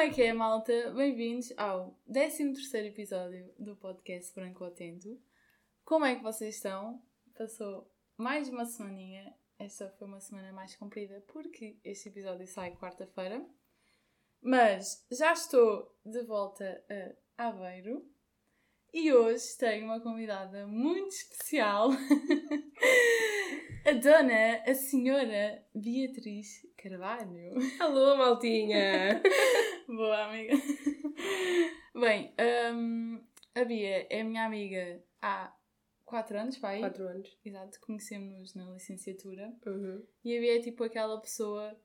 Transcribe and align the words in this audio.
é 0.00 0.08
que 0.08 0.22
é, 0.22 0.32
malta? 0.32 0.90
Bem-vindos 0.96 1.52
ao 1.58 1.94
13 2.10 2.86
episódio 2.86 3.52
do 3.58 3.76
podcast 3.76 4.34
Branco 4.34 4.64
Atento. 4.64 5.20
Como 5.84 6.06
é 6.06 6.16
que 6.16 6.22
vocês 6.22 6.54
estão? 6.54 7.02
Passou 7.36 7.86
mais 8.16 8.48
uma 8.48 8.64
semaninha. 8.64 9.36
Esta 9.58 9.90
foi 9.90 10.08
uma 10.08 10.18
semana 10.18 10.54
mais 10.54 10.74
comprida 10.74 11.22
porque 11.28 11.78
este 11.84 12.08
episódio 12.08 12.46
sai 12.46 12.74
quarta-feira. 12.76 13.44
Mas 14.40 15.04
já 15.12 15.34
estou 15.34 15.94
de 16.02 16.22
volta 16.22 16.82
a 17.36 17.48
Aveiro 17.48 18.02
e 18.94 19.12
hoje 19.12 19.54
tenho 19.58 19.84
uma 19.84 20.00
convidada 20.00 20.66
muito 20.66 21.10
especial, 21.10 21.90
a 23.86 23.92
dona, 23.92 24.62
a 24.66 24.74
senhora 24.74 25.62
Beatriz 25.74 26.66
Carvalho. 26.78 27.52
Alô, 27.78 28.16
maltinha! 28.16 29.20
Boa, 29.96 30.24
amiga. 30.26 30.54
Bem, 31.98 32.32
um, 32.72 33.20
a 33.54 33.64
Bia 33.64 34.06
é 34.08 34.22
minha 34.22 34.44
amiga 34.46 35.02
há 35.20 35.52
4 36.04 36.38
anos, 36.38 36.56
pai? 36.58 36.78
4 36.78 37.08
anos. 37.08 37.38
Exato, 37.44 37.80
conhecemos-nos 37.80 38.54
na 38.54 38.70
licenciatura. 38.70 39.52
Uhum. 39.66 40.02
E 40.24 40.36
a 40.36 40.40
Bia 40.40 40.56
é 40.58 40.60
tipo 40.60 40.84
aquela 40.84 41.20
pessoa 41.20 41.76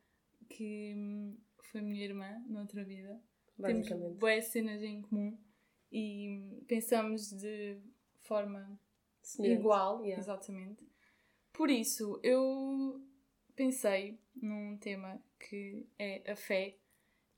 que 0.47 0.93
hum, 0.95 1.35
foi 1.71 1.81
minha 1.81 2.03
irmã 2.05 2.43
noutra 2.47 2.83
vida. 2.83 3.19
Temos 3.59 3.89
boas 4.19 4.45
cenas 4.45 4.83
em 4.83 5.01
comum 5.01 5.35
e 5.91 6.61
pensamos 6.67 7.31
de 7.31 7.77
forma 8.21 8.79
Semelhante. 9.21 9.59
igual, 9.59 10.03
Yeah. 10.03 10.21
exatamente. 10.21 10.85
Por 11.51 11.71
isso, 11.71 12.19
eu 12.21 13.01
pensei 13.55 14.19
num 14.35 14.77
tema 14.77 15.19
que 15.39 15.87
é 15.97 16.31
a 16.31 16.35
fé. 16.35 16.77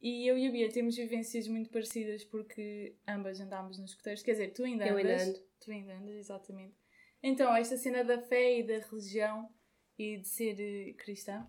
E 0.02 0.28
eu 0.30 0.38
e 0.38 0.48
a 0.48 0.52
Bia 0.52 0.70
temos 0.70 0.96
vivências 0.96 1.48
muito 1.48 1.70
parecidas 1.70 2.24
porque 2.24 2.96
ambas 3.08 3.40
andámos 3.40 3.80
nos 3.80 3.92
escuteiros. 3.92 4.22
Quer 4.22 4.32
dizer, 4.34 4.54
tu 4.54 4.64
ainda 4.64 4.86
Eu 4.86 4.98
andas. 4.98 5.22
ainda 5.22 5.24
ando. 5.24 5.48
Tu 5.60 5.72
ainda 5.72 5.94
andas, 5.96 6.16
exatamente. 6.16 6.76
Então, 7.24 7.56
esta 7.56 7.76
cena 7.78 8.04
da 8.04 8.22
fé 8.22 8.60
e 8.60 8.64
da 8.64 8.78
religião 8.80 9.50
e 9.98 10.18
de 10.18 10.28
ser 10.28 10.56
eh, 10.60 10.94
cristã 10.94 11.48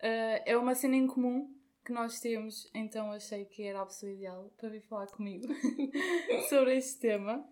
eh, 0.00 0.42
é 0.44 0.56
uma 0.56 0.74
cena 0.74 0.96
em 0.96 1.06
comum 1.06 1.54
que 1.84 1.92
nós 1.92 2.18
temos. 2.20 2.68
Então, 2.74 3.12
achei 3.12 3.44
que 3.44 3.62
era 3.62 3.80
a 3.80 3.86
pessoa 3.86 4.10
ideal 4.10 4.52
para 4.56 4.68
vir 4.68 4.82
falar 4.82 5.06
comigo 5.06 5.46
sobre 6.50 6.76
este 6.76 6.98
tema. 6.98 7.48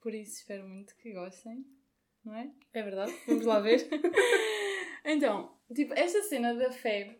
Por 0.00 0.14
isso, 0.14 0.38
espero 0.38 0.66
muito 0.66 0.96
que 0.96 1.12
gostem, 1.12 1.66
não 2.24 2.34
é? 2.34 2.50
É 2.72 2.82
verdade? 2.82 3.12
Vamos 3.26 3.44
lá 3.44 3.60
ver. 3.60 3.86
Então, 5.04 5.56
tipo, 5.74 5.94
esta 5.94 6.22
cena 6.24 6.52
da 6.54 6.70
fé, 6.70 7.18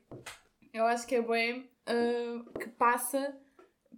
eu 0.74 0.84
acho 0.84 1.06
que 1.06 1.14
é 1.14 1.22
bem 1.22 1.70
que 2.58 2.68
passa 2.70 3.36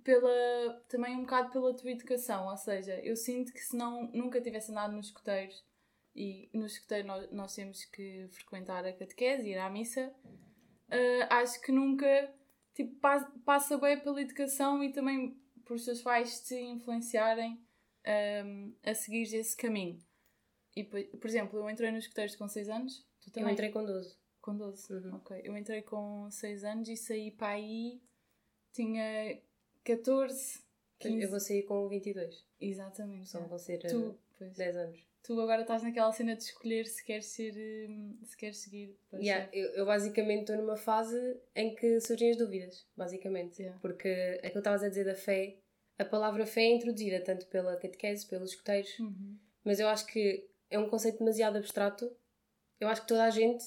pela, 0.03 0.83
também 0.89 1.17
um 1.17 1.23
bocado 1.23 1.51
pela 1.51 1.75
tua 1.77 1.91
educação, 1.91 2.49
ou 2.49 2.57
seja, 2.57 2.95
eu 3.01 3.17
sinto 3.17 3.53
que 3.53 3.61
se 3.61 3.77
não, 3.77 4.11
nunca 4.13 4.41
tivesse 4.41 4.71
andado 4.71 4.93
nos 4.95 5.07
escuteiros, 5.07 5.65
e 6.15 6.51
nos 6.53 6.73
escuteiros 6.73 7.07
nós, 7.07 7.31
nós 7.31 7.55
temos 7.55 7.85
que 7.85 8.27
frequentar 8.31 8.85
a 8.85 8.93
catequese, 8.93 9.49
ir 9.49 9.59
à 9.59 9.69
missa, 9.71 10.13
ah, 10.91 11.37
acho 11.41 11.61
que 11.61 11.71
nunca, 11.71 12.35
tipo, 12.75 12.95
pa- 12.97 13.31
passa 13.45 13.77
bem 13.79 14.01
pela 14.01 14.21
educação 14.21 14.83
e 14.83 14.93
também 14.93 15.39
por 15.65 15.75
os 15.75 15.85
teus 15.85 16.03
pais 16.03 16.41
te 16.41 16.55
influenciarem 16.57 17.61
ahm, 18.05 18.73
a 18.83 18.95
seguir 18.95 19.23
esse 19.35 19.57
caminho. 19.57 19.99
E, 20.75 20.83
por 20.85 21.27
exemplo, 21.29 21.59
eu 21.59 21.69
entrei 21.71 21.91
nos 21.91 22.05
escuteiros 22.05 22.35
com 22.37 22.49
6 22.49 22.69
anos, 22.69 23.07
tu 23.33 23.39
Eu 23.39 23.49
entrei 23.49 23.71
com 23.71 23.85
12. 23.85 24.17
Com 24.41 24.57
12? 24.57 24.93
Uhum. 24.93 25.17
Ok. 25.17 25.41
Eu 25.45 25.57
entrei 25.57 25.83
com 25.83 26.31
6 26.31 26.65
anos 26.65 26.89
e 26.89 26.97
saí 26.97 27.31
para 27.31 27.49
aí. 27.55 28.01
Tinha 28.73 29.39
14, 29.85 30.61
15. 30.99 31.23
Eu 31.23 31.31
vou 31.31 31.41
sair 31.41 31.63
com 31.65 31.89
22. 31.89 32.45
Exatamente. 32.61 33.29
Só 33.29 33.41
vão 33.41 33.59
ser 33.59 33.85
eh, 33.85 33.89
Tu, 33.89 34.19
pois. 34.39 34.53
10 34.57 34.77
anos. 34.77 35.09
tu 35.23 35.41
agora 35.41 35.63
estás 35.63 35.83
naquela 35.83 36.13
cena 36.13 36.37
de 36.37 36.43
escolher 36.45 36.87
se 36.87 37.05
queres 37.05 37.27
ser. 37.27 37.55
hum, 37.91 38.19
Se 38.25 38.37
queres 38.37 38.59
seguir. 38.59 38.97
Yeah, 39.13 39.49
eu, 39.53 39.69
eu 39.71 39.87
basicamente 39.87 40.41
estou 40.43 40.57
numa 40.57 40.77
fase 40.77 41.19
em 41.55 41.75
que 41.75 42.01
surgem 42.01 42.31
as 42.31 42.37
dúvidas, 42.39 42.87
basicamente. 42.97 43.61
Yeah. 43.61 43.79
Porque 43.81 44.09
aquilo 44.39 44.53
que 44.53 44.59
estavas 44.59 44.83
a 44.83 44.89
dizer 44.89 45.05
da 45.05 45.15
fé, 45.15 45.57
a 45.99 46.05
palavra 46.05 46.47
fé 46.47 46.63
é 46.63 46.75
introduzida 46.75 47.21
tanto 47.23 47.47
pela 47.47 47.77
catequese, 47.77 48.27
pelos 48.27 48.51
escuteiros, 48.51 48.99
Uhum. 48.99 49.37
mas 49.65 49.81
eu 49.81 49.89
acho 49.89 50.07
que 50.07 50.49
é 50.71 50.79
um 50.79 50.89
conceito 50.89 51.19
demasiado 51.19 51.57
abstrato. 51.59 52.11
Eu 52.79 52.89
acho 52.89 53.03
que 53.03 53.09
toda 53.09 53.25
a 53.25 53.31
gente, 53.31 53.63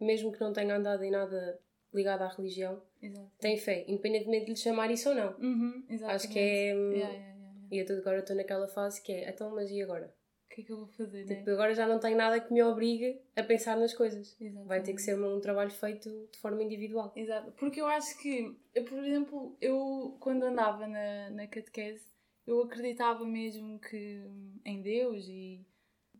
mesmo 0.00 0.32
que 0.32 0.40
não 0.40 0.52
tenha 0.52 0.76
andado 0.76 1.02
em 1.04 1.10
nada 1.10 1.58
ligado 1.92 2.22
à 2.22 2.28
religião, 2.28 2.82
Exato. 3.00 3.30
tem 3.38 3.56
fé, 3.56 3.84
independentemente 3.88 4.44
de 4.46 4.50
lhe 4.52 4.56
chamar 4.56 4.90
isso 4.90 5.08
ou 5.08 5.14
não. 5.14 5.36
Uhum. 5.38 5.86
Acho 6.06 6.28
que 6.28 6.38
é. 6.38 6.74
hum, 6.76 6.90
Yeah, 6.92 7.12
yeah, 7.14 7.34
yeah. 7.34 7.58
E 7.70 7.78
eu 7.78 7.86
tô- 7.86 7.92
agora 7.94 8.18
estou 8.18 8.36
naquela 8.36 8.68
fase 8.68 9.02
que 9.02 9.12
é, 9.12 9.28
então, 9.30 9.50
mas 9.54 9.70
e 9.70 9.80
agora? 9.82 10.14
O 10.44 10.54
que 10.54 10.60
é 10.60 10.64
que 10.64 10.72
eu 10.72 10.76
vou 10.78 10.86
fazer, 10.88 11.24
né? 11.26 11.34
Tipo, 11.36 11.50
agora 11.50 11.74
já 11.74 11.86
não 11.88 11.98
tenho 11.98 12.16
nada 12.16 12.38
que 12.40 12.52
me 12.52 12.62
obrigue 12.62 13.20
a 13.34 13.42
pensar 13.42 13.76
nas 13.76 13.92
coisas. 13.92 14.36
Exatamente. 14.40 14.68
Vai 14.68 14.82
ter 14.82 14.94
que 14.94 15.02
ser 15.02 15.18
um 15.18 15.40
trabalho 15.40 15.70
feito 15.70 16.28
de 16.30 16.38
forma 16.38 16.62
individual. 16.62 17.12
Exato, 17.16 17.50
porque 17.52 17.80
eu 17.80 17.86
acho 17.86 18.16
que, 18.20 18.56
eu, 18.74 18.84
por 18.84 18.98
exemplo, 19.04 19.56
eu 19.60 20.16
quando 20.20 20.44
andava 20.44 20.86
na, 20.86 21.30
na 21.30 21.46
catequese, 21.46 22.04
eu 22.46 22.62
acreditava 22.62 23.24
mesmo 23.24 23.78
que 23.80 24.22
hum, 24.24 24.60
em 24.64 24.80
Deus 24.82 25.26
e 25.28 25.66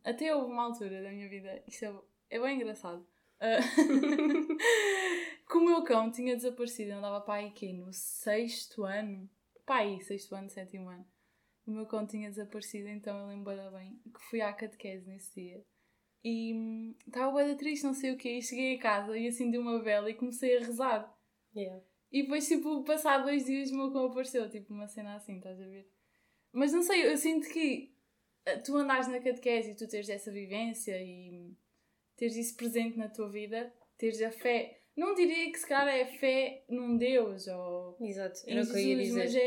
até 0.03 0.35
houve 0.35 0.51
uma 0.51 0.63
altura 0.65 1.01
da 1.01 1.09
minha 1.09 1.29
vida, 1.29 1.63
isto 1.67 1.85
é, 1.85 2.35
é 2.35 2.39
bem 2.39 2.57
engraçado, 2.57 3.05
ah, 3.39 3.59
que 5.47 5.57
o 5.57 5.65
meu 5.65 5.83
cão 5.83 6.11
tinha 6.11 6.35
desaparecido, 6.35 6.91
eu 6.91 6.97
andava 6.97 7.21
para 7.21 7.35
aí 7.35 7.51
que 7.51 7.71
no 7.71 7.91
sexto 7.93 8.83
ano, 8.83 9.29
para 9.65 9.77
aí, 9.77 10.01
sexto 10.01 10.35
ano, 10.35 10.49
sétimo 10.49 10.89
ano, 10.89 11.05
o 11.65 11.71
meu 11.71 11.85
cão 11.85 12.05
tinha 12.05 12.29
desaparecido, 12.29 12.87
então 12.89 13.19
eu 13.19 13.27
lembro 13.27 13.53
bem 13.71 13.99
que 14.05 14.21
fui 14.29 14.41
à 14.41 14.53
catequese 14.53 15.07
nesse 15.07 15.33
dia. 15.35 15.63
E 16.23 16.53
hum, 16.53 16.95
estava 17.05 17.43
bem 17.43 17.55
triste, 17.55 17.83
não 17.83 17.93
sei 17.93 18.11
o 18.11 18.17
quê, 18.17 18.37
e 18.37 18.41
cheguei 18.41 18.75
a 18.75 18.79
casa 18.79 19.17
e 19.17 19.27
acendi 19.27 19.57
uma 19.57 19.81
vela 19.81 20.09
e 20.09 20.15
comecei 20.15 20.57
a 20.57 20.59
rezar. 20.59 21.17
Yeah. 21.55 21.83
E 22.11 22.23
depois, 22.23 22.47
tipo, 22.47 22.83
passado 22.83 23.25
dois 23.25 23.45
dias, 23.45 23.71
o 23.71 23.75
meu 23.75 23.91
cão 23.91 24.05
apareceu, 24.05 24.49
tipo, 24.49 24.73
uma 24.73 24.87
cena 24.87 25.15
assim, 25.15 25.37
estás 25.37 25.59
a 25.59 25.65
ver? 25.65 25.89
Mas 26.51 26.71
não 26.71 26.81
sei, 26.81 27.05
eu 27.11 27.17
sinto 27.17 27.47
que 27.49 27.93
eh, 28.45 28.57
tu 28.57 28.75
andares 28.77 29.07
na 29.07 29.19
catequese 29.19 29.71
e 29.71 29.75
tu 29.75 29.87
teres 29.87 30.09
essa 30.09 30.31
vivência 30.31 31.01
e 31.01 31.55
teres 32.17 32.35
isso 32.35 32.57
presente 32.57 32.97
na 32.97 33.07
tua 33.07 33.29
vida, 33.29 33.71
teres 33.97 34.21
a 34.21 34.31
fé. 34.31 34.81
Não 34.95 35.13
diria 35.13 35.51
que 35.51 35.59
se 35.59 35.67
calhar 35.67 35.95
é 35.95 36.05
fé 36.05 36.63
num 36.67 36.97
Deus 36.97 37.47
ou 37.47 37.95
Exato, 38.01 38.41
em 38.47 38.53
era 38.53 38.63
o 38.63 38.65
que 38.65 38.73
eu 38.73 38.79
ia 38.79 38.95
Jesus, 38.97 39.15
mas 39.15 39.31
dizer. 39.31 39.39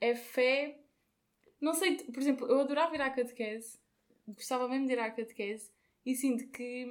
é, 0.00 0.08
é 0.10 0.14
fé. 0.16 0.78
Não 1.60 1.72
sei, 1.72 1.96
por 1.96 2.18
exemplo, 2.18 2.46
eu 2.48 2.60
adorava 2.60 2.94
ir 2.94 3.00
à 3.00 3.10
catequese, 3.10 3.78
gostava 4.26 4.68
mesmo 4.68 4.86
de 4.86 4.94
ir 4.94 4.98
à 4.98 5.10
catequese 5.10 5.70
e 6.04 6.14
sinto 6.14 6.48
que 6.48 6.86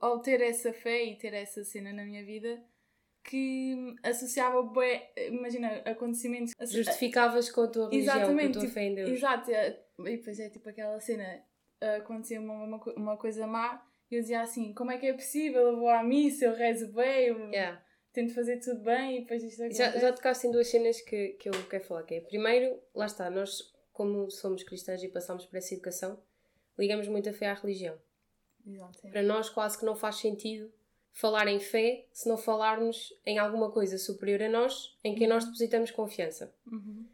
ao 0.00 0.20
ter 0.20 0.40
essa 0.42 0.72
fé 0.72 1.04
e 1.04 1.16
ter 1.16 1.32
essa 1.32 1.64
cena 1.64 1.92
na 1.92 2.04
minha 2.04 2.24
vida 2.24 2.62
que 3.24 3.94
associava 4.02 4.68
imagina, 5.28 5.76
acontecimentos 5.84 6.52
Justificavas 6.60 7.50
com 7.50 7.62
a 7.62 7.68
tua 7.68 7.88
religião, 7.88 8.16
Exatamente, 8.16 8.44
com 8.44 8.50
a 8.50 8.52
tua 8.52 8.62
tipo, 8.62 8.74
fé 8.74 8.82
em 8.82 8.94
Deus. 8.96 9.10
Exato, 9.10 9.50
e 9.50 10.16
depois 10.16 10.40
é 10.40 10.50
tipo 10.50 10.68
aquela 10.68 11.00
cena, 11.00 11.42
acontecia 11.98 12.40
uma, 12.40 12.64
uma, 12.64 12.82
uma 12.96 13.16
coisa 13.16 13.46
má 13.46 13.80
e 14.12 14.16
eu 14.16 14.20
dizia 14.20 14.42
assim, 14.42 14.74
como 14.74 14.90
é 14.90 14.98
que 14.98 15.06
é 15.06 15.12
possível? 15.14 15.62
Eu 15.68 15.76
vou 15.78 15.88
à 15.88 16.02
missa, 16.02 16.44
eu 16.44 16.54
rezo 16.54 16.92
bem, 16.92 17.26
eu 17.28 17.38
Yeah. 17.50 17.82
tento 18.12 18.34
fazer 18.34 18.58
tudo 18.60 18.80
bem 18.80 19.16
e 19.16 19.20
depois 19.22 19.42
isto 19.42 19.60
acontece. 19.62 19.78
Já, 19.78 19.98
já 19.98 20.12
tocaste 20.12 20.46
em 20.46 20.50
duas 20.50 20.68
cenas 20.68 21.00
que, 21.00 21.28
que 21.30 21.48
eu 21.48 21.52
quero 21.68 21.84
falar. 21.84 22.02
Que 22.02 22.16
é, 22.16 22.20
primeiro, 22.20 22.78
lá 22.94 23.06
está, 23.06 23.30
nós, 23.30 23.72
como 23.92 24.30
somos 24.30 24.62
cristãos 24.62 25.02
e 25.02 25.08
passamos 25.08 25.46
por 25.46 25.56
essa 25.56 25.72
educação, 25.74 26.18
ligamos 26.78 27.08
muito 27.08 27.28
a 27.28 27.32
fé 27.32 27.46
à 27.48 27.54
religião. 27.54 27.96
Exato, 28.66 28.98
é. 29.06 29.10
Para 29.10 29.22
nós 29.22 29.48
quase 29.48 29.78
que 29.78 29.84
não 29.84 29.96
faz 29.96 30.16
sentido 30.16 30.70
falar 31.12 31.46
em 31.48 31.58
fé 31.58 32.06
se 32.12 32.28
não 32.28 32.36
falarmos 32.38 33.12
em 33.26 33.38
alguma 33.38 33.70
coisa 33.70 33.98
superior 33.98 34.42
a 34.42 34.48
nós, 34.48 34.96
em 35.04 35.14
quem 35.14 35.26
nós 35.26 35.44
depositamos 35.44 35.90
confiança. 35.90 36.54
Uhum. 36.70 37.06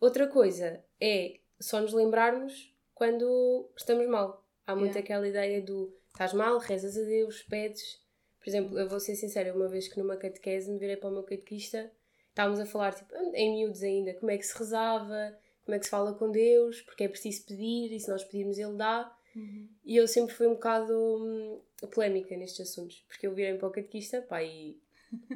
Outra 0.00 0.26
coisa 0.28 0.82
é 1.00 1.38
só 1.60 1.80
nos 1.80 1.92
lembrarmos 1.92 2.74
quando 2.94 3.68
estamos 3.76 4.06
mal. 4.06 4.44
Há 4.66 4.74
muito 4.74 4.92
Yeah. 4.96 5.00
aquela 5.00 5.26
ideia 5.28 5.62
do 5.62 5.97
estás 6.18 6.32
mal, 6.32 6.58
rezas 6.58 6.96
a 6.96 7.02
Deus, 7.02 7.42
pedes. 7.44 8.00
Por 8.40 8.48
exemplo, 8.50 8.76
eu 8.78 8.88
vou 8.88 8.98
ser 8.98 9.14
sincera, 9.14 9.54
uma 9.54 9.68
vez 9.68 9.86
que 9.86 9.98
numa 9.98 10.16
catequese 10.16 10.70
me 10.70 10.78
virei 10.78 10.96
para 10.96 11.08
o 11.10 11.12
meu 11.12 11.22
catequista, 11.22 11.90
estávamos 12.30 12.58
a 12.58 12.66
falar 12.66 12.92
tipo, 12.92 13.14
em 13.34 13.52
miúdos 13.54 13.82
ainda, 13.84 14.14
como 14.14 14.30
é 14.32 14.36
que 14.36 14.44
se 14.44 14.56
rezava, 14.58 15.38
como 15.64 15.74
é 15.76 15.78
que 15.78 15.84
se 15.84 15.90
fala 15.90 16.14
com 16.14 16.30
Deus, 16.30 16.80
porque 16.82 17.04
é 17.04 17.08
preciso 17.08 17.46
pedir 17.46 17.92
e 17.92 18.00
se 18.00 18.08
nós 18.08 18.24
pedirmos 18.24 18.58
Ele 18.58 18.76
dá. 18.76 19.14
Uhum. 19.36 19.68
E 19.84 19.96
eu 19.96 20.08
sempre 20.08 20.34
fui 20.34 20.46
um 20.48 20.54
bocado 20.54 20.92
hum, 20.92 21.62
polémica 21.92 22.36
nestes 22.36 22.68
assuntos, 22.68 23.04
porque 23.06 23.26
eu 23.26 23.34
virei 23.34 23.56
para 23.56 23.68
o 23.68 23.70
catequista, 23.70 24.20
pá, 24.22 24.42
e, 24.42 24.80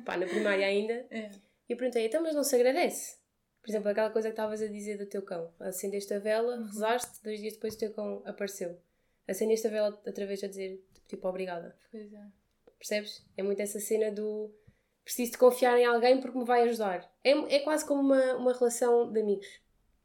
pá, 0.04 0.16
na 0.16 0.26
primária 0.26 0.66
ainda, 0.66 1.06
É. 1.10 1.30
e 1.68 1.72
eu 1.72 1.76
perguntei, 1.76 2.06
então, 2.06 2.22
mas 2.22 2.34
não 2.34 2.42
se 2.42 2.56
agradece? 2.56 3.16
Por 3.60 3.70
exemplo, 3.70 3.88
aquela 3.88 4.10
coisa 4.10 4.28
que 4.28 4.32
estavas 4.32 4.60
a 4.60 4.66
dizer 4.66 4.98
do 4.98 5.06
teu 5.06 5.22
cão. 5.22 5.52
Acendeste 5.60 6.12
a 6.14 6.18
vela, 6.18 6.56
Uhum. 6.56 6.64
rezaste, 6.66 7.22
dois 7.22 7.38
dias 7.40 7.54
depois 7.54 7.74
o 7.74 7.78
teu 7.78 7.92
cão 7.92 8.22
apareceu. 8.24 8.76
Acendeste 9.32 9.66
a 9.66 9.70
vela 9.70 10.00
outra 10.06 10.26
vez 10.26 10.42
a 10.44 10.46
dizer, 10.48 10.82
tipo, 11.08 11.26
obrigada. 11.28 11.76
Pois 11.90 12.12
é. 12.12 12.26
Percebes? 12.78 13.24
É 13.36 13.42
muito 13.42 13.60
essa 13.60 13.78
cena 13.80 14.10
do 14.12 14.52
preciso 15.04 15.32
de 15.32 15.38
confiar 15.38 15.78
em 15.78 15.84
alguém 15.84 16.20
porque 16.20 16.38
me 16.38 16.44
vai 16.44 16.62
ajudar. 16.62 17.12
É, 17.24 17.30
é 17.56 17.58
quase 17.60 17.84
como 17.86 18.00
uma, 18.00 18.34
uma 18.36 18.52
relação 18.52 19.10
de 19.12 19.20
amigos. 19.20 19.46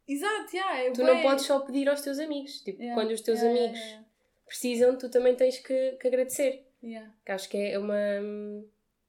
Exato, 0.08 0.56
yeah, 0.56 0.80
é 0.84 0.92
Tu 0.92 1.02
bué- 1.02 1.14
não 1.16 1.22
podes 1.22 1.46
só 1.46 1.60
pedir 1.60 1.90
aos 1.90 2.02
teus 2.02 2.18
amigos. 2.20 2.62
Tipo, 2.62 2.82
Yeah, 2.82 3.00
quando 3.00 3.12
os 3.14 3.22
teus 3.22 3.40
yeah, 3.40 3.60
amigos 3.60 3.80
yeah, 3.80 4.06
precisam, 4.46 4.98
tu 4.98 5.10
também 5.10 5.36
tens 5.36 5.60
que, 5.60 5.92
que 5.94 6.08
agradecer. 6.08 6.66
Que 7.26 7.32
acho 7.32 7.50
que 7.50 7.58
é 7.58 7.78
uma, 7.78 7.98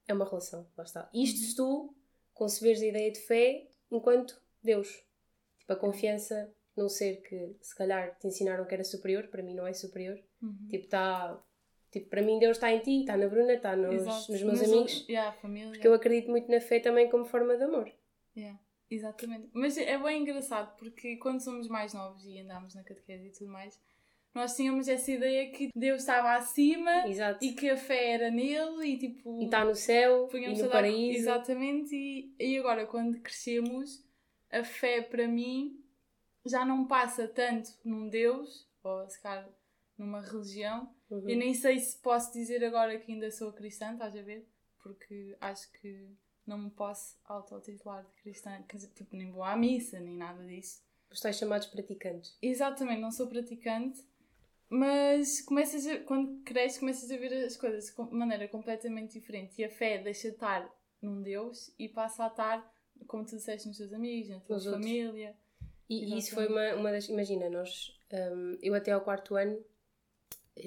é 0.08 0.12
uma 0.14 0.24
relação. 0.28 0.66
Lá 0.76 0.84
está. 0.84 1.08
Isto 1.14 1.38
Uhum. 1.40 1.46
se 1.46 1.56
tu 1.56 1.94
conceberes 2.34 2.82
a 2.82 2.86
ideia 2.86 3.12
de 3.12 3.20
fé 3.20 3.68
enquanto 3.90 4.40
Deus. 4.62 4.88
Tipo, 5.58 5.72
a 5.72 5.76
confiança 5.76 6.52
num 6.78 6.88
ser 6.88 7.20
que 7.22 7.56
se 7.60 7.74
calhar 7.74 8.16
te 8.18 8.28
ensinaram 8.28 8.64
que 8.64 8.72
era 8.72 8.84
superior, 8.84 9.26
para 9.26 9.42
mim 9.42 9.54
não 9.54 9.66
é 9.66 9.72
superior. 9.72 10.18
Uhum. 10.40 10.68
Tipo, 10.70 10.84
está. 10.84 11.44
Tipo, 11.90 12.08
para 12.08 12.22
mim 12.22 12.38
Deus 12.38 12.56
está 12.56 12.70
em 12.70 12.80
ti, 12.80 13.00
está 13.00 13.16
na 13.16 13.26
Bruna, 13.28 13.54
está 13.54 13.74
nos, 13.74 14.04
nos 14.04 14.28
meus 14.28 14.60
Nos 14.60 14.62
amigos. 14.62 15.06
yeah, 15.08 15.32
família. 15.32 15.70
Porque 15.70 15.88
eu 15.88 15.94
acredito 15.94 16.30
muito 16.30 16.50
na 16.50 16.60
fé 16.60 16.80
também 16.80 17.10
como 17.10 17.24
forma 17.24 17.56
de 17.56 17.64
amor. 17.64 17.90
Yeah, 18.36 18.58
exatamente. 18.90 19.48
Mas 19.52 19.76
é 19.76 19.98
bem 19.98 20.22
engraçado 20.22 20.76
porque 20.76 21.16
quando 21.16 21.40
somos 21.40 21.66
mais 21.66 21.94
novos 21.94 22.24
e 22.26 22.38
andámos 22.38 22.74
na 22.74 22.84
catequese 22.84 23.28
e 23.28 23.32
tudo 23.32 23.50
mais, 23.50 23.80
nós 24.34 24.54
tínhamos 24.54 24.86
essa 24.86 25.10
ideia 25.10 25.50
que 25.50 25.70
Deus 25.74 26.00
estava 26.00 26.34
acima 26.34 27.08
Exato. 27.08 27.42
e 27.42 27.52
que 27.52 27.70
a 27.70 27.76
fé 27.76 28.12
era 28.12 28.30
nele 28.30 28.84
e 28.84 28.98
tipo. 28.98 29.40
E 29.40 29.46
está 29.46 29.64
no 29.64 29.74
céu 29.74 30.28
e 30.32 30.62
no 30.62 30.68
paraíso. 30.68 31.18
Exatamente, 31.20 31.96
e, 31.96 32.34
e 32.38 32.58
agora 32.58 32.86
quando 32.86 33.18
crescemos, 33.18 34.04
a 34.50 34.62
fé 34.62 35.00
para 35.00 35.26
mim 35.26 35.82
já 36.46 36.64
não 36.64 36.86
passa 36.86 37.26
tanto 37.28 37.70
num 37.84 38.08
Deus, 38.08 38.68
ou 38.82 39.08
se 39.08 39.20
calhar 39.20 39.48
numa 39.96 40.20
religião. 40.20 40.94
Uhum. 41.10 41.28
Eu 41.28 41.36
nem 41.36 41.54
sei 41.54 41.78
se 41.78 41.98
posso 41.98 42.32
dizer 42.32 42.64
agora 42.64 42.98
que 42.98 43.12
ainda 43.12 43.30
sou 43.30 43.52
cristã, 43.52 43.92
estás 43.92 44.14
a 44.16 44.22
ver? 44.22 44.48
Porque 44.82 45.36
acho 45.40 45.70
que 45.72 46.08
não 46.46 46.58
me 46.58 46.70
posso 46.70 47.18
autotitular 47.24 48.04
de 48.04 48.12
cristã, 48.22 48.62
quer 48.66 48.76
dizer, 48.76 48.90
tipo, 48.94 49.14
nem 49.14 49.30
vou 49.30 49.42
à 49.42 49.56
missa, 49.56 50.00
nem 50.00 50.16
nada 50.16 50.44
disso. 50.46 50.82
Os 51.10 51.20
tais 51.20 51.36
chamados 51.36 51.66
praticantes. 51.66 52.36
Exatamente, 52.40 53.00
não 53.00 53.10
sou 53.10 53.26
praticante, 53.26 54.02
mas 54.68 55.40
começas 55.42 55.86
a, 55.86 55.98
quando 56.00 56.42
cresces 56.42 56.78
começas 56.78 57.10
a 57.10 57.16
ver 57.16 57.32
as 57.44 57.56
coisas 57.56 57.86
de 57.86 58.14
maneira 58.14 58.48
completamente 58.48 59.18
diferente 59.18 59.60
e 59.60 59.64
a 59.64 59.70
fé 59.70 59.98
deixa 59.98 60.28
de 60.28 60.34
estar 60.34 60.70
num 61.00 61.22
Deus 61.22 61.72
e 61.78 61.88
passa 61.88 62.24
a 62.24 62.28
estar, 62.28 62.74
como 63.06 63.24
tu 63.24 63.36
disseste, 63.36 63.68
nos 63.68 63.78
teus 63.78 63.92
amigos, 63.92 64.28
na 64.30 64.40
tua 64.40 64.56
Nos 64.56 64.66
outros. 64.66 64.84
E, 65.88 66.04
e 66.04 66.18
isso 66.18 66.34
foi 66.34 66.46
uma, 66.46 66.74
uma 66.74 66.92
das. 66.92 67.08
Imagina, 67.08 67.48
nós. 67.48 67.98
hum, 68.12 68.58
eu 68.62 68.74
até 68.74 68.92
ao 68.92 69.00
quarto 69.00 69.34
ano, 69.34 69.64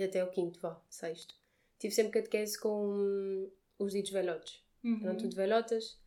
até 0.03 0.21
ao 0.21 0.29
quinto, 0.29 0.59
vá, 0.59 0.81
sexto, 0.89 1.35
tive 1.79 1.93
sempre 1.93 2.13
catequese 2.13 2.59
com 2.59 3.51
os 3.77 3.93
ditos 3.93 4.11
velhotes. 4.11 4.63
Uhum. 4.83 4.99
Eram 5.03 5.17
tudo 5.17 5.35
velhotas. 5.35 5.99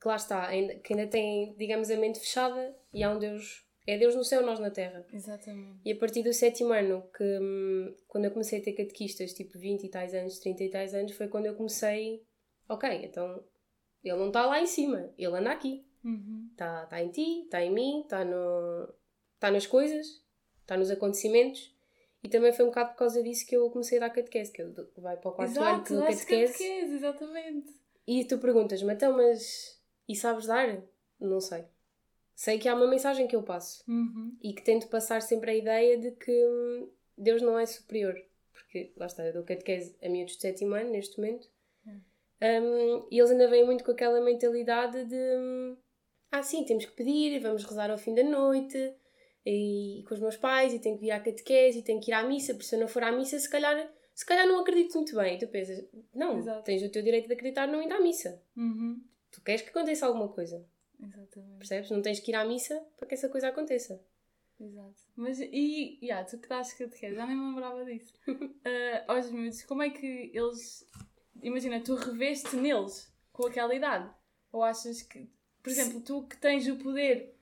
Que 0.00 0.08
lá 0.08 0.16
está, 0.16 0.48
ainda, 0.48 0.74
que 0.76 0.92
ainda 0.92 1.06
têm, 1.06 1.54
digamos, 1.56 1.88
a 1.90 1.96
mente 1.96 2.18
fechada 2.18 2.76
e 2.92 3.04
há 3.04 3.10
um 3.10 3.18
Deus. 3.18 3.64
É 3.86 3.98
Deus 3.98 4.14
no 4.14 4.24
céu, 4.24 4.42
nós 4.42 4.58
na 4.60 4.70
terra. 4.70 5.04
Exatamente. 5.12 5.80
E 5.84 5.92
a 5.92 5.96
partir 5.96 6.22
do 6.22 6.32
sétimo 6.32 6.72
ano, 6.72 7.02
que 7.16 7.24
hum, 7.40 7.94
quando 8.08 8.24
eu 8.24 8.30
comecei 8.30 8.60
a 8.60 8.62
ter 8.62 8.72
catequistas, 8.72 9.32
tipo 9.32 9.58
20 9.58 9.84
e 9.84 9.88
tais 9.88 10.14
anos, 10.14 10.38
30 10.38 10.64
e 10.64 10.70
tais 10.70 10.94
anos, 10.94 11.12
foi 11.12 11.28
quando 11.28 11.46
eu 11.46 11.54
comecei. 11.54 12.24
Ok, 12.68 12.88
então 13.04 13.44
ele 14.02 14.16
não 14.16 14.28
está 14.28 14.46
lá 14.46 14.60
em 14.60 14.66
cima, 14.66 15.12
ele 15.16 15.36
anda 15.36 15.50
aqui. 15.50 15.84
Uhum. 16.04 16.48
Está 16.52 16.86
tá 16.86 17.02
em 17.02 17.10
ti, 17.10 17.42
está 17.44 17.62
em 17.62 17.70
mim, 17.70 18.00
está 18.02 18.24
no, 18.24 18.92
tá 19.38 19.50
nas 19.50 19.66
coisas, 19.66 20.22
está 20.60 20.76
nos 20.76 20.90
acontecimentos. 20.90 21.74
E 22.22 22.28
também 22.28 22.52
foi 22.52 22.64
um 22.64 22.68
bocado 22.68 22.90
por 22.92 22.98
causa 22.98 23.22
disso 23.22 23.44
que 23.46 23.56
eu 23.56 23.68
comecei 23.70 23.98
a 23.98 24.02
dar 24.02 24.10
catequese, 24.10 24.52
que 24.52 24.62
eu 24.62 24.70
do- 24.72 24.88
vai 24.98 25.16
para 25.16 25.30
o 25.30 25.34
quarto 25.34 25.56
ano 25.58 25.66
Exato, 25.68 25.82
que 25.84 25.92
dou 25.94 25.98
dás 26.02 26.14
catequese. 26.24 26.52
catequese, 26.52 26.94
exatamente. 26.94 27.74
E 28.06 28.24
tu 28.24 28.38
perguntas-me, 28.38 28.92
então, 28.92 29.16
mas. 29.16 29.80
E 30.08 30.14
sabes 30.14 30.46
dar? 30.46 30.82
Não 31.18 31.40
sei. 31.40 31.64
Sei 32.34 32.58
que 32.58 32.68
há 32.68 32.74
uma 32.74 32.86
mensagem 32.88 33.26
que 33.26 33.36
eu 33.36 33.42
passo 33.42 33.84
Uhum. 33.88 34.36
e 34.42 34.52
que 34.52 34.62
tento 34.62 34.88
passar 34.88 35.20
sempre 35.22 35.50
a 35.50 35.54
ideia 35.54 35.98
de 35.98 36.10
que 36.12 36.88
Deus 37.16 37.42
não 37.42 37.58
é 37.58 37.66
superior. 37.66 38.14
Porque, 38.52 38.92
lá 38.96 39.06
está, 39.06 39.24
eu 39.26 39.32
dou 39.32 39.42
catequese 39.44 39.96
a 40.02 40.08
miúdos 40.08 40.34
de 40.36 40.42
sétimo 40.42 40.74
ano, 40.74 40.90
neste 40.90 41.18
momento, 41.18 41.48
um, 42.40 43.06
e 43.10 43.18
eles 43.18 43.30
ainda 43.30 43.48
vêm 43.48 43.64
muito 43.64 43.84
com 43.84 43.92
aquela 43.92 44.20
mentalidade 44.20 45.04
de 45.04 45.16
hum, 45.16 45.76
ah, 46.32 46.42
sim, 46.42 46.64
temos 46.64 46.86
que 46.86 46.92
pedir, 46.92 47.38
vamos 47.40 47.62
rezar 47.64 47.90
ao 47.90 47.98
fim 47.98 48.14
da 48.14 48.24
noite, 48.24 48.94
e, 49.44 50.00
e 50.00 50.02
com 50.04 50.14
os 50.14 50.20
meus 50.20 50.36
pais, 50.36 50.72
e 50.72 50.78
tenho 50.78 50.96
que 50.96 51.02
vir 51.02 51.10
à 51.10 51.20
catequese, 51.20 51.78
e 51.78 51.82
tenho 51.82 52.00
que 52.00 52.10
ir 52.10 52.14
à 52.14 52.22
missa, 52.22 52.54
porque 52.54 52.66
se 52.66 52.74
eu 52.74 52.80
não 52.80 52.88
for 52.88 53.02
à 53.02 53.12
missa, 53.12 53.38
se 53.38 53.48
calhar, 53.48 53.92
se 54.14 54.24
calhar 54.24 54.46
não 54.46 54.60
acredito 54.60 54.94
muito 54.94 55.14
bem. 55.14 55.36
E 55.36 55.38
tu 55.38 55.46
pensas, 55.48 55.84
não, 56.14 56.38
Exato. 56.38 56.64
tens 56.64 56.82
o 56.82 56.88
teu 56.88 57.02
direito 57.02 57.26
de 57.26 57.34
acreditar 57.34 57.66
não 57.68 57.82
indo 57.82 57.92
à 57.92 58.00
missa. 58.00 58.42
Uhum. 58.56 59.02
Tu 59.30 59.40
queres 59.42 59.62
que 59.62 59.68
aconteça 59.68 60.06
alguma 60.06 60.28
coisa, 60.28 60.64
Exatamente. 61.00 61.58
percebes? 61.58 61.90
Não 61.90 62.02
tens 62.02 62.18
que 62.18 62.30
ir 62.30 62.34
à 62.34 62.44
missa 62.44 62.82
para 62.96 63.06
que 63.06 63.14
essa 63.14 63.28
coisa 63.28 63.48
aconteça. 63.48 64.02
Exato. 64.58 65.02
Mas 65.16 65.40
e, 65.40 65.98
yeah, 66.02 66.24
tu 66.28 66.38
que 66.38 66.48
dás 66.48 66.72
catequese, 66.72 67.16
já 67.16 67.26
nem 67.26 67.36
me 67.36 67.46
lembrava 67.48 67.84
disso. 67.84 68.14
Ah, 68.64 69.14
aos 69.14 69.30
miúdos, 69.30 69.62
como 69.64 69.82
é 69.82 69.90
que 69.90 70.30
eles. 70.32 70.88
Imagina, 71.42 71.80
tu 71.80 71.94
reveste 71.96 72.54
neles 72.56 73.12
com 73.32 73.46
aquela 73.46 73.74
idade? 73.74 74.08
Ou 74.52 74.62
achas 74.62 75.02
que, 75.02 75.28
por 75.62 75.70
exemplo, 75.70 76.00
tu 76.00 76.26
que 76.26 76.36
tens 76.36 76.66
o 76.68 76.76
poder, 76.76 77.34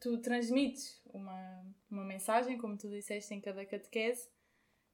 tu 0.00 0.18
transmites 0.18 1.00
uma, 1.12 1.66
uma 1.90 2.04
mensagem, 2.04 2.58
como 2.58 2.76
tu 2.76 2.88
disseste 2.88 3.34
em 3.34 3.40
cada 3.40 3.64
catequese, 3.66 4.28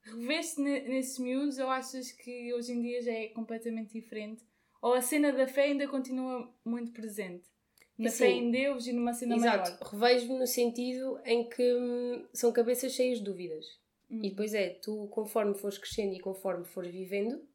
reveste 0.03 0.61
ne- 0.61 0.81
nesses 0.89 1.19
miúdos 1.19 1.59
ou 1.59 1.69
achas 1.69 2.11
que 2.13 2.53
hoje 2.55 2.73
em 2.73 2.83
dia 2.83 3.03
já 3.03 3.13
é 3.13 3.29
completamente 3.29 3.93
diferente? 3.93 4.45
Ou 4.81 4.95
a 4.95 5.03
cena 5.03 5.31
da 5.33 5.47
fé 5.47 5.65
ainda 5.65 5.87
continua 5.87 6.53
muito 6.65 6.93
presente? 6.93 7.47
Na 7.99 8.09
Assim, 8.09 8.19
fé 8.19 8.31
em 8.31 8.51
Deus 8.51 8.87
e 8.87 8.93
numa 8.93 9.13
cena 9.13 9.37
Exato, 9.37 9.71
maior? 9.71 9.91
revejo-me 9.91 10.39
no 10.39 10.47
sentido 10.47 11.21
em 11.25 11.47
que 11.49 11.75
hum, 11.75 12.27
são 12.33 12.51
cabeças 12.51 12.93
cheias 12.93 13.19
de 13.19 13.25
dúvidas. 13.25 13.67
Hum. 14.11 14.21
E 14.25 14.31
depois 14.31 14.55
é, 14.55 14.71
tu 14.71 15.07
conforme 15.09 15.55
fores 15.55 15.77
crescendo 15.77 16.15
e 16.15 16.21
conforme 16.21 16.65
fores 16.65 16.91
vivendo, 16.91 17.47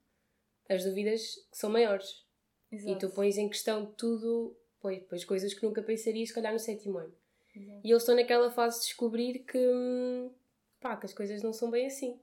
as 0.70 0.84
dúvidas 0.84 1.36
são 1.52 1.70
maiores. 1.72 2.24
E 2.72 2.76
tu 2.76 2.76
Exato. 2.76 3.10
pões 3.10 3.38
em 3.38 3.50
questão 3.50 3.88
tudo, 3.94 4.56
pois, 4.82 5.02
pois 5.04 5.26
coisas 5.26 5.54
que 5.54 5.66
nunca 5.66 5.82
pensarias, 5.82 6.30
se 6.30 6.36
calhar, 6.36 6.54
no 6.54 6.60
sétimo 6.60 6.98
ano. 6.98 7.14
Exato. 7.56 7.82
E 7.84 7.90
eles 7.92 8.02
estão 8.04 8.16
naquela 8.16 8.52
fase 8.52 8.80
de 8.80 8.86
descobrir 8.88 9.40
que, 9.40 9.58
hum, 9.58 10.30
pá, 10.82 10.96
que 10.98 11.06
as 11.06 11.14
coisas 11.14 11.42
não 11.42 11.54
são 11.54 11.70
bem 11.72 11.86
assim. 11.88 12.20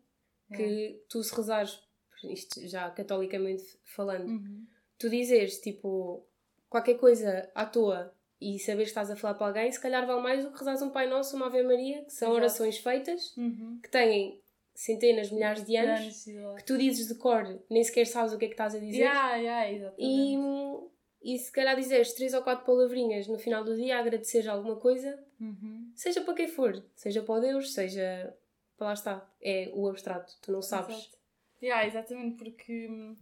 É. 0.51 0.57
Que 0.57 1.03
tu 1.09 1.23
se 1.23 1.35
rezares, 1.35 1.81
isto 2.25 2.61
já 2.69 2.91
catolicamente 2.91 3.65
falando, 3.85 4.29
Uhum. 4.29 4.67
tu 4.99 5.09
dizeres, 5.09 5.59
tipo, 5.61 6.25
qualquer 6.69 6.95
coisa 6.99 7.51
à 7.55 7.65
toa 7.65 8.15
e 8.41 8.59
saberes 8.59 8.89
que 8.89 8.91
estás 8.91 9.11
a 9.11 9.17
falar 9.17 9.35
para 9.35 9.47
alguém, 9.47 9.73
se 9.73 9.81
calhar 9.81 10.07
vale 10.07 10.21
mais 10.21 10.45
do 10.45 10.51
que 10.53 10.59
rezares 10.59 10.83
um 10.83 10.91
Pai 10.91 11.09
Nosso, 11.09 11.37
uma 11.37 11.47
Ave 11.47 11.63
Maria, 11.63 12.05
que 12.05 12.13
são 12.13 12.29
Exato. 12.29 12.37
orações 12.37 12.79
feitas, 12.79 13.35
Uhum. 13.37 13.79
que 13.83 13.89
têm 13.89 14.41
centenas, 14.75 15.31
milhares 15.31 15.65
de 15.65 15.77
anos, 15.77 16.25
que 16.57 16.65
tu 16.65 16.77
dizes 16.77 17.07
de 17.09 17.15
cor, 17.15 17.45
nem 17.71 17.85
sequer 17.85 18.07
sabes 18.07 18.33
o 18.33 18.39
que 18.39 18.47
é 18.47 18.49
que 18.49 18.55
estás 18.55 18.75
a 18.75 18.79
dizer. 18.79 18.99
Yeah, 18.99 19.37
yeah, 19.37 19.71
E, 19.71 19.77
exatamente. 19.77 20.93
E 21.23 21.39
se 21.39 21.51
calhar 21.53 21.77
dizeres 21.77 22.13
três 22.15 22.35
ou 22.35 22.43
quatro 22.43 22.65
palavrinhas 22.67 23.27
no 23.29 23.39
final 23.39 23.63
do 23.65 23.77
dia 23.77 23.97
a 23.97 24.01
agradecer 24.01 24.49
alguma 24.49 24.77
coisa, 24.77 25.23
Uhum. 25.41 25.91
seja 25.95 26.21
para 26.23 26.35
quem 26.35 26.49
for, 26.49 26.85
seja 26.95 27.23
para 27.23 27.35
o 27.35 27.41
Deus, 27.41 27.73
seja 27.73 28.37
para 28.77 28.87
lá 28.89 28.93
está, 28.95 29.31
é 29.41 29.71
o 29.75 29.89
abstrato, 29.89 30.35
tu 30.43 30.51
não 30.53 30.63
sabes. 30.63 30.97
Exato. 30.97 31.19
Yeah, 31.63 31.87
exatamente, 31.87 32.37
porque 32.43 32.89
hum, 32.89 33.17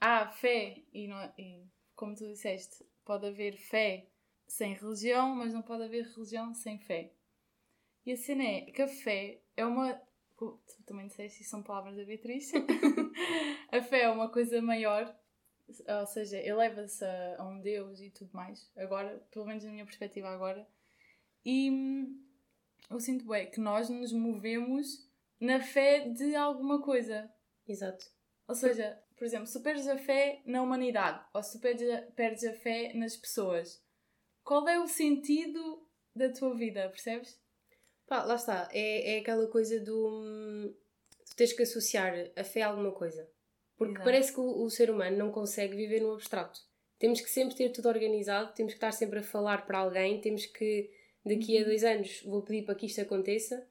há 0.00 0.26
fé 0.28 0.82
e, 0.92 1.06
não- 1.06 1.32
e, 1.38 1.66
como 1.94 2.14
tu 2.14 2.26
disseste, 2.26 2.84
pode 3.04 3.26
haver 3.26 3.56
fé 3.58 4.06
sem 4.46 4.72
religião, 4.74 5.34
mas 5.34 5.52
não 5.52 5.60
pode 5.62 5.82
haver 5.84 6.04
religião 6.06 6.54
sem 6.54 6.78
fé. 6.78 7.12
E 8.06 8.12
a 8.12 8.16
cena 8.16 8.42
é 8.44 8.60
que 8.62 8.80
a 8.82 8.88
fé 8.88 9.40
é 9.56 9.64
uma. 9.64 9.94
Tu 10.38 10.58
também 10.86 11.06
disseste, 11.06 11.42
isso 11.42 11.50
são 11.50 11.62
palavras 11.62 11.96
da 11.96 12.04
Beatriz. 12.04 12.50
a 13.70 13.82
fé 13.82 14.02
é 14.02 14.08
uma 14.10 14.28
coisa 14.30 14.60
maior, 14.60 15.14
ou 15.68 16.06
seja, 16.06 16.38
eleva-se 16.38 17.04
a, 17.04 17.36
a 17.38 17.48
um 17.48 17.60
Deus 17.60 18.00
e 18.00 18.10
tudo 18.10 18.30
mais, 18.32 18.70
agora, 18.76 19.24
pelo 19.30 19.46
menos 19.46 19.64
na 19.64 19.70
minha 19.70 19.84
perspectiva 19.84 20.28
agora. 20.28 20.66
E 21.44 21.70
hum, 21.70 22.22
eu 22.90 23.00
sinto 23.00 23.26
bem 23.26 23.50
que 23.50 23.60
nós 23.60 23.88
nos 23.88 24.12
movemos 24.12 25.08
na 25.40 25.60
fé 25.60 26.08
de 26.08 26.34
alguma 26.34 26.82
coisa. 26.82 27.30
Exato. 27.66 28.06
Ou 28.46 28.54
seja, 28.54 28.98
por 29.16 29.24
exemplo, 29.24 29.46
se 29.46 29.60
perdes 29.60 29.88
a 29.88 29.96
fé 29.96 30.42
na 30.44 30.62
humanidade 30.62 31.24
ou 31.32 31.42
se 31.42 31.58
perdes 31.58 31.88
a, 31.90 32.02
perdes 32.12 32.44
a 32.44 32.52
fé 32.52 32.92
nas 32.94 33.16
pessoas, 33.16 33.82
qual 34.42 34.68
é 34.68 34.78
o 34.78 34.86
sentido 34.86 35.86
da 36.14 36.30
tua 36.30 36.54
vida, 36.54 36.88
percebes? 36.90 37.40
Pá, 38.06 38.22
lá 38.22 38.34
está, 38.34 38.68
é, 38.72 39.16
é 39.16 39.18
aquela 39.20 39.46
coisa 39.48 39.80
do. 39.80 40.22
hum, 40.22 40.74
Tu 41.26 41.36
tens 41.36 41.52
que 41.52 41.62
associar 41.62 42.12
a 42.36 42.44
fé 42.44 42.62
a 42.62 42.68
alguma 42.68 42.92
coisa. 42.92 43.28
Porque 43.76 43.92
Exato. 43.94 44.04
parece 44.04 44.32
que 44.32 44.40
o, 44.40 44.62
o 44.62 44.70
ser 44.70 44.90
humano 44.90 45.16
não 45.16 45.30
consegue 45.30 45.76
viver 45.76 46.00
no 46.00 46.12
abstrato. 46.14 46.60
Temos 46.98 47.20
que 47.20 47.28
sempre 47.30 47.54
ter 47.56 47.70
tudo 47.70 47.88
organizado, 47.88 48.52
temos 48.54 48.72
que 48.72 48.76
estar 48.76 48.92
sempre 48.92 49.18
a 49.18 49.22
falar 49.22 49.66
para 49.66 49.78
alguém, 49.78 50.20
temos 50.20 50.46
que, 50.46 50.90
daqui 51.24 51.56
a 51.56 51.60
Uhum. 51.60 51.66
dois 51.66 51.84
anos, 51.84 52.22
vou 52.24 52.42
pedir 52.42 52.62
para 52.64 52.74
que 52.76 52.86
isto 52.86 53.00
aconteça. 53.00 53.66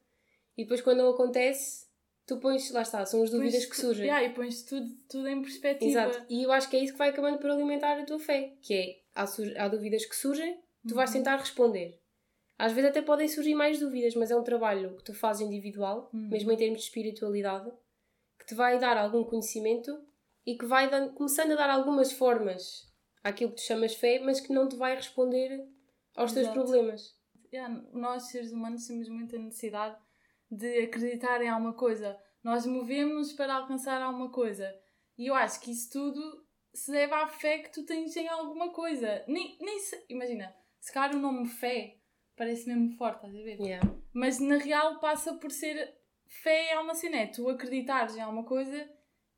E 0.57 0.63
depois, 0.63 0.81
quando 0.81 0.98
não 1.00 1.10
acontece, 1.10 1.88
tu 2.27 2.38
pões, 2.38 2.69
lá 2.72 2.81
está, 2.81 3.05
são 3.05 3.24
as 3.24 3.29
dúvidas 3.31 3.65
que 3.65 3.75
surgem. 3.77 4.05
Yeah, 4.05 4.27
e 4.27 4.33
pões 4.33 4.62
tudo, 4.63 4.88
tudo 5.10 5.27
em 5.29 5.41
perspectiva. 5.41 5.89
Exato. 6.01 6.25
E 6.29 6.43
eu 6.43 6.51
acho 6.51 6.69
que 6.69 6.75
é 6.75 6.79
isso 6.83 6.93
que 6.93 7.00
vai 7.00 7.10
acabando 7.10 7.38
por 7.39 7.50
alimentar 7.50 7.98
a 8.00 8.03
tua 8.05 8.19
fé, 8.19 8.53
que 8.62 8.74
é, 8.74 9.00
há, 9.15 9.24
há 9.57 9.67
dúvidas 9.67 10.05
que 10.05 10.15
surgem, 10.15 10.60
tu 10.88 10.93
vais 10.95 11.10
Uhum. 11.10 11.17
tentar 11.17 11.38
responder. 11.38 11.98
Às 12.60 12.72
vezes 12.74 12.89
até 12.91 13.01
podem 13.01 13.27
surgir 13.27 13.55
mais 13.55 13.79
dúvidas, 13.79 14.13
mas 14.15 14.29
é 14.29 14.36
um 14.36 14.43
trabalho 14.43 14.95
que 14.98 15.03
tu 15.03 15.13
fazes 15.13 15.41
individual, 15.48 16.10
Uhum. 16.13 16.27
mesmo 16.29 16.51
em 16.51 16.57
termos 16.57 16.79
de 16.79 16.86
espiritualidade, 16.86 17.72
que 18.43 18.50
te 18.50 18.55
vai 18.55 18.77
dar 18.77 18.97
algum 18.97 19.23
conhecimento 19.23 19.91
e 20.45 20.57
que 20.57 20.65
vai 20.65 20.89
dando- 20.89 21.13
começando 21.13 21.51
a 21.53 21.55
dar 21.55 21.69
algumas 21.69 22.12
formas 22.12 22.91
àquilo 23.23 23.51
que 23.51 23.57
tu 23.57 23.62
chamas 23.63 23.95
fé, 23.95 24.19
mas 24.19 24.41
que 24.41 24.51
não 24.51 24.67
te 24.67 24.75
vai 24.75 24.95
responder 24.95 25.65
aos 26.15 26.33
teus 26.33 26.45
Exato. 26.47 26.59
problemas. 26.59 27.15
Yeah, 27.53 27.83
nós, 27.93 28.23
seres 28.23 28.51
humanos, 28.51 28.85
temos 28.85 29.07
muita 29.07 29.38
necessidade 29.38 29.95
de 30.51 30.79
acreditar 30.83 31.41
em 31.41 31.50
alguma 31.50 31.73
coisa. 31.73 32.17
Nós 32.43 32.65
movemos 32.65 33.31
para 33.33 33.53
alcançar 33.55 34.01
alguma 34.01 34.29
coisa. 34.29 34.69
E 35.17 35.27
eu 35.27 35.35
acho 35.35 35.62
que 35.62 35.71
isso 35.71 35.89
tudo 35.91 36.43
se 36.73 36.91
deve 36.91 37.13
à 37.13 37.27
fé 37.27 37.59
que 37.59 37.71
tu 37.71 37.85
tens 37.85 38.15
em 38.17 38.27
alguma 38.27 38.73
coisa. 38.73 39.23
Nem, 39.27 39.55
nem 39.62 39.79
se, 39.79 40.03
imagina, 40.09 40.53
se 40.79 40.91
calhar 40.91 41.15
o 41.15 41.19
nome 41.19 41.47
fé 41.47 41.97
parece 42.35 42.67
mesmo 42.67 42.97
forte, 42.97 43.17
estás 43.17 43.35
a 43.35 43.43
ver? 43.43 43.59
Yeah. 43.62 43.95
Mas 44.12 44.39
na 44.39 44.57
real 44.57 45.00
passa 45.00 45.35
por 45.35 45.51
ser 45.51 45.95
fé 46.42 46.72
é 46.72 46.80
uma 46.80 46.96
cena, 46.96 47.18
é 47.18 47.28
tu 47.28 47.48
acreditares 47.50 48.16
em 48.16 48.22
alguma 48.22 48.44
coisa 48.44 48.90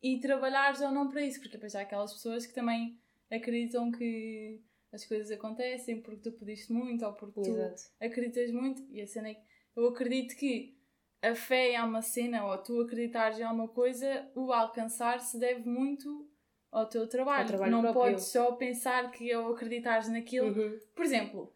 e 0.02 0.20
trabalhares 0.20 0.82
ou 0.82 0.92
não 0.92 1.10
para 1.10 1.22
isso, 1.22 1.40
porque 1.40 1.54
depois 1.58 1.76
há 1.76 1.82
aquelas 1.82 2.14
pessoas 2.14 2.46
que 2.46 2.54
também 2.54 3.00
acreditam 3.30 3.92
que 3.92 4.62
as 4.94 5.06
coisas 5.06 5.30
acontecem 5.32 6.02
porque 6.02 6.30
tu 6.30 6.32
pediste 6.32 6.72
muito 6.72 7.06
ou 7.06 7.14
porque 7.14 7.42
tu 7.42 7.52
Exato. 7.52 7.82
acreditas 8.00 8.52
muito 8.52 8.82
e 8.90 9.02
a 9.02 9.08
cena 9.08 9.30
é 9.30 9.34
que 9.34 9.42
eu 9.76 9.88
acredito 9.88 10.36
que 10.36 10.78
a 11.22 11.36
fé 11.36 11.74
é 11.74 11.84
uma 11.84 12.02
cena 12.02 12.46
ou 12.46 12.58
tu 12.60 12.80
acreditares 12.82 13.40
em 13.40 13.44
alguma 13.44 13.68
coisa, 13.68 14.30
o 14.36 14.54
alcançar 14.54 15.20
se 15.20 15.40
deve 15.40 15.68
muito 15.68 16.30
ao 16.72 16.88
teu 16.88 17.08
trabalho. 17.08 17.42
Ao 17.42 17.48
trabalho 17.48 17.72
não 17.72 17.82
próprio. 17.82 18.02
podes 18.12 18.26
só 18.26 18.52
pensar 18.54 19.12
que 19.12 19.32
ao 19.34 19.52
acreditares 19.52 20.08
naquilo 20.08 20.48
Uhum. 20.48 20.80
por 20.96 21.04
exemplo, 21.04 21.54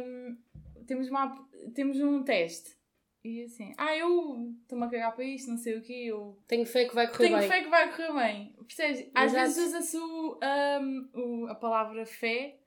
hum, 0.00 0.38
temos, 0.86 1.08
uma, 1.08 1.48
temos 1.74 2.00
um 2.00 2.22
teste 2.22 2.76
e 3.26 3.44
assim, 3.44 3.72
ah, 3.76 3.96
eu 3.96 4.54
estou-me 4.62 4.84
a 4.84 4.88
cagar 4.88 5.14
para 5.14 5.24
isto, 5.24 5.50
não 5.50 5.58
sei 5.58 5.76
o 5.76 5.82
quê, 5.82 6.04
eu 6.06 6.38
Tenho 6.46 6.64
fé 6.66 6.84
que 6.86 6.94
vai 6.94 7.06
correr 7.08 7.26
tenho 7.28 7.38
bem. 7.38 7.48
fé 7.48 7.62
que 7.62 7.68
vai 7.68 7.90
correr 7.90 8.12
bem. 8.14 8.52
Percebes? 8.66 9.10
Às 9.14 9.32
Exato. 9.32 9.46
vezes 9.46 9.66
usa-se 9.66 9.96
o- 9.98 11.46
a 11.48 11.54
palavra 11.54 12.04
fé 12.06 12.58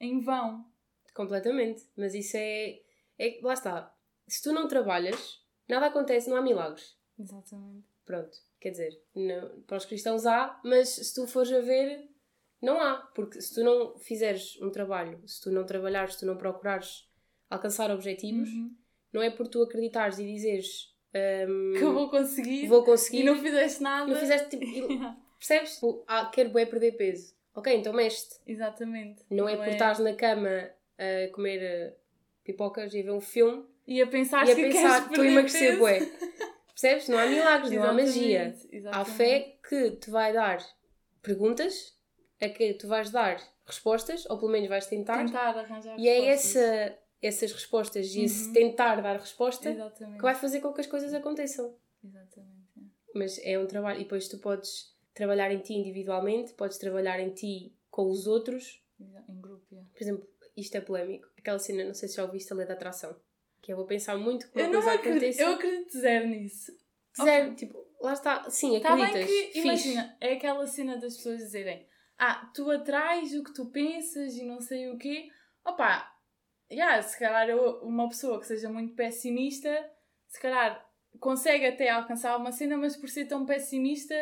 em 0.00 0.20
vão. 0.20 0.64
Completamente. 1.14 1.84
Mas 1.96 2.14
isso 2.14 2.36
é, 2.36 2.80
é. 3.18 3.38
Lá 3.42 3.52
está. 3.54 3.94
Se 4.26 4.42
tu 4.42 4.52
não 4.52 4.68
trabalhas, 4.68 5.42
nada 5.68 5.86
acontece, 5.86 6.28
não 6.30 6.36
há 6.36 6.42
milagres. 6.42 6.96
Exatamente. 7.18 7.86
Pronto. 8.04 8.38
Quer 8.60 8.70
dizer, 8.70 9.02
não- 9.14 9.60
para 9.62 9.76
os 9.76 9.84
cristãos 9.84 10.26
há, 10.26 10.60
mas 10.64 10.88
se 10.90 11.14
tu 11.14 11.26
fores 11.26 11.52
a 11.52 11.60
ver, 11.60 12.08
não 12.62 12.80
há. 12.80 12.96
Porque 13.14 13.40
se 13.40 13.54
tu 13.54 13.64
não 13.64 13.98
fizeres 13.98 14.60
um 14.62 14.70
trabalho, 14.70 15.20
se 15.26 15.40
tu 15.40 15.50
não 15.50 15.64
trabalhares, 15.66 16.14
se 16.14 16.20
tu 16.20 16.26
não 16.26 16.36
procurares 16.36 17.08
alcançar 17.50 17.90
objetivos, 17.90 18.48
Uhum. 18.50 18.74
Não 19.12 19.22
é 19.22 19.30
por 19.30 19.48
tu 19.48 19.62
acreditares 19.62 20.18
e 20.18 20.24
dizeres 20.26 20.94
hum, 21.48 21.72
Que 21.78 21.82
eu 21.84 21.92
vou 21.92 22.10
conseguir 22.10 22.66
vou 22.66 22.84
conseguir 22.84 23.20
e 23.20 23.24
não 23.24 23.36
fizeste 23.38 23.82
nada. 23.82 24.06
não 24.06 24.16
fizeste 24.16 24.56
tipo. 24.56 24.88
Percebes? 25.38 25.74
Tipo, 25.74 26.02
ah, 26.06 26.26
quero 26.26 26.50
bué 26.50 26.66
perder 26.66 26.92
peso. 26.92 27.32
Ok, 27.54 27.72
então 27.74 27.92
mexe 27.92 28.26
Exatamente. 28.46 29.22
Não 29.30 29.48
é 29.48 29.56
por 29.56 29.68
estás 29.68 29.98
na 30.00 30.12
cama 30.14 30.70
a 30.98 31.32
comer 31.32 31.62
eh, 31.62 31.94
pipocas 32.44 32.92
e 32.94 33.02
ver 33.02 33.10
um 33.12 33.20
filme 33.20 33.64
E 33.86 34.02
a 34.02 34.06
pensar 34.06 34.46
e 34.46 34.52
a 34.52 34.54
que 34.54 34.62
pensar 34.62 35.06
estou 35.06 35.22
a 35.22 35.26
emagrecer 35.26 35.78
bué. 35.78 36.00
Percebes? 36.68 37.08
Não 37.08 37.18
há 37.18 37.26
milagres, 37.26 37.70
não 37.72 37.82
há 37.84 37.92
magia. 37.92 38.54
Exatamente, 38.70 38.88
Há 38.88 39.04
fé 39.04 39.56
que 39.68 39.90
te 39.92 40.10
vai 40.10 40.32
dar 40.32 40.58
perguntas, 41.22 41.96
a 42.40 42.48
que 42.48 42.74
tu 42.74 42.86
vais 42.88 43.10
dar 43.10 43.40
respostas, 43.66 44.24
ou 44.30 44.38
pelo 44.38 44.50
menos 44.52 44.68
vais 44.68 44.86
tentar, 44.86 45.18
Tentar 45.24 45.56
arranjar 45.58 45.98
e 45.98 46.08
é 46.08 46.20
respostas. 46.20 46.56
essa, 46.56 46.98
essas 47.22 47.52
respostas 47.52 48.14
e 48.14 48.22
esse 48.24 48.46
Uhum. 48.48 48.52
tentar 48.52 49.00
dar 49.00 49.16
resposta 49.18 49.70
Exatamente. 49.70 50.16
que 50.16 50.22
vai 50.22 50.34
fazer 50.34 50.60
com 50.60 50.72
que 50.72 50.80
as 50.80 50.86
coisas 50.86 51.12
aconteçam. 51.14 51.74
Exatamente. 52.04 52.58
é. 52.76 52.82
Mas 53.18 53.38
é 53.42 53.58
um 53.58 53.66
trabalho, 53.66 54.00
e 54.00 54.04
depois 54.04 54.28
tu 54.28 54.38
podes 54.38 54.94
trabalhar 55.14 55.50
em 55.50 55.58
ti 55.58 55.74
individualmente, 55.74 56.52
podes 56.54 56.78
trabalhar 56.78 57.18
em 57.20 57.30
ti 57.30 57.74
com 57.90 58.08
os 58.10 58.26
outros, 58.26 58.82
Em 59.28 59.40
grupo, 59.40 59.64
yeah. 59.72 59.88
Por 59.94 60.02
exemplo, 60.02 60.28
isto 60.56 60.74
é 60.76 60.80
polémico. 60.80 61.28
Aquela 61.38 61.58
cena, 61.58 61.84
não 61.84 61.94
sei 61.94 62.08
se 62.08 62.16
já 62.16 62.24
ouviste 62.24 62.52
a 62.52 62.56
lei 62.56 62.66
da 62.66 62.74
atração. 62.74 63.14
Que 63.62 63.72
eu 63.72 63.76
vou 63.76 63.86
pensar 63.86 64.16
muito 64.16 64.48
uma 64.54 64.60
Eu 64.60 64.70
não 64.72 64.80
acredito, 64.80 65.08
aconteça. 65.10 65.42
eu 65.42 65.52
acredito 65.54 65.98
zero 66.00 66.26
nisso. 66.28 66.72
Zero, 67.22 67.54
tipo, 67.54 67.86
lá 68.00 68.12
está. 68.12 68.48
Sim, 68.50 68.70
bem 68.70 68.84
acreditas. 68.86 69.26
que, 69.26 69.42
Fixe. 69.52 69.58
imagina, 69.60 70.16
é 70.20 70.32
aquela 70.34 70.66
cena 70.66 70.96
das 70.96 71.16
pessoas 71.16 71.38
dizerem 71.38 71.86
ah, 72.18 72.50
tu 72.54 72.68
atrais 72.70 73.32
o 73.34 73.44
que 73.44 73.52
tu 73.54 73.66
pensas 73.66 74.34
e 74.36 74.44
não 74.44 74.60
sei 74.60 74.90
o 74.90 74.98
quê. 74.98 75.28
Opa, 75.64 76.12
yeah, 76.70 77.00
se 77.02 77.18
calhar 77.18 77.48
eu- 77.48 77.80
uma 77.82 78.08
pessoa 78.08 78.38
que 78.40 78.46
seja 78.46 78.68
muito 78.68 78.94
pessimista, 78.94 79.90
se 80.26 80.40
calhar 80.40 80.84
consegue 81.20 81.66
até 81.66 81.88
alcançar 81.90 82.36
uma 82.36 82.52
cena, 82.52 82.76
mas 82.76 82.96
por 82.96 83.08
ser 83.08 83.26
tão 83.26 83.44
pessimista, 83.46 84.14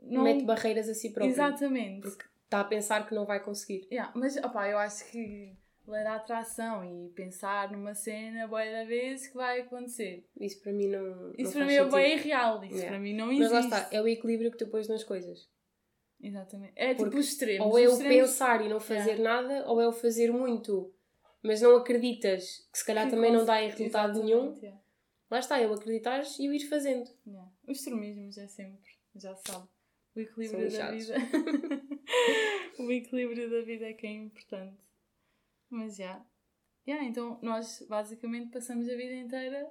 não... 0.00 0.22
Mete 0.22 0.44
barreiras 0.44 0.88
a 0.88 0.94
si 0.94 1.10
próprio. 1.10 1.30
Exatamente. 1.32 2.02
Porque 2.02 2.24
está 2.44 2.60
a 2.60 2.64
pensar 2.64 3.06
que 3.06 3.14
não 3.14 3.26
vai 3.26 3.40
conseguir. 3.42 3.86
Yeah, 3.90 4.12
mas 4.14 4.36
opa, 4.38 4.68
eu 4.68 4.78
acho 4.78 5.10
que 5.10 5.54
lei 5.86 6.04
da 6.04 6.14
atração 6.14 6.84
e 6.84 7.10
pensar 7.10 7.70
numa 7.72 7.94
cena 7.94 8.46
boa 8.46 8.64
da 8.64 8.84
vez 8.84 9.26
que 9.26 9.34
vai 9.34 9.60
acontecer. 9.60 10.24
Isso 10.40 10.62
para 10.62 10.72
mim 10.72 10.86
não. 10.86 11.32
Isso 11.36 11.44
não 11.44 11.52
para 11.52 11.66
mim 11.66 11.72
é 11.74 11.78
sentido. 11.78 11.96
bem 11.96 12.12
irreal, 12.16 12.64
isso 12.64 12.74
Yeah. 12.74 12.88
para 12.90 12.98
mim 13.00 13.14
não 13.14 13.26
Mas 13.26 13.38
existe. 13.40 13.52
lá 13.52 13.60
está, 13.78 13.88
é 13.96 14.00
o 14.00 14.08
equilíbrio 14.08 14.50
que 14.52 14.56
tu 14.58 14.68
pões 14.68 14.88
nas 14.88 15.04
coisas. 15.04 15.48
Exatamente. 16.22 16.72
É 16.76 16.88
tipo 16.90 17.04
Porque 17.04 17.18
os 17.18 17.28
extremos. 17.28 17.66
Ou 17.66 17.78
é 17.78 17.82
o 17.88 17.92
extremos 17.92 18.30
pensar 18.30 18.64
e 18.64 18.68
não 18.68 18.78
fazer 18.80 19.18
nada, 19.18 19.64
ou 19.66 19.80
é 19.80 19.88
o 19.88 19.92
fazer 19.92 20.30
muito, 20.32 20.92
mas 21.42 21.60
não 21.60 21.76
acreditas 21.76 22.68
que 22.72 22.78
se 22.78 22.84
calhar 22.84 23.06
que 23.06 23.12
também 23.12 23.32
não 23.32 23.44
dá 23.44 23.62
em 23.62 23.70
resultado 23.70 24.22
nenhum. 24.22 24.54
yeah. 24.62 24.80
Lá 25.30 25.38
está, 25.38 25.58
é 25.58 25.66
o 25.66 25.72
acreditares 25.72 26.38
e 26.38 26.48
o 26.48 26.54
ir 26.54 26.68
fazendo. 26.68 27.08
Yeah. 27.26 27.50
Os 27.66 27.78
extremismos 27.78 28.36
é 28.36 28.48
sempre, 28.48 28.90
já 29.14 29.34
sabe. 29.36 29.68
O 30.14 30.20
equilíbrio 30.20 30.70
da 30.70 30.90
vida. 30.90 31.14
o 32.78 32.90
equilíbrio 32.90 33.48
da 33.48 33.62
vida 33.62 33.86
é 33.86 33.92
que 33.92 34.06
é 34.06 34.10
importante. 34.10 34.76
Mas 35.68 35.96
já. 35.96 36.24
Yeah, 36.86 37.06
então 37.06 37.38
nós 37.42 37.86
basicamente 37.88 38.50
passamos 38.50 38.88
a 38.88 38.96
vida 38.96 39.14
inteira 39.14 39.70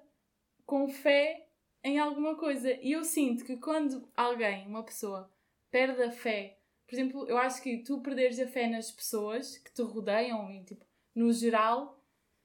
com 0.65 0.88
fé 0.88 1.49
em 1.83 1.99
alguma 1.99 2.35
coisa. 2.38 2.71
E 2.81 2.93
eu 2.93 3.03
sinto 3.03 3.43
que 3.43 3.57
quando 3.57 4.07
alguém, 4.15 4.65
uma 4.65 4.83
pessoa, 4.83 5.29
perde 5.69 6.01
a 6.03 6.11
fé, 6.11 6.59
por 6.88 6.95
exemplo, 6.95 7.27
eu 7.27 7.38
acho 7.38 7.61
que 7.61 7.83
tu 7.83 8.01
perderes 8.01 8.39
a 8.39 8.47
fé 8.47 8.67
nas 8.67 8.91
pessoas 8.91 9.59
que 9.59 9.71
te 9.71 9.81
rodeiam 9.83 10.49
e 10.51 10.63
tipo, 10.63 10.83
no 11.15 11.31
geral, 11.31 12.03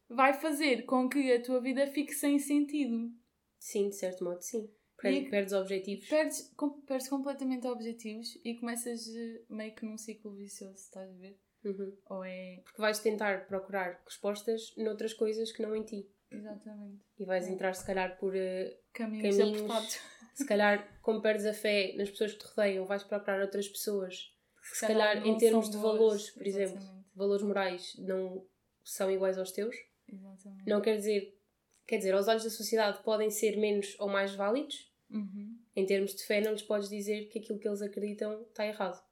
vai 0.09 0.35
fazer 0.35 0.83
com 0.85 1.09
que 1.09 1.33
a 1.33 1.43
tua 1.43 1.61
vida 1.61 1.87
fique 1.89 2.13
sem 2.15 2.39
sentido. 2.39 3.11
Sim, 3.59 3.89
de 3.89 3.97
certo 3.97 4.25
modo, 4.25 4.41
sim. 4.43 4.69
Perdes, 5.01 5.29
perdes 5.31 5.53
objetivos. 5.53 6.09
Perdes, 6.09 6.53
com- 6.57 6.81
perdes 6.83 7.09
completamente 7.09 7.67
objetivos 7.67 8.39
e 8.45 8.55
começas 8.55 9.07
eh, 9.15 9.43
meio 9.51 9.75
que 9.75 9.85
num 9.85 9.99
ciclo 9.99 10.33
vicioso, 10.35 10.75
estás 10.77 11.11
a 11.11 11.15
ver? 11.19 11.39
Uhum. 11.65 11.97
Ou 12.11 12.25
é. 12.25 12.61
Porque 12.65 12.81
vais 12.81 12.99
tentar 13.01 13.47
procurar 13.47 14.01
respostas 14.05 14.75
noutras 14.77 15.13
coisas 15.13 15.51
que 15.53 15.63
não 15.63 15.75
em 15.75 15.83
ti. 15.83 16.09
Exatamente. 16.31 17.03
E 17.19 17.25
vais 17.25 17.47
É. 17.47 17.51
entrar, 17.53 17.75
se 17.75 17.85
calhar, 17.85 18.19
por. 18.19 18.35
eh, 18.37 18.79
Caminhos, 18.93 19.37
Caminhos. 19.37 20.01
se 20.35 20.47
calhar, 20.47 20.99
como 21.03 21.21
perdes 21.21 21.47
a 21.47 21.53
fé 21.55 21.95
nas 21.97 22.11
pessoas 22.11 22.33
que 22.33 22.39
te 22.41 22.47
rodeiam, 22.47 22.87
vais 22.87 23.03
procurar 23.05 23.41
outras 23.41 23.69
pessoas 23.69 24.33
que, 24.71 24.77
se 24.79 24.87
calhar, 24.87 25.27
em 25.27 25.37
termos 25.39 25.71
de 25.71 25.77
boas. 25.77 25.99
valores, 25.99 26.31
por 26.31 26.47
exemplo, 26.47 27.05
valores 27.15 27.43
morais, 27.45 27.95
não 27.99 28.47
são 28.85 29.11
iguais 29.11 29.39
aos 29.39 29.51
teus. 29.51 29.75
Exatamente. 30.07 30.69
Não 30.69 30.81
quer 30.81 30.97
dizer. 30.97 31.39
Quer 31.87 31.99
dizer, 31.99 32.15
aos 32.15 32.29
olhos 32.29 32.45
da 32.45 32.51
sociedade 32.51 33.03
podem 33.03 33.31
ser 33.31 33.57
menos 33.57 33.95
ou 33.99 34.09
mais 34.09 34.35
válidos. 34.35 34.93
Uhum. 35.11 35.59
Em 35.77 35.85
termos 35.85 36.15
de 36.15 36.25
fé, 36.25 36.41
não 36.41 36.53
lhes 36.53 36.63
podes 36.63 36.89
dizer 36.89 37.29
que 37.29 37.39
aquilo 37.39 37.59
que 37.59 37.69
eles 37.69 37.83
acreditam 37.83 38.43
está 38.43 38.67
errado. 38.67 39.03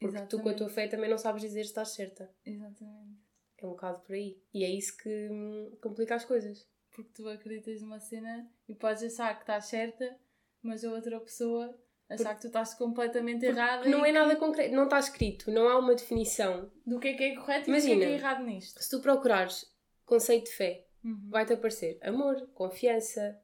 Porque 0.00 0.20
tu, 0.26 0.40
com 0.40 0.48
a 0.48 0.54
tua 0.54 0.66
Exatamente. 0.66 0.74
fé, 0.74 0.88
também 0.88 1.10
não 1.10 1.18
sabes 1.18 1.42
dizer 1.42 1.64
se 1.64 1.70
estás 1.70 1.90
certa. 1.90 2.32
Exatamente. 2.44 3.20
É 3.58 3.66
um 3.66 3.70
bocado 3.70 4.00
por 4.00 4.14
aí. 4.14 4.40
E 4.54 4.64
é 4.64 4.70
isso 4.70 4.96
que 4.96 5.28
hum, 5.30 5.76
complica 5.80 6.14
as 6.14 6.24
coisas. 6.24 6.68
Porque 6.90 7.10
tu 7.12 7.28
acreditas 7.28 7.80
numa 7.82 8.00
cena 8.00 8.50
e 8.68 8.74
podes 8.74 9.02
achar 9.02 9.34
que 9.34 9.42
estás 9.42 9.66
certa, 9.66 10.18
mas 10.62 10.84
a 10.84 10.92
outra 10.92 11.20
pessoa 11.20 11.76
achar 12.08 12.34
que 12.34 12.40
tu 12.40 12.46
estás 12.46 12.74
completamente 12.74 13.44
errada. 13.44 13.82
Porque 13.82 13.90
não 13.90 14.04
e 14.06 14.08
é 14.10 14.12
nada 14.12 14.36
concreto, 14.36 14.74
não 14.74 14.84
está 14.84 14.98
escrito, 14.98 15.50
não 15.50 15.68
há 15.68 15.78
uma 15.78 15.94
definição. 15.94 16.70
Do 16.86 16.98
que 16.98 17.08
é 17.08 17.14
que 17.14 17.22
é 17.24 17.34
correto 17.36 17.68
e 17.68 17.70
Imagina. 17.72 17.94
do 17.94 17.98
que 18.00 18.04
é 18.04 18.08
que 18.08 18.12
é 18.14 18.16
errado 18.16 18.44
nisto. 18.44 18.82
Se 18.82 18.90
tu 18.90 19.00
procurares 19.00 19.70
conceito 20.06 20.46
de 20.46 20.52
fé, 20.52 20.84
Uhum. 21.04 21.28
vai-te 21.30 21.52
aparecer 21.52 21.96
amor, 22.02 22.48
confiança, 22.54 23.38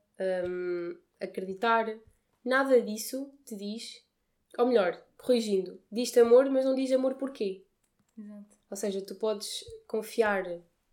hum, 0.46 0.98
acreditar. 1.20 1.86
Nada 2.44 2.80
disso 2.82 3.32
te 3.44 3.56
diz, 3.56 4.04
ou 4.58 4.66
melhor, 4.66 5.00
corrigindo, 5.16 5.80
diz-te 5.90 6.18
amor, 6.20 6.50
mas 6.50 6.64
não 6.64 6.74
diz 6.74 6.90
amor 6.92 7.14
porquê. 7.14 7.64
Exato. 8.18 8.56
Ou 8.70 8.76
seja, 8.76 9.00
tu 9.02 9.14
podes 9.14 9.64
confiar 9.86 10.44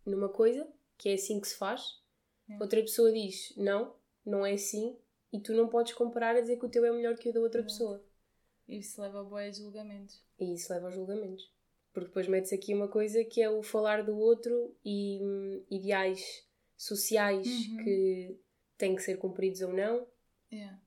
numa 0.06 0.28
coisa, 0.28 0.66
que 0.96 1.08
é 1.08 1.14
assim 1.14 1.40
que 1.40 1.48
se 1.48 1.56
faz. 1.56 2.00
É. 2.48 2.56
Outra 2.60 2.80
pessoa 2.80 3.12
diz 3.12 3.52
não, 3.56 3.94
não 4.24 4.46
é 4.46 4.52
assim, 4.52 4.96
e 5.32 5.40
tu 5.40 5.52
não 5.54 5.68
podes 5.68 5.92
comparar 5.94 6.36
a 6.36 6.40
dizer 6.40 6.58
que 6.58 6.66
o 6.66 6.68
teu 6.68 6.84
é 6.84 6.92
melhor 6.92 7.16
que 7.16 7.28
o 7.28 7.32
da 7.32 7.40
outra 7.40 7.62
pessoa. 7.62 8.04
E 8.68 8.78
isso 8.78 9.00
leva 9.00 9.20
a 9.20 9.24
boas 9.24 9.56
julgamentos. 9.56 10.22
E 10.38 10.54
isso 10.54 10.72
leva 10.72 10.86
aos 10.86 10.94
julgamentos. 10.94 11.50
Porque 11.92 12.08
depois 12.08 12.28
metes 12.28 12.52
aqui 12.52 12.74
uma 12.74 12.88
coisa 12.88 13.22
que 13.24 13.40
é 13.42 13.50
o 13.50 13.62
falar 13.62 14.02
do 14.02 14.16
outro 14.16 14.74
e 14.84 15.18
hum, 15.22 15.64
ideais 15.70 16.46
sociais 16.76 17.46
Uhum. 17.46 17.76
que 17.84 18.40
têm 18.78 18.94
que 18.96 19.02
ser 19.02 19.16
cumpridos 19.18 19.60
ou 19.62 19.72
não. 19.72 20.06
Yeah. 20.52 20.80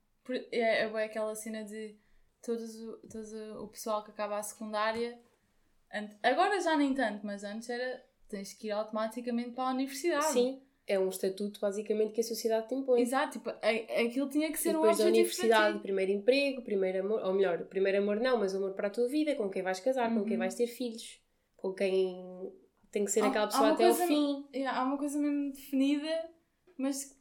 É, 0.52 0.84
é 0.84 0.90
bem 0.90 1.04
aquela 1.04 1.36
cena 1.36 1.64
de 1.64 1.96
todos, 2.42 2.76
o- 2.76 2.98
todos 3.10 3.32
o 3.34 3.68
pessoal 3.68 4.04
que 4.04 4.12
acaba 4.12 4.38
a 4.38 4.44
secundária. 4.44 5.20
Agora 6.24 6.60
já 6.60 6.76
nem 6.76 6.94
tanto, 6.94 7.26
mas 7.26 7.44
antes 7.44 7.70
era 7.70 8.04
tens 8.28 8.54
que 8.54 8.68
ir 8.68 8.72
automaticamente 8.72 9.52
para 9.52 9.70
a 9.70 9.74
universidade. 9.74 10.34
Sim, 10.34 10.62
é 10.88 11.00
um 11.00 11.10
estatuto 11.10 11.60
basicamente 11.60 12.12
que 12.14 12.22
a 12.22 12.24
sociedade 12.24 12.68
te 12.68 12.76
impõe. 12.76 13.02
Exato, 13.02 13.34
tipo, 13.40 13.50
aquilo 13.50 14.30
tinha 14.30 14.48
que 14.52 14.58
E 14.58 14.62
ser 14.62 14.70
um 14.70 14.82
depois 14.82 14.98
da 14.98 15.04
objetivo 15.06 15.08
universidade, 15.10 15.80
primeiro 15.80 16.12
emprego, 16.12 16.62
primeiro 16.62 17.00
amor, 17.00 17.24
ou 17.24 17.34
melhor, 17.34 17.66
primeiro 17.66 17.98
amor 18.00 18.20
não, 18.20 18.38
mas 18.38 18.54
amor 18.54 18.74
para 18.74 18.88
a 18.88 18.92
tua 18.92 19.08
vida, 19.08 19.36
com 19.36 19.50
quem 19.50 19.64
vais 19.64 19.80
casar, 19.80 20.14
com 20.14 20.24
quem 20.24 20.34
Uhum. 20.34 20.40
vais 20.40 20.54
ter 20.56 20.68
filhos, 20.68 21.20
com 21.56 21.74
quem 21.74 22.24
tem 22.92 23.04
que 23.04 23.12
ser 23.12 23.22
Há- 23.24 23.28
aquela 23.28 23.48
pessoa 23.48 23.72
até 23.72 23.84
coisa- 23.86 24.08
fim. 24.08 24.48
Há 24.66 24.84
uma 24.84 24.98
coisa 24.98 25.18
mesmo 25.20 25.52
definida, 25.54 26.30
mas 26.78 27.16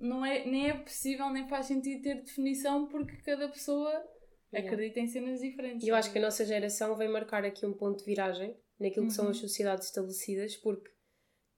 não 0.00 0.24
é, 0.24 0.44
nem 0.46 0.70
é 0.70 0.74
possível, 0.74 1.30
nem 1.30 1.46
faz 1.48 1.66
sentido 1.66 2.02
ter 2.02 2.22
definição 2.22 2.86
porque 2.88 3.16
cada 3.18 3.48
pessoa 3.48 3.90
Yeah. 4.52 4.72
acredita 4.72 4.98
em 5.00 5.06
cenas 5.06 5.40
diferentes. 5.40 5.86
E 5.86 5.90
eu 5.90 5.94
acho 5.94 6.10
que 6.10 6.18
a 6.18 6.22
sabe? 6.22 6.24
nossa 6.24 6.44
geração 6.44 6.96
vem 6.96 7.08
marcar 7.08 7.44
aqui 7.44 7.66
um 7.66 7.72
ponto 7.74 7.98
de 7.98 8.04
viragem 8.06 8.56
naquilo 8.80 9.06
que 9.06 9.12
são 9.12 9.26
Uhum. 9.26 9.30
as 9.32 9.36
sociedades 9.36 9.86
estabelecidas, 9.88 10.56
porque 10.56 10.90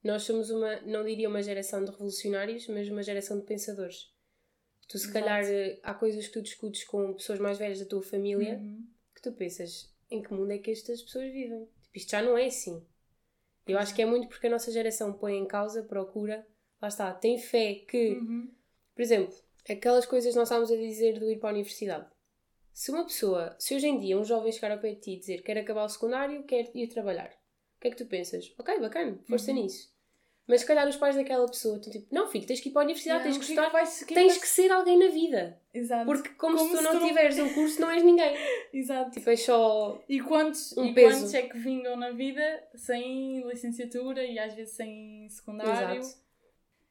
nós 0.03 0.23
somos 0.23 0.49
uma, 0.49 0.81
não 0.81 1.03
diria 1.05 1.29
uma 1.29 1.41
geração 1.43 1.83
de 1.83 1.91
revolucionários, 1.91 2.67
mas 2.67 2.87
uma 2.89 3.03
geração 3.03 3.39
de 3.39 3.45
pensadores. 3.45 4.11
Tu, 4.87 4.97
se 4.97 5.05
Exato. 5.07 5.13
calhar, 5.13 5.43
eh, 5.45 5.79
há 5.83 5.93
coisas 5.93 6.27
que 6.27 6.33
tu 6.33 6.41
discutes 6.41 6.83
com 6.83 7.13
pessoas 7.13 7.39
mais 7.39 7.57
velhas 7.57 7.79
da 7.79 7.85
tua 7.85 8.01
família 8.01 8.55
Uhum. 8.57 8.87
que 9.15 9.21
tu 9.21 9.31
pensas 9.31 9.89
em 10.09 10.21
que 10.21 10.33
mundo 10.33 10.51
é 10.51 10.57
que 10.57 10.71
estas 10.71 11.01
pessoas 11.01 11.31
vivem? 11.31 11.65
Tipo, 11.83 11.97
isto 11.97 12.11
já 12.11 12.21
não 12.21 12.37
é 12.37 12.45
assim. 12.47 12.85
Eu 13.67 13.77
acho 13.77 13.93
que 13.95 14.01
é 14.01 14.05
muito 14.05 14.27
porque 14.27 14.47
a 14.47 14.49
nossa 14.49 14.71
geração 14.71 15.13
põe 15.13 15.37
em 15.37 15.45
causa, 15.47 15.83
procura, 15.83 16.45
lá 16.81 16.87
está, 16.87 17.13
tem 17.13 17.37
fé 17.37 17.75
que, 17.75 18.15
Uhum. 18.15 18.51
por 18.95 19.01
exemplo, 19.01 19.33
aquelas 19.69 20.05
coisas 20.05 20.31
que 20.33 20.37
nós 20.39 20.47
estávamos 20.47 20.71
a 20.71 20.75
dizer 20.75 21.19
do 21.19 21.29
ir 21.31 21.39
para 21.39 21.49
a 21.49 21.53
universidade. 21.53 22.09
Se 22.73 22.89
uma 22.91 23.05
pessoa, 23.05 23.55
se 23.59 23.75
hoje 23.75 23.87
em 23.87 23.99
dia 23.99 24.17
um 24.17 24.25
jovem 24.25 24.51
chegar 24.51 24.71
ao 24.71 24.79
pé 24.79 24.95
de 24.95 24.99
ti 25.01 25.11
e 25.11 25.19
dizer 25.19 25.43
quer 25.43 25.57
acabar 25.57 25.85
o 25.85 25.89
secundário, 25.89 26.43
quer 26.43 26.69
ir 26.75 26.87
trabalhar, 26.87 27.29
o 27.77 27.81
que 27.81 27.87
é 27.87 27.91
que 27.91 27.97
tu 27.97 28.05
pensas? 28.07 28.53
Ok, 28.57 28.79
bacana, 28.79 29.19
força 29.27 29.51
Uhum. 29.51 29.63
nisso. 29.63 29.90
Mas 30.51 30.61
se 30.61 30.67
calhar 30.67 30.85
os 30.85 30.97
pais 30.97 31.15
daquela 31.15 31.47
pessoa 31.47 31.77
estão 31.77 31.89
tipo, 31.93 32.13
não 32.13 32.27
filho, 32.27 32.45
tens 32.45 32.59
que 32.59 32.67
ir 32.67 32.73
para 32.73 32.81
a 32.81 32.83
universidade, 32.83 33.21
Yeah, 33.23 33.31
tens 33.39 33.45
que 33.47 33.53
é 33.53 33.55
estudar, 33.55 33.71
que 33.71 33.87
que 33.87 34.03
é 34.03 34.07
que 34.07 34.13
tens 34.13 34.37
que 34.37 34.47
ser 34.49 34.69
alguém 34.69 34.99
na 34.99 35.07
vida. 35.07 35.57
Exato. 35.73 36.05
Porque 36.05 36.29
como, 36.31 36.57
Como 36.57 36.69
se 36.69 36.75
tu 36.75 36.77
se 36.79 36.83
não 36.83 36.91
tu 36.91 36.99
não- 36.99 37.07
tiveres 37.07 37.39
um 37.39 37.53
curso, 37.53 37.79
não 37.79 37.89
és 37.89 38.03
ninguém. 38.03 38.35
Exato. 38.73 39.11
Tipo, 39.11 39.29
é 39.29 39.35
só 39.37 40.03
E 40.09 40.19
quantos, 40.19 40.75
um 40.77 40.87
e 40.87 40.93
peso. 40.93 41.19
quantos 41.19 41.33
é 41.33 41.41
que 41.43 41.57
vingam 41.57 41.95
na 41.95 42.11
vida 42.11 42.41
sem 42.75 43.41
licenciatura 43.47 44.25
e 44.25 44.37
às 44.37 44.53
vezes 44.53 44.73
sem 44.75 45.29
secundário? 45.29 46.01
Exato. 46.01 46.19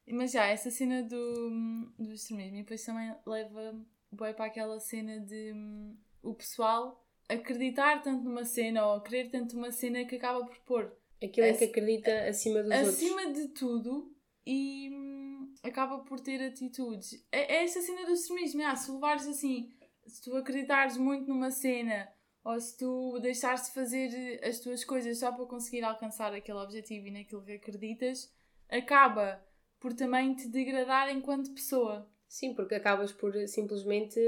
Mas 0.07 0.31
já, 0.31 0.47
essa 0.47 0.71
cena 0.71 1.03
do, 1.03 1.85
do 1.99 2.11
extremismo. 2.13 2.55
E 2.57 2.61
depois 2.63 2.83
também 2.83 3.13
leva 3.27 3.75
bem 4.11 4.33
para 4.33 4.45
aquela 4.45 4.79
cena 4.79 5.19
de 5.19 5.53
hum, 5.53 5.95
o 6.23 6.33
pessoal 6.33 7.05
acreditar 7.29 8.01
tanto 8.01 8.23
numa 8.23 8.43
cena 8.43 8.85
ou 8.87 9.01
querer 9.01 9.29
tanto 9.29 9.55
uma 9.55 9.71
cena 9.71 10.03
que 10.03 10.15
acaba 10.15 10.43
por 10.45 10.57
pôr 10.65 11.00
aquilo 11.23 11.47
em 11.47 11.55
que 11.57 11.63
Ac- 11.65 11.69
acredita 11.71 12.27
acima 12.29 12.61
dos 12.63 12.71
outros. 12.71 12.93
acima 12.95 13.33
de 13.33 13.47
tudo 13.49 14.15
e 14.45 14.89
hum, 14.91 15.53
acaba 15.63 15.99
por 15.99 16.19
ter 16.19 16.41
atitudes. 16.41 17.25
É, 17.31 17.55
é 17.57 17.63
essa 17.63 17.81
cena 17.81 18.05
do 18.05 18.13
extremismo. 18.13 18.63
Ah, 18.63 18.75
se 18.75 18.91
levares 18.91 19.27
assim, 19.27 19.71
se 20.07 20.21
tu 20.21 20.35
acreditares 20.35 20.97
muito 20.97 21.27
numa 21.27 21.51
cena 21.51 22.11
ou 22.43 22.59
se 22.59 22.75
tu 22.77 23.19
deixares 23.19 23.65
de 23.67 23.71
fazer 23.73 24.39
as 24.43 24.59
tuas 24.59 24.83
coisas 24.83 25.19
só 25.19 25.31
para 25.31 25.45
conseguir 25.45 25.83
alcançar 25.83 26.33
aquele 26.33 26.57
objetivo 26.57 27.07
e 27.07 27.11
naquilo 27.11 27.43
que 27.43 27.51
acreditas, 27.53 28.31
acaba 28.67 29.43
por 29.79 29.93
também 29.93 30.33
te 30.33 30.47
degradar 30.47 31.09
enquanto 31.09 31.53
pessoa. 31.53 32.09
Sim, 32.27 32.53
porque 32.55 32.75
acabas 32.75 33.11
por 33.11 33.33
simplesmente 33.47 34.19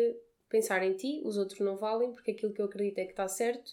pensar 0.50 0.84
em 0.84 0.94
ti, 0.96 1.22
os 1.26 1.38
outros 1.38 1.60
não 1.62 1.76
valem, 1.76 2.12
porque 2.12 2.32
aquilo 2.32 2.54
que 2.54 2.62
eu 2.62 2.65
acredito 2.65 3.00
é 3.00 3.06
que 3.06 3.12
está 3.12 3.28
certo, 3.28 3.72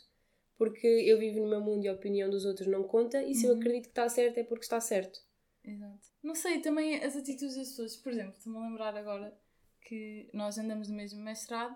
porque 0.61 0.87
eu 0.87 1.19
vivo 1.19 1.41
no 1.41 1.49
meu 1.49 1.63
mundo 1.63 1.87
e 1.87 1.89
a 1.89 1.95
opinião 1.95 2.29
dos 2.29 2.45
outros 2.45 2.67
não 2.69 2.83
conta, 2.83 3.23
e 3.23 3.35
se 3.35 3.47
eu 3.47 3.53
Uhum. 3.55 3.61
acredito 3.61 3.85
que 3.85 3.89
está 3.93 4.07
certo 4.11 4.37
é 4.37 4.45
porque 4.45 4.63
está 4.65 4.79
certo. 4.79 5.19
Exato. 5.65 6.07
Não 6.23 6.35
sei, 6.35 6.61
também 6.61 7.03
as 7.03 7.17
atitudes 7.17 7.57
das 7.57 7.69
pessoas. 7.71 7.97
Por 7.97 8.13
exemplo, 8.13 8.35
estou-me 8.37 8.59
a 8.59 8.69
lembrar 8.69 8.95
agora 8.95 9.35
que 9.81 10.29
nós 10.35 10.59
andamos 10.59 10.87
no 10.89 10.95
mesmo 10.97 11.23
mestrado 11.23 11.75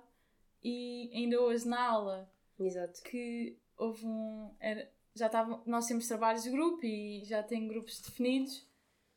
e 0.62 1.10
ainda 1.14 1.40
hoje 1.40 1.66
na 1.66 1.82
aula 1.82 2.30
Exato. 2.60 3.02
que 3.04 3.56
houve 3.78 4.04
um. 4.04 4.50
Era, 4.60 4.86
já 5.14 5.26
estavam. 5.28 5.62
Nós 5.64 5.86
temos 5.86 6.06
trabalhos 6.06 6.42
de 6.42 6.50
grupo 6.50 6.84
e 6.84 7.24
já 7.24 7.42
tem 7.42 7.66
grupos 7.66 8.02
definidos 8.02 8.68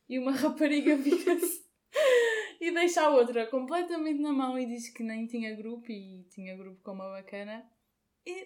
e 0.08 0.18
uma 0.18 0.32
rapariga 0.32 0.96
vira-se 0.96 1.66
e 2.62 2.72
deixa 2.72 3.02
a 3.02 3.10
outra 3.10 3.46
completamente 3.48 4.22
na 4.22 4.32
mão 4.32 4.58
e 4.58 4.66
diz 4.66 4.88
que 4.90 5.04
nem 5.04 5.28
tinha 5.28 5.54
grupo 5.56 5.92
e 5.92 6.24
tinha 6.30 6.56
grupo 6.56 6.82
com 6.82 6.94
uma 6.94 7.10
bacana. 7.12 7.70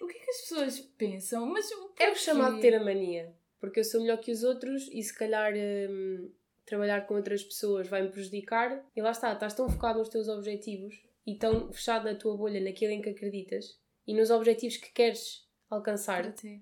O 0.00 0.06
que 0.06 0.18
é 0.18 0.20
que 0.20 0.30
as 0.30 0.40
pessoas 0.42 0.80
pensam? 0.80 1.46
Mas 1.46 1.70
É 1.98 2.10
o 2.10 2.14
chamado 2.14 2.60
ter 2.60 2.74
a 2.74 2.84
mania, 2.84 3.34
porque 3.60 3.80
eu 3.80 3.84
sou 3.84 4.00
melhor 4.00 4.18
que 4.18 4.30
os 4.30 4.42
outros 4.42 4.88
e 4.92 5.02
se 5.02 5.16
calhar 5.16 5.52
hum, 5.54 6.30
trabalhar 6.64 7.06
com 7.06 7.14
outras 7.14 7.42
pessoas 7.42 7.88
vai-me 7.88 8.08
prejudicar, 8.08 8.84
e 8.94 9.02
lá 9.02 9.10
está, 9.10 9.32
estás 9.32 9.54
tão 9.54 9.68
focado 9.68 9.98
nos 9.98 10.08
teus 10.08 10.28
objetivos 10.28 10.94
e 11.26 11.36
tão 11.36 11.72
fechado 11.72 12.04
na 12.04 12.14
tua 12.14 12.36
bolha, 12.36 12.60
naquilo 12.60 12.92
em 12.92 13.02
que 13.02 13.10
acreditas 13.10 13.78
e 14.06 14.14
nos 14.14 14.30
objetivos 14.30 14.76
que 14.76 14.92
queres 14.92 15.46
alcançar, 15.70 16.32
que 16.32 16.60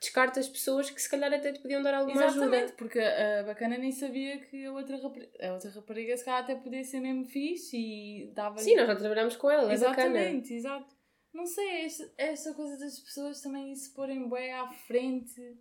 descartas 0.00 0.48
pessoas 0.48 0.90
que 0.90 1.00
se 1.02 1.10
calhar 1.10 1.32
até 1.32 1.52
te 1.52 1.60
podiam 1.60 1.82
dar 1.82 1.94
alguma 1.94 2.24
Exatamente, 2.24 2.56
ajuda. 2.56 2.74
porque 2.76 3.00
a 3.00 3.42
bacana 3.42 3.76
nem 3.76 3.92
sabia 3.92 4.38
que 4.38 4.64
a 4.64 4.72
outra 4.72 4.96
rapariga, 4.96 5.48
a 5.48 5.52
outra 5.54 5.70
rapariga 5.70 6.16
se 6.16 6.24
calhar 6.24 6.42
até 6.42 6.54
podia 6.54 6.84
ser 6.84 7.00
mesmo 7.00 7.24
fixe 7.24 7.76
e 7.76 8.30
dava 8.32 8.58
Sim, 8.58 8.76
nós 8.76 8.86
já 8.86 8.96
trabalhamos 8.96 9.36
com 9.36 9.50
ela, 9.50 9.72
é 9.72 9.78
bacana. 9.78 10.18
Exatamente, 10.18 10.54
exato. 10.54 10.97
Não 11.32 11.46
sei, 11.46 11.84
esta, 11.84 12.12
esta 12.16 12.54
coisa 12.54 12.78
das 12.78 12.98
pessoas 12.98 13.40
também 13.40 13.74
se 13.74 13.92
porem 13.94 14.28
bem 14.28 14.52
à 14.52 14.68
frente 14.68 15.56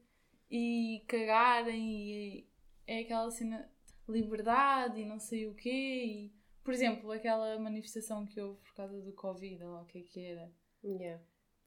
e 0.50 1.04
cagarem 1.08 2.02
e 2.02 2.50
é 2.86 3.02
aquela 3.02 3.30
cena 3.30 3.70
liberdade 4.08 5.02
e 5.02 5.06
não 5.06 5.20
sei 5.20 5.48
o 5.48 5.54
quê. 5.54 5.70
E, 6.06 6.34
por 6.64 6.74
exemplo, 6.74 7.12
aquela 7.12 7.60
manifestação 7.60 8.26
que 8.26 8.40
houve 8.40 8.60
por 8.62 8.74
causa 8.74 9.02
do 9.02 9.14
Covid, 9.14 9.64
ou 9.64 9.82
o 9.82 9.86
que 9.86 10.00
é 10.00 10.02
que 10.04 10.20
era. 10.26 10.52
Yeah. 10.84 11.24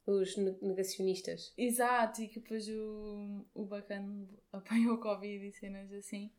Os 0.07 0.37
ne- 0.37 0.59
negacionistas. 0.63 1.53
Exato, 1.57 2.23
e 2.23 2.29
que 2.29 2.41
depois 2.41 2.69
o, 2.69 3.47
o 3.55 3.65
bacana 3.67 4.27
apanhou 4.53 4.95
o 4.95 5.01
Covid 5.01 5.47
e 5.47 5.53
cenas 5.53 5.93
assim. 5.93 6.33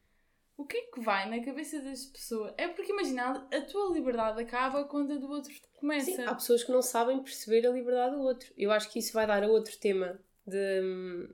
O 0.61 0.65
que 0.65 0.77
é 0.77 0.81
que 0.93 0.99
vai 1.01 1.27
na 1.29 1.43
cabeça 1.43 1.79
das 1.81 2.05
pessoas? 2.05 2.53
É 2.57 2.67
porque 2.67 2.91
imagina, 2.91 3.47
a 3.51 3.61
tua 3.61 3.91
liberdade 3.93 4.41
acaba 4.41 4.83
quando 4.85 5.13
a 5.13 5.15
do 5.17 5.29
outro 5.29 5.51
começa. 5.79 6.05
Sim, 6.11 6.23
há 6.23 6.35
pessoas 6.35 6.63
que 6.63 6.71
não 6.71 6.81
sabem 6.81 7.21
perceber 7.23 7.65
a 7.65 7.71
liberdade 7.71 8.15
do 8.15 8.21
outro. 8.21 8.53
Eu 8.57 8.71
acho 8.71 8.89
que 8.91 8.99
isso 8.99 9.13
vai 9.13 9.25
dar 9.25 9.43
a 9.43 9.47
outro 9.47 9.75
tema 9.77 10.19
de, 10.45 11.27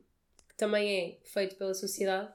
que 0.47 0.55
também 0.55 0.89
é 1.23 1.27
feito 1.27 1.55
pela 1.55 1.73
sociedade, 1.73 2.31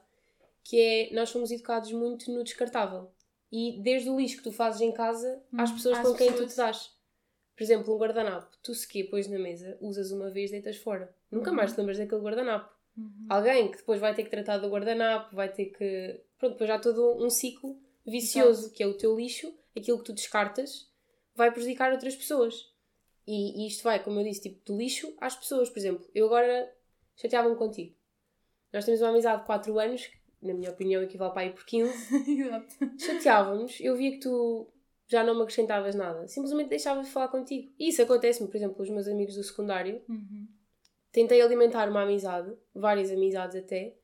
que 0.63 0.79
é 0.79 1.13
nós 1.13 1.29
somos 1.29 1.51
educados 1.51 1.91
muito 1.91 2.31
no 2.31 2.43
descartável. 2.43 3.11
E 3.51 3.79
desde 3.81 4.09
o 4.09 4.17
lixo 4.17 4.37
que 4.37 4.43
tu 4.43 4.51
fazes 4.51 4.81
em 4.81 4.91
casa 4.91 5.41
às 5.57 5.71
Hum, 5.71 5.75
pessoas 5.75 5.97
às 5.99 6.07
com 6.07 6.13
quem 6.15 6.27
tu 6.27 6.31
pessoas. 6.33 6.51
te 6.53 6.57
dás. 6.57 6.91
Por 7.55 7.63
exemplo, 7.63 7.93
um 7.95 7.97
guardanapo. 7.99 8.55
Tu 8.63 8.73
se 8.73 8.87
quê 8.87 9.03
pões 9.03 9.27
na 9.27 9.37
mesa, 9.37 9.77
usas 9.81 10.11
uma 10.11 10.29
vez, 10.29 10.51
deitas 10.51 10.77
fora. 10.77 11.13
Nunca 11.31 11.49
Uhum. 11.51 11.57
mais 11.57 11.73
te 11.73 11.77
lembras 11.79 11.97
daquele 11.97 12.21
guardanapo. 12.21 12.73
Uhum. 12.97 13.25
Alguém 13.29 13.69
que 13.71 13.77
depois 13.77 13.99
vai 13.99 14.13
ter 14.13 14.23
que 14.23 14.29
tratar 14.29 14.57
do 14.59 14.69
guardanapo, 14.69 15.35
vai 15.35 15.49
ter 15.49 15.65
que. 15.65 16.21
Pronto, 16.43 16.53
depois 16.53 16.67
já 16.67 16.75
há 16.75 16.79
todo 16.79 17.23
um 17.23 17.29
ciclo 17.29 17.79
vicioso, 18.05 18.69
que 18.73 18.83
é 18.83 18.87
o 18.87 18.97
teu 18.97 19.15
lixo, 19.15 19.53
aquilo 19.75 19.97
que 19.99 20.03
tu 20.03 20.11
descartas, 20.13 20.91
vai 21.33 21.49
prejudicar 21.53 21.93
outras 21.93 22.17
pessoas. 22.17 22.69
E, 23.25 23.63
e 23.63 23.67
isto 23.69 23.81
vai, 23.81 24.03
como 24.03 24.19
eu 24.19 24.25
disse, 24.25 24.41
tipo, 24.41 24.61
do 24.65 24.77
lixo 24.77 25.15
às 25.21 25.37
pessoas. 25.37 25.69
Por 25.69 25.79
exemplo, 25.79 26.05
eu 26.13 26.25
agora 26.25 26.69
chateava-me 27.15 27.55
contigo. 27.55 27.95
Nós 28.73 28.83
temos 28.83 28.99
uma 28.99 29.11
amizade 29.11 29.39
de 29.39 29.45
4 29.45 29.79
anos, 29.79 30.05
que, 30.05 30.17
na 30.41 30.53
minha 30.53 30.69
opinião 30.69 31.01
equivale 31.01 31.31
para 31.31 31.43
aí 31.43 31.51
por 31.51 31.65
15. 31.65 31.93
Exato. 32.41 32.75
Chateávamos, 32.99 33.79
eu 33.79 33.95
via 33.95 34.11
que 34.11 34.19
tu 34.19 34.67
já 35.07 35.23
não 35.23 35.33
me 35.35 35.43
acrescentavas 35.43 35.95
nada. 35.95 36.27
Simplesmente 36.27 36.67
deixava 36.67 37.01
de 37.01 37.09
falar 37.09 37.29
contigo. 37.29 37.71
E 37.79 37.87
isso 37.87 38.01
acontece-me, 38.01 38.49
por 38.49 38.57
exemplo, 38.57 38.75
com 38.75 38.83
os 38.83 38.89
meus 38.89 39.07
amigos 39.07 39.35
do 39.35 39.43
secundário 39.43 40.01
Uhum. 40.09 40.45
tentei 41.09 41.41
alimentar 41.41 41.89
uma 41.89 42.01
amizade, 42.01 42.53
várias 42.75 43.09
amizades 43.11 43.55
até, 43.55 43.95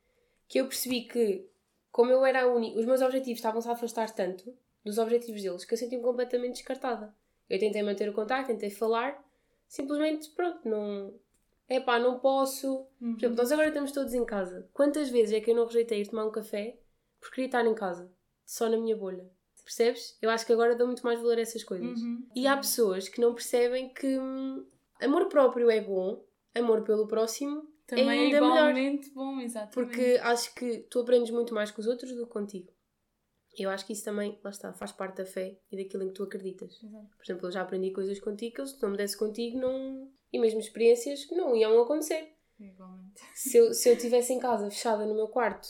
que 0.47 0.61
eu 0.61 0.67
percebi 0.67 1.01
que, 1.01 1.48
como 1.91 2.11
eu 2.11 2.25
era 2.25 2.43
a 2.43 2.47
única, 2.47 2.79
os 2.79 2.85
meus 2.85 3.01
objetivos 3.01 3.39
estavam-se 3.39 3.67
a 3.67 3.71
afastar 3.71 4.09
tanto 4.13 4.53
dos 4.83 4.97
objetivos 4.97 5.41
deles 5.41 5.65
que 5.65 5.73
eu 5.73 5.77
senti-me 5.77 6.03
completamente 6.03 6.55
descartada. 6.55 7.13
Eu 7.49 7.59
tentei 7.59 7.81
manter 7.81 8.07
o 8.09 8.13
contacto, 8.13 8.47
tentei 8.47 8.69
falar, 8.69 9.23
simplesmente, 9.67 10.29
pronto, 10.29 10.67
não. 10.67 11.13
É 11.67 11.79
pá, 11.79 11.99
não 11.99 12.19
posso. 12.19 12.87
Uhum. 13.01 13.13
Por 13.13 13.19
exemplo, 13.19 13.37
nós 13.37 13.51
agora 13.51 13.67
estamos 13.67 13.91
todos 13.91 14.13
em 14.13 14.25
casa. 14.25 14.67
Quantas 14.73 15.09
vezes 15.09 15.33
é 15.33 15.41
que 15.41 15.51
eu 15.51 15.55
não 15.55 15.65
rejeitei 15.65 16.01
ir 16.01 16.07
tomar 16.07 16.25
um 16.25 16.31
café 16.31 16.79
porque 17.19 17.35
queria 17.35 17.47
estar 17.47 17.65
em 17.65 17.75
casa, 17.75 18.11
só 18.45 18.69
na 18.69 18.77
minha 18.77 18.95
bolha? 18.95 19.29
Percebes? 19.63 20.17
Eu 20.19 20.31
acho 20.31 20.47
que 20.47 20.53
agora 20.53 20.75
dou 20.75 20.87
muito 20.87 21.03
mais 21.03 21.19
valor 21.19 21.37
a 21.37 21.41
essas 21.41 21.63
coisas. 21.63 21.99
Uhum. 21.99 22.27
E 22.35 22.47
há 22.47 22.57
pessoas 22.57 23.07
que 23.07 23.21
não 23.21 23.35
percebem 23.35 23.93
que 23.93 24.17
hum, 24.17 24.65
amor 24.99 25.27
próprio 25.27 25.69
é 25.69 25.79
bom, 25.79 26.23
amor 26.55 26.83
pelo 26.83 27.07
próximo 27.07 27.68
Também 27.89 28.09
é 28.09 28.21
é 28.21 28.25
ainda 28.25 28.41
melhor. 28.41 28.69
igualmente 28.69 29.09
bom, 29.11 29.39
exatamente. 29.39 29.73
Porque 29.73 30.19
acho 30.21 30.53
que 30.55 30.79
tu 30.89 30.99
aprendes 30.99 31.31
muito 31.31 31.53
mais 31.53 31.71
com 31.71 31.81
os 31.81 31.87
outros 31.87 32.11
do 32.13 32.25
que 32.25 32.31
contigo. 32.31 32.71
Eu 33.57 33.69
acho 33.69 33.85
que 33.85 33.93
isso 33.93 34.05
também, 34.05 34.39
lá 34.43 34.51
está, 34.51 34.71
faz 34.73 34.91
parte 34.91 35.17
da 35.17 35.25
fé 35.25 35.59
e 35.71 35.75
daquilo 35.77 36.03
em 36.03 36.07
que 36.07 36.13
tu 36.13 36.23
acreditas. 36.23 36.81
Exato. 36.81 37.09
Por 37.17 37.23
exemplo, 37.23 37.47
eu 37.47 37.51
já 37.51 37.61
aprendi 37.61 37.91
coisas 37.91 38.19
contigo 38.19 38.55
que 38.55 38.61
eu, 38.61 38.67
se 38.67 38.81
não 38.81 38.91
me 38.91 38.97
desse 38.97 39.17
contigo, 39.17 39.57
não. 39.57 40.09
E 40.31 40.39
mesmo 40.39 40.59
experiências 40.59 41.25
que 41.25 41.35
não 41.35 41.55
iam 41.55 41.81
acontecer. 41.81 42.35
Igualmente. 42.59 43.21
Se 43.33 43.57
eu, 43.57 43.73
se 43.73 43.89
eu 43.89 43.93
estivesse 43.93 44.33
em 44.33 44.39
casa, 44.39 44.69
fechada 44.69 45.05
no 45.05 45.15
meu 45.15 45.29
quarto, 45.29 45.67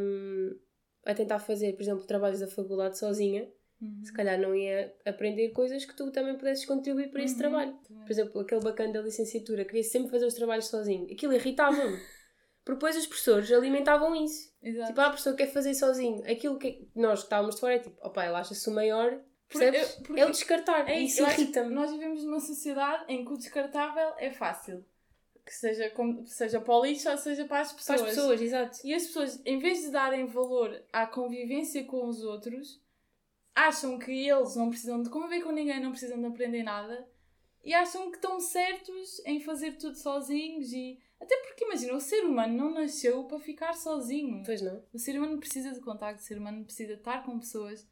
hum, 0.00 0.56
a 1.04 1.12
tentar 1.12 1.40
fazer, 1.40 1.72
por 1.74 1.82
exemplo, 1.82 2.06
trabalhos 2.06 2.38
da 2.40 2.46
faculdade 2.46 2.96
sozinha, 2.98 3.50
Uhum. 3.80 4.04
se 4.04 4.12
calhar 4.12 4.38
não 4.38 4.54
ia 4.54 4.94
aprender 5.06 5.48
coisas 5.50 5.84
que 5.84 5.96
tu 5.96 6.10
também 6.10 6.36
pudesses 6.36 6.66
contribuir 6.66 7.10
para 7.10 7.22
esse 7.22 7.34
Uhum. 7.34 7.38
trabalho. 7.40 7.72
Também. 7.88 8.02
Por 8.04 8.10
exemplo, 8.12 8.40
aquele 8.40 8.60
bacana 8.62 8.92
da 8.92 9.00
licenciatura, 9.00 9.64
queria 9.64 9.82
sempre 9.84 10.10
fazer 10.10 10.26
os 10.26 10.34
trabalhos 10.34 10.66
sozinho. 10.66 11.10
Aquilo 11.10 11.32
irritava-me. 11.32 11.98
Porque 12.62 12.74
depois 12.76 12.96
os 12.96 13.06
professores 13.06 13.50
alimentavam 13.50 14.14
isso. 14.14 14.52
Exato. 14.62 14.88
Tipo, 14.88 15.00
ah, 15.00 15.06
a 15.06 15.10
pessoa 15.12 15.34
quer 15.34 15.46
fazer 15.50 15.72
sozinho. 15.74 16.22
Aquilo 16.30 16.58
que 16.58 16.86
nós 16.94 17.20
que 17.20 17.24
estávamos 17.26 17.54
de 17.54 17.60
fora 17.62 17.74
é 17.74 17.78
tipo, 17.78 17.96
opá, 18.06 18.26
ele 18.26 18.34
acha-se 18.34 18.68
o 18.68 18.72
maior, 18.74 19.18
percebes? 19.48 19.80
eu- 19.96 20.02
porque- 20.04 20.20
é 20.20 20.26
o 20.26 20.30
descartar. 20.30 20.88
É 20.88 21.00
isso, 21.00 21.22
eu 21.22 21.26
irrita-me. 21.28 21.74
Nós 21.74 21.90
vivemos 21.90 22.22
numa 22.22 22.38
sociedade 22.38 23.04
em 23.08 23.24
que 23.24 23.32
o 23.32 23.36
descartável 23.38 24.12
é 24.18 24.30
fácil. 24.30 24.84
Que 25.44 25.54
seja, 25.54 25.88
como, 25.90 26.24
seja 26.26 26.60
para 26.60 26.74
o 26.76 26.84
lixo 26.84 27.10
ou 27.10 27.16
seja 27.16 27.46
para 27.46 27.60
as 27.60 27.68
Para 27.72 27.76
pessoas. 27.78 28.00
as 28.02 28.08
pessoas, 28.14 28.42
exato. 28.42 28.78
E 28.84 28.92
as 28.94 29.06
pessoas, 29.06 29.40
em 29.46 29.58
vez 29.58 29.80
de 29.80 29.90
darem 29.90 30.26
valor 30.26 30.80
à 30.92 31.06
convivência 31.06 31.82
com 31.84 32.06
os 32.06 32.22
outros, 32.22 32.78
acham 33.54 33.98
que 33.98 34.10
eles 34.10 34.56
não 34.56 34.70
precisam 34.70 35.02
de 35.02 35.10
conviver 35.10 35.42
com 35.42 35.52
ninguém, 35.52 35.80
não 35.80 35.90
precisam 35.90 36.18
de 36.20 36.26
aprender 36.26 36.62
nada 36.62 37.08
e 37.62 37.74
acham 37.74 38.10
que 38.10 38.16
estão 38.16 38.40
certos 38.40 39.20
em 39.26 39.40
fazer 39.40 39.72
tudo 39.72 39.96
sozinhos 39.96 40.72
e. 40.72 40.98
Até 41.20 41.36
porque 41.42 41.64
imagina, 41.64 41.94
o 41.94 42.00
ser 42.00 42.24
humano 42.24 42.56
não 42.56 42.72
nasceu 42.72 43.24
para 43.24 43.38
ficar 43.38 43.74
sozinho. 43.74 44.42
Pois 44.44 44.62
não. 44.62 44.82
O 44.90 44.98
ser 44.98 45.18
humano 45.18 45.38
precisa 45.38 45.70
de 45.72 45.80
contacto, 45.80 46.22
o 46.22 46.24
ser 46.24 46.38
humano 46.38 46.64
precisa 46.64 46.94
de 46.94 47.00
estar 47.00 47.24
com 47.24 47.38
pessoas. 47.38 47.86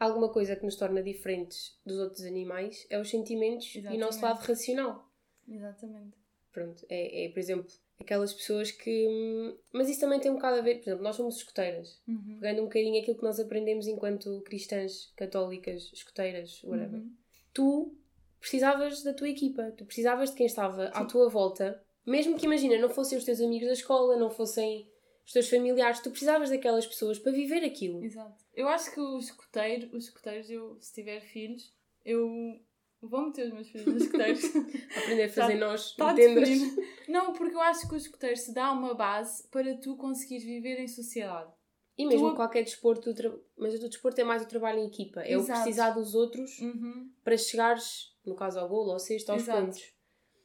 Alguma 0.00 0.32
coisa 0.32 0.56
que 0.56 0.64
nos 0.64 0.76
torna 0.76 1.00
diferentes 1.00 1.78
dos 1.86 1.98
outros 1.98 2.24
animais 2.24 2.84
é 2.90 3.00
os 3.00 3.08
sentimentos 3.08 3.72
e 3.76 3.78
o 3.78 3.82
nosso 3.82 4.18
Exatamente. 4.18 4.22
lado 4.22 4.38
racional. 4.40 5.12
Exatamente. 5.48 6.18
Pronto, 6.52 6.84
é, 6.90 7.26
é, 7.26 7.28
por 7.30 7.38
exemplo, 7.38 7.72
aquelas 7.98 8.32
pessoas 8.32 8.70
que. 8.70 9.06
hum, 9.08 9.56
Mas 9.72 9.88
isso 9.88 10.00
também 10.00 10.20
tem 10.20 10.30
um 10.30 10.34
bocado 10.34 10.58
a 10.58 10.62
ver, 10.62 10.76
por 10.76 10.82
exemplo, 10.82 11.02
nós 11.02 11.16
somos 11.16 11.36
escuteiras. 11.36 12.00
Uhum. 12.06 12.38
Pegando 12.40 12.62
um 12.62 12.64
bocadinho 12.64 13.00
aquilo 13.00 13.16
que 13.16 13.24
nós 13.24 13.40
aprendemos 13.40 13.86
enquanto 13.86 14.40
cristãs, 14.42 15.12
católicas, 15.16 15.90
escuteiras, 15.92 16.62
whatever. 16.64 17.00
Uhum. 17.00 17.12
Tu 17.52 17.94
precisavas 18.40 19.02
da 19.02 19.12
tua 19.12 19.28
equipa, 19.28 19.72
tu 19.76 19.84
precisavas 19.84 20.30
de 20.30 20.36
quem 20.36 20.46
estava 20.46 20.88
à 20.88 21.00
Sim. 21.00 21.06
tua 21.08 21.28
volta, 21.28 21.82
mesmo 22.04 22.36
que 22.36 22.46
imagina, 22.46 22.78
não 22.78 22.90
fossem 22.90 23.18
os 23.18 23.24
teus 23.24 23.40
amigos 23.40 23.66
da 23.66 23.72
escola, 23.72 24.16
não 24.16 24.30
fossem 24.30 24.88
os 25.24 25.32
teus 25.32 25.48
familiares, 25.48 26.00
tu 26.00 26.10
precisavas 26.10 26.50
daquelas 26.50 26.86
pessoas 26.86 27.18
para 27.18 27.32
viver 27.32 27.64
aquilo. 27.64 28.04
Exato. 28.04 28.44
Eu 28.54 28.68
acho 28.68 28.92
que 28.94 29.00
os 29.00 29.24
escuteiros, 29.24 29.92
os 29.92 30.04
escuteiros, 30.04 30.48
eu, 30.48 30.76
se 30.80 30.94
tiver 30.94 31.20
filhos, 31.20 31.74
eu 32.04 32.60
vou 33.02 33.26
meter 33.26 33.46
os 33.48 33.52
meus 33.52 33.68
filhos 33.68 33.86
nos 33.86 34.02
escuteiros. 34.04 34.42
Aprender 34.96 35.24
a 35.24 35.28
fazer 35.28 35.58
Tá- 35.58 35.66
nós 35.66 35.96
definido. 36.16 36.82
Não, 37.08 37.32
porque 37.32 37.54
eu 37.54 37.60
acho 37.60 37.88
que 37.88 37.94
o 37.94 37.96
escuteiro 37.96 38.36
se 38.36 38.52
dá 38.54 38.72
uma 38.72 38.94
base 38.94 39.46
para 39.48 39.76
tu 39.78 39.96
conseguires 39.96 40.44
viver 40.44 40.78
em 40.80 40.88
sociedade. 40.88 41.52
E 41.98 42.04
mesmo 42.06 42.30
Tu- 42.30 42.36
qualquer 42.36 42.62
desporto, 42.62 43.10
o 43.10 43.14
tra- 43.14 43.34
mas 43.56 43.74
o 43.74 43.88
desporto 43.88 44.20
é 44.20 44.24
mais 44.24 44.42
o 44.42 44.48
trabalho 44.48 44.80
em 44.80 44.86
equipa, 44.86 45.20
é 45.22 45.36
o 45.36 45.40
Exato. 45.40 45.62
precisar 45.62 45.90
dos 45.90 46.14
outros 46.14 46.58
Uhum. 46.60 47.10
para 47.24 47.36
chegares, 47.38 48.14
no 48.24 48.34
caso 48.34 48.58
ao 48.58 48.68
golo, 48.68 48.90
ao 48.92 48.98
sexto, 48.98 49.30
aos 49.30 49.42
Exato. 49.42 49.60
pontos. 49.66 49.94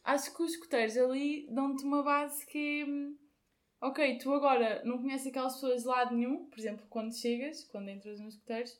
Acho 0.03 0.33
que 0.35 0.43
os 0.43 0.51
escuteiros 0.53 0.97
ali 0.97 1.47
dão-te 1.51 1.83
uma 1.83 2.03
base 2.03 2.45
que 2.45 2.81
é. 2.81 2.85
hum, 2.85 3.17
Ok, 3.83 4.19
tu 4.19 4.31
agora 4.31 4.79
não 4.85 4.99
conheces 5.01 5.25
aquelas 5.27 5.55
pessoas 5.55 5.81
de 5.81 5.87
lado 5.87 6.15
nenhum, 6.15 6.45
por 6.45 6.59
exemplo, 6.59 6.85
quando 6.87 7.13
chegas, 7.17 7.63
quando 7.63 7.89
entras 7.89 8.19
nos 8.19 8.35
escuteiros, 8.35 8.79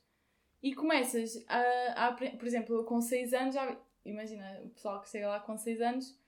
e 0.62 0.74
começas 0.76 1.43
a, 1.47 2.08
a 2.08 2.13
Por 2.13 2.45
exemplo, 2.45 2.76
eu 2.76 2.84
com 2.84 3.02
6 3.02 3.34
anos 3.34 3.56
já. 3.56 3.78
Imagina, 4.06 4.62
o 4.63 4.69
pessoal 4.69 5.02
que 5.02 5.10
chega 5.10 5.28
lá 5.28 5.39
com 5.39 5.58
6 5.58 5.82
anos 5.82 6.19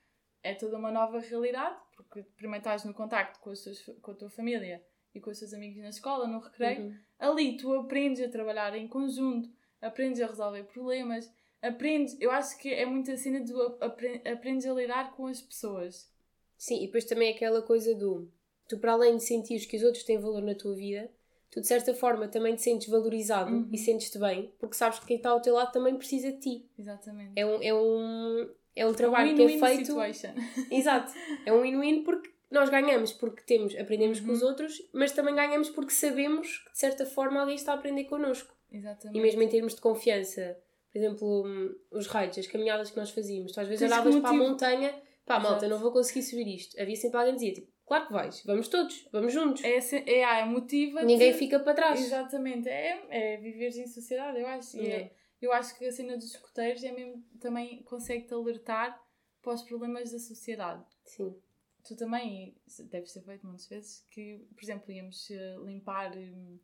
é 0.44 0.54
toda 0.54 0.78
uma 0.78 0.92
nova 0.92 1.20
realidade, 1.20 1.76
porque 1.96 2.24
primeiro 2.36 2.60
estás 2.60 2.84
no 2.84 2.94
contacto 2.94 3.40
com, 3.40 3.54
teus, 3.54 3.90
com 4.02 4.12
a 4.12 4.16
tua 4.16 4.30
família 4.30 4.84
e 5.16 5.20
com 5.20 5.30
os 5.30 5.40
teus 5.40 5.54
amigos 5.54 5.82
na 5.82 5.90
escola, 5.90 6.28
no 6.28 6.40
recreio. 6.40 6.82
Uhum. 6.84 6.98
Ali 7.20 7.58
tu 7.58 7.74
aprendes 7.74 8.22
a 8.22 8.30
trabalhar 8.30 8.76
em 8.76 8.88
conjunto, 8.88 9.50
aprendes 9.82 10.22
a 10.22 10.28
resolver 10.28 10.64
problemas, 10.64 11.32
aprendes. 11.62 12.20
Eu 12.20 12.30
acho 12.32 12.58
que 12.58 12.74
é 12.74 12.86
muito 12.86 13.12
a 13.12 13.18
cena 13.18 13.40
de 13.42 13.54
apre- 13.80 14.22
aprendes 14.28 14.66
a 14.66 14.74
lidar 14.74 15.16
com 15.16 15.28
as 15.28 15.42
pessoas. 15.42 16.12
Sim, 16.58 16.84
e 16.84 16.86
depois 16.88 17.06
também 17.06 17.34
aquela 17.34 17.62
coisa 17.62 17.96
do 17.96 18.32
tu, 18.68 18.78
para 18.78 18.94
além 18.94 19.18
de 19.18 19.24
sentires 19.24 19.66
que 19.66 19.78
os 19.78 19.84
outros 19.84 20.04
têm 20.04 20.20
valor 20.20 20.42
na 20.42 20.56
tua 20.56 20.76
vida, 20.76 21.12
tu 21.54 21.62
de 21.62 21.68
certa 21.68 21.94
forma 21.94 22.28
também 22.28 22.56
te 22.56 22.62
sentes 22.64 22.88
valorizado 22.90 23.52
Uhum. 23.52 23.70
e 23.72 23.78
sentes-te 23.78 24.18
bem, 24.18 24.52
porque 24.60 24.76
sabes 24.76 25.00
que 25.00 25.06
quem 25.06 25.18
está 25.18 25.30
ao 25.30 25.40
teu 25.40 25.54
lado 25.54 25.72
também 25.72 25.96
precisa 25.96 26.32
de 26.32 26.40
ti. 26.40 26.66
Exatamente. 26.80 27.32
É 27.36 27.46
um, 27.46 27.62
é 27.62 27.74
um, 27.74 28.50
é 28.76 28.86
um 28.88 28.94
trabalho 28.94 29.36
que 29.36 29.42
é 29.44 29.48
feito. 29.48 29.86
situation. 29.86 30.34
Exato. 30.72 31.14
É 31.46 31.54
um 31.54 31.62
win-win 31.62 32.04
porque 32.04 32.32
nós 32.50 32.70
ganhamos 32.70 33.14
porque 33.14 33.42
temos, 33.44 33.76
aprendemos 33.78 34.20
com 34.20 34.28
Uhum. 34.28 34.34
os 34.34 34.42
outros, 34.42 34.82
mas 34.92 35.12
também 35.12 35.36
ganhamos 35.36 35.70
porque 35.70 35.92
sabemos 35.94 36.58
que 36.60 36.72
de 36.72 36.80
certa 36.80 37.06
forma 37.06 37.40
alguém 37.40 37.56
está 37.56 37.72
a 37.74 37.76
aprender 37.76 38.06
connosco. 38.06 38.54
Exatamente. 38.72 39.18
E 39.18 39.22
mesmo 39.22 39.42
em 39.44 39.48
termos 39.48 39.76
de 39.76 39.82
confiança, 39.82 40.58
por 40.92 40.98
exemplo, 40.98 41.46
hum, 41.46 41.76
os 41.92 42.08
raids, 42.08 42.40
as 42.40 42.48
caminhadas 42.48 42.90
que 42.92 42.98
nós 42.98 43.10
fazíamos, 43.12 43.52
tu 43.52 43.60
às 43.60 43.68
vezes 43.68 43.84
olhavas 43.92 44.16
para 44.18 44.30
a 44.30 44.34
montanha, 44.34 44.94
pá, 45.26 45.40
malta, 45.40 45.66
Exato. 45.66 45.70
não 45.70 45.78
vou 45.80 45.92
conseguir 45.92 46.22
subir 46.24 46.48
isto. 46.48 46.80
Havia 46.82 46.96
sempre 46.96 47.18
alguém 47.18 47.34
que 47.36 47.40
dizia, 47.40 47.54
tipo, 47.56 47.73
claro 47.86 48.08
que 48.08 48.14
vais, 48.14 48.44
vamos 48.46 48.68
todos, 48.68 49.08
vamos 49.12 49.34
juntos. 49.34 49.64
É, 49.64 49.80
se- 49.82 50.04
é, 50.08 50.24
ah, 50.24 50.40
é 50.40 50.46
motiva 50.46 51.04
Ninguém 51.04 51.34
fica 51.34 51.60
para 51.60 51.74
trás. 51.74 52.00
Exatamente. 52.00 52.68
É, 52.70 53.06
é 53.10 53.38
viveres 53.38 53.78
em 53.78 53.88
sociedade, 53.88 54.40
eu 54.40 54.48
acho. 54.48 54.78
E 54.78 54.82
é- 54.82 54.84
Yeah. 54.86 55.12
eu 55.42 55.54
acho 55.54 55.78
que 55.78 55.86
a 55.86 55.92
cena 55.92 56.16
dos 56.16 56.32
escuteiros 56.34 56.84
é 56.84 56.92
mesmo, 56.92 57.24
também 57.40 57.82
consegue-te 57.84 58.34
alertar 58.34 59.02
para 59.42 59.54
os 59.54 59.62
problemas 59.64 60.12
da 60.12 60.20
sociedade. 60.20 60.84
Sim. 61.06 61.36
Tu 61.86 61.98
também, 61.98 62.56
e 62.80 62.84
deve 62.84 63.08
ser 63.08 63.22
feito 63.24 63.46
muitas 63.46 63.68
vezes, 63.68 64.06
que, 64.10 64.46
por 64.56 64.64
exemplo, 64.64 64.90
íamos 64.90 65.30
eh, 65.30 65.56
limpar 65.66 66.16
hum, 66.16 66.58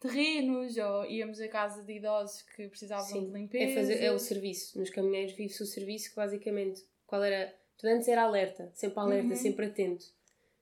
terrenos 0.00 0.76
ou 0.76 1.04
íamos 1.06 1.40
a 1.40 1.48
casa 1.48 1.82
de 1.84 1.92
idosos 1.92 2.42
que 2.42 2.68
precisavam 2.68 3.04
Sim, 3.06 3.26
de 3.26 3.32
limpeza. 3.32 3.64
É, 3.70 3.74
fazer, 3.74 4.02
é 4.04 4.12
o 4.12 4.18
serviço. 4.18 4.78
Nos 4.78 4.90
caminhões 4.90 5.30
vive-se 5.32 5.62
o 5.62 5.66
serviço 5.66 6.10
que 6.10 6.16
basicamente, 6.16 6.82
qual 7.06 7.22
era? 7.22 7.54
Tu 7.76 7.86
antes 7.86 8.08
era 8.08 8.22
alerta, 8.22 8.70
sempre 8.74 8.98
alerta, 8.98 9.28
Uhum. 9.30 9.36
sempre 9.36 9.66
atento. 9.66 10.04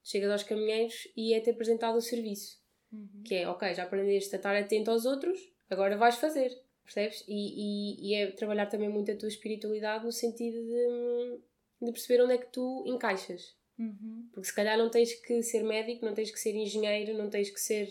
Chegas 0.08 0.30
aos 0.30 0.42
caminheiros 0.44 1.08
e 1.16 1.34
é-te 1.34 1.50
apresentado 1.50 1.96
o 1.96 2.00
serviço. 2.00 2.60
Uhum. 2.92 3.22
Que 3.24 3.34
é, 3.34 3.48
ok, 3.48 3.74
já 3.74 3.82
aprendeste 3.82 4.34
a 4.34 4.38
estar 4.38 4.54
atento 4.54 4.90
aos 4.90 5.04
outros, 5.04 5.52
agora 5.68 5.96
vais 5.96 6.14
fazer. 6.14 6.56
Percebes? 6.84 7.24
E, 7.26 7.34
e, 7.34 8.10
e 8.10 8.14
é 8.14 8.30
trabalhar 8.30 8.66
também 8.66 8.88
muito 8.88 9.10
a 9.10 9.16
tua 9.16 9.28
espiritualidade 9.28 10.04
no 10.04 10.12
sentido 10.12 10.58
de, 10.64 11.40
de 11.86 11.90
perceber 11.92 12.22
onde 12.22 12.34
é 12.34 12.38
que 12.38 12.52
tu 12.52 12.84
encaixas. 12.86 13.56
Uhum. 13.76 14.28
Porque 14.32 14.46
se 14.46 14.54
calhar 14.54 14.78
não 14.78 14.88
tens 14.88 15.12
que 15.12 15.42
ser 15.42 15.64
médico, 15.64 16.06
não 16.06 16.14
tens 16.14 16.30
que 16.30 16.38
ser 16.38 16.54
engenheiro, 16.54 17.18
não 17.18 17.28
tens 17.28 17.50
que 17.50 17.60
ser 17.60 17.88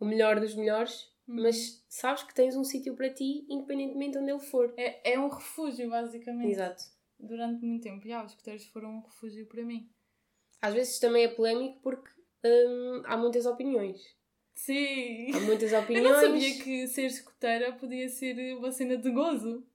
o 0.00 0.06
melhor 0.06 0.40
dos 0.40 0.54
melhores, 0.54 1.12
Uhum. 1.28 1.42
mas 1.42 1.84
sabes 1.88 2.24
que 2.24 2.34
tens 2.34 2.56
um 2.56 2.64
sítio 2.64 2.96
para 2.96 3.08
ti, 3.08 3.46
independentemente 3.48 4.12
de 4.12 4.18
onde 4.18 4.30
ele 4.32 4.40
for. 4.40 4.74
É, 4.76 5.12
é 5.12 5.20
um 5.20 5.28
refúgio, 5.28 5.88
basicamente. 5.88 6.50
Exato. 6.50 6.82
Durante 7.18 7.64
muito 7.64 7.82
tempo. 7.82 8.06
Já, 8.06 8.24
os 8.24 8.32
escuteiros 8.32 8.64
foram 8.66 8.96
um 8.96 9.00
refúgio 9.00 9.46
para 9.46 9.62
mim. 9.64 9.88
Às 10.62 10.74
vezes 10.74 10.98
também 10.98 11.24
é 11.24 11.28
polémico 11.28 11.80
porque 11.82 12.08
hum, 12.44 13.02
há 13.04 13.16
muitas 13.16 13.44
opiniões. 13.44 14.00
Sim! 14.54 15.32
Há 15.34 15.40
muitas 15.40 15.72
Eu 15.72 15.80
opiniões. 15.80 16.08
não 16.08 16.20
sabia 16.20 16.62
que 16.62 16.86
ser 16.86 17.06
escuteira 17.06 17.72
podia 17.72 18.08
ser 18.08 18.56
uma 18.56 18.70
cena 18.70 18.96
de 18.96 19.10
gozo. 19.10 19.66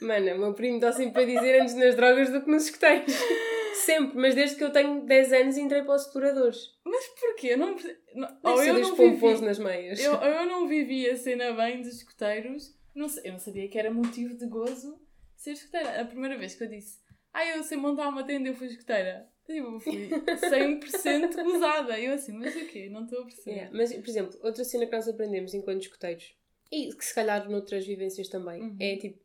Mano, 0.00 0.34
o 0.34 0.38
meu 0.38 0.54
primo 0.54 0.76
está 0.76 0.92
sempre 0.92 1.22
a 1.22 1.26
dizer 1.26 1.60
antes 1.60 1.74
nas 1.74 1.96
drogas 1.96 2.30
do 2.30 2.42
que 2.42 2.50
nos 2.50 2.66
escuteiros. 2.66 3.12
sempre, 3.84 4.16
mas 4.18 4.34
desde 4.34 4.56
que 4.56 4.64
eu 4.64 4.70
tenho 4.72 5.04
10 5.04 5.32
anos 5.32 5.56
entrei 5.56 5.82
para 5.82 5.94
os 5.94 6.02
exploradores. 6.06 6.74
Mas 6.84 7.06
porquê? 7.08 7.48
Eu 7.48 7.58
não, 7.58 7.76
não, 8.14 8.38
ou 8.42 8.62
eu 8.62 8.78
não 8.78 8.94
pompons 8.96 9.40
vivi, 9.40 9.46
nas 9.46 9.58
meias. 9.58 9.98
eu, 10.00 10.12
ou 10.14 10.24
eu 10.24 10.44
não 10.46 10.68
vivi 10.68 11.08
a 11.08 11.16
cena 11.16 11.52
bem 11.52 11.80
dos 11.80 11.96
escuteiros. 11.96 12.74
Não 12.94 13.06
eu 13.24 13.32
não 13.32 13.38
sabia 13.38 13.68
que 13.68 13.78
era 13.78 13.90
motivo 13.90 14.34
de 14.34 14.46
gozo 14.46 14.98
ser 15.36 15.52
escuteira. 15.52 16.00
A 16.00 16.04
primeira 16.04 16.38
vez 16.38 16.54
que 16.54 16.64
eu 16.64 16.68
disse, 16.68 16.98
ah, 17.32 17.44
eu 17.46 17.62
sei 17.62 17.76
montar 17.76 18.08
uma 18.08 18.24
tenda, 18.24 18.48
eu 18.48 18.54
fui 18.54 18.66
escuteira. 18.68 19.28
Tipo, 19.46 19.68
eu 19.74 19.80
fui 19.80 20.08
100% 20.08 21.42
gozada. 21.44 21.98
Eu 22.00 22.14
assim, 22.14 22.32
mas 22.32 22.54
o 22.56 22.66
quê? 22.66 22.88
Não 22.90 23.04
estou 23.04 23.20
a 23.20 23.24
perceber. 23.24 23.50
Yeah, 23.56 23.76
Mas, 23.76 23.92
por 23.94 24.08
exemplo, 24.08 24.38
outra 24.42 24.64
cena 24.64 24.86
que 24.86 24.92
nós 24.92 25.08
aprendemos 25.08 25.54
enquanto 25.54 25.82
escuteiros, 25.82 26.34
e 26.70 26.92
que 26.92 27.04
se 27.04 27.14
calhar 27.14 27.48
noutras 27.48 27.86
vivências 27.86 28.28
também, 28.28 28.62
Uhum. 28.62 28.76
é 28.80 28.96
tipo 28.96 29.18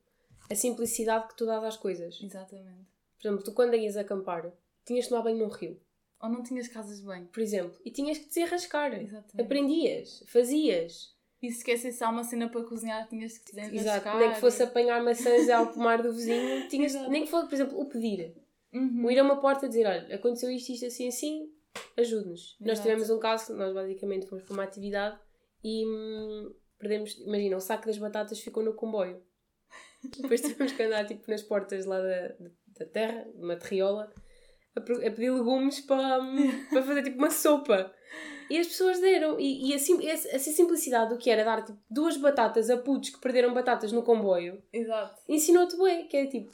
a 0.49 0.55
simplicidade 0.55 1.27
que 1.29 1.35
tu 1.37 1.45
dás 1.45 1.63
às 1.63 1.77
coisas. 1.77 2.19
Exatamente. 2.21 2.85
Por 3.19 3.27
exemplo, 3.27 3.43
tu 3.43 3.53
quando 3.53 3.75
ias 3.75 3.97
acampar, 3.97 4.51
tinhas 4.85 5.05
de 5.05 5.09
tomar 5.09 5.23
banho 5.23 5.37
num 5.37 5.47
rio, 5.47 5.79
Ou 6.21 6.29
não 6.29 6.43
tinhas 6.43 6.67
casas 6.67 7.01
bem. 7.01 7.25
por 7.25 7.41
exemplo, 7.41 7.79
e 7.85 7.89
tinhas 7.91 8.17
que 8.17 8.27
desenrascar. 8.27 8.93
Exatamente. 8.93 9.41
Aprendias, 9.41 10.23
fazias. 10.27 11.15
E 11.41 11.49
se 11.49 11.57
esquecesse 11.57 12.03
uma 12.03 12.23
cena 12.23 12.47
para 12.49 12.63
cozinhar, 12.63 13.07
tinhas 13.09 13.37
que 13.39 13.45
desenrascar. 13.55 13.97
Exato, 13.97 14.17
nem 14.19 14.31
que 14.33 14.39
fosse 14.39 14.61
apanhar 14.61 15.01
maçãs 15.03 15.49
ao 15.49 15.67
pomar 15.73 16.03
do 16.03 16.13
vizinho, 16.13 16.67
tinhas, 16.67 16.93
nem 17.09 17.23
que 17.25 17.31
fosse, 17.31 17.47
por 17.47 17.55
exemplo, 17.55 17.79
o 17.81 17.85
pedir. 17.85 18.35
Uhum. 18.73 19.05
O 19.05 19.11
ir 19.11 19.19
a 19.19 19.23
uma 19.23 19.39
porta 19.39 19.67
dizer, 19.67 19.85
olha, 19.85 20.15
aconteceu 20.15 20.49
isto, 20.49 20.71
isto, 20.71 20.85
assim, 20.85 21.07
assim, 21.07 21.49
ajude-nos. 21.97 22.57
Nós 22.61 22.79
tivemos 22.79 23.09
um 23.09 23.19
caso, 23.19 23.55
nós 23.55 23.73
basicamente 23.73 24.27
fomos 24.27 24.43
para 24.43 24.53
uma 24.53 24.63
atividade 24.63 25.19
e 25.63 25.85
hum, 25.85 26.53
perdemos, 26.77 27.17
imagina, 27.19 27.57
o 27.57 27.61
saco 27.61 27.85
das 27.85 27.97
batatas 27.97 28.39
ficou 28.39 28.63
no 28.63 28.73
comboio. 28.73 29.21
Depois 30.21 30.41
tivemos 30.41 30.71
que 30.73 30.83
andar 30.83 31.05
tipo 31.05 31.29
nas 31.29 31.43
portas 31.43 31.85
lá 31.85 31.99
da, 31.99 32.35
da 32.79 32.85
terra, 32.85 33.27
uma 33.35 33.55
terriola, 33.55 34.11
a, 34.75 34.79
a 34.79 35.11
pedir 35.11 35.31
legumes 35.31 35.81
para, 35.81 36.21
hum, 36.21 36.65
para 36.69 36.83
fazer 36.83 37.03
tipo 37.03 37.17
uma 37.17 37.29
sopa. 37.29 37.93
E 38.49 38.57
as 38.57 38.67
pessoas 38.67 38.99
deram. 38.99 39.39
E, 39.39 39.69
e 39.69 39.73
assim, 39.73 40.05
essa, 40.05 40.27
essa 40.29 40.51
simplicidade 40.51 41.13
do 41.13 41.17
que 41.17 41.29
era 41.29 41.45
dar 41.45 41.63
tipo, 41.63 41.79
duas 41.89 42.17
batatas 42.17 42.69
a 42.69 42.77
putos 42.77 43.09
que 43.09 43.21
perderam 43.21 43.53
batatas 43.53 43.91
no 43.91 44.03
comboio 44.03 44.61
Exato. 44.73 45.21
ensinou-te 45.29 45.77
bem, 45.77 46.07
que 46.07 46.17
é 46.17 46.27
tipo, 46.27 46.51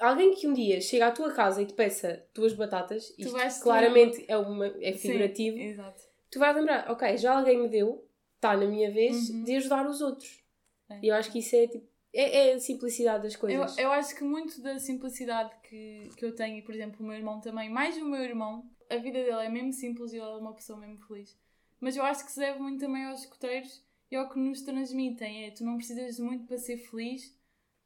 alguém 0.00 0.34
que 0.34 0.46
um 0.46 0.52
dia 0.52 0.80
chega 0.80 1.06
à 1.08 1.10
tua 1.12 1.32
casa 1.32 1.62
e 1.62 1.66
te 1.66 1.74
peça 1.74 2.24
duas 2.34 2.52
batatas, 2.52 3.12
isto 3.18 3.32
vais-te 3.32 3.62
claramente 3.62 4.24
é, 4.28 4.36
uma, 4.36 4.66
é 4.80 4.92
Sim, 4.92 4.98
figurativo, 5.08 5.58
exato. 5.58 6.02
tu 6.30 6.38
vais 6.38 6.54
lembrar, 6.56 6.90
ok, 6.90 7.16
já 7.16 7.36
alguém 7.38 7.58
me 7.60 7.68
deu, 7.68 8.08
está 8.36 8.56
na 8.56 8.66
minha 8.66 8.90
vez 8.90 9.30
Uhum. 9.30 9.44
de 9.44 9.56
ajudar 9.56 9.86
os 9.86 10.00
outros. 10.00 10.42
É. 10.90 11.00
E 11.02 11.08
eu 11.08 11.14
acho 11.14 11.30
que 11.32 11.38
isso 11.40 11.56
é 11.56 11.66
tipo, 11.66 11.86
é, 12.14 12.48
é 12.50 12.52
a 12.54 12.60
simplicidade 12.60 13.22
das 13.24 13.34
Eu, 13.34 13.40
coisas. 13.40 13.78
eu 13.78 13.90
acho 13.92 14.14
que 14.14 14.22
muito 14.24 14.60
da 14.62 14.78
simplicidade 14.78 15.50
que, 15.68 16.08
que 16.16 16.24
eu 16.24 16.34
tenho, 16.34 16.58
e 16.58 16.62
por 16.62 16.74
exemplo 16.74 16.98
o 17.00 17.06
meu 17.08 17.16
irmão 17.16 17.40
também, 17.40 17.68
mais 17.68 17.96
o 17.96 18.04
meu 18.04 18.22
irmão, 18.22 18.64
a 18.88 18.96
vida 18.96 19.18
dele 19.22 19.44
é 19.44 19.48
mesmo 19.48 19.72
simples 19.72 20.12
e 20.12 20.16
ele 20.16 20.24
é 20.24 20.36
uma 20.36 20.54
pessoa 20.54 20.78
mesmo 20.78 20.98
feliz. 21.06 21.36
Mas 21.80 21.96
eu 21.96 22.04
acho 22.04 22.24
que 22.24 22.30
se 22.32 22.38
deve 22.40 22.58
muito 22.58 22.80
também 22.80 23.04
aos 23.04 23.20
escuteiros 23.20 23.84
e 24.10 24.16
ao 24.16 24.28
que 24.30 24.38
nos 24.38 24.62
transmitem. 24.62 25.44
É, 25.44 25.50
tu 25.50 25.64
não 25.64 25.76
precisas 25.76 26.16
de 26.16 26.22
muito 26.22 26.46
para 26.46 26.56
ser 26.56 26.78
feliz, 26.78 27.35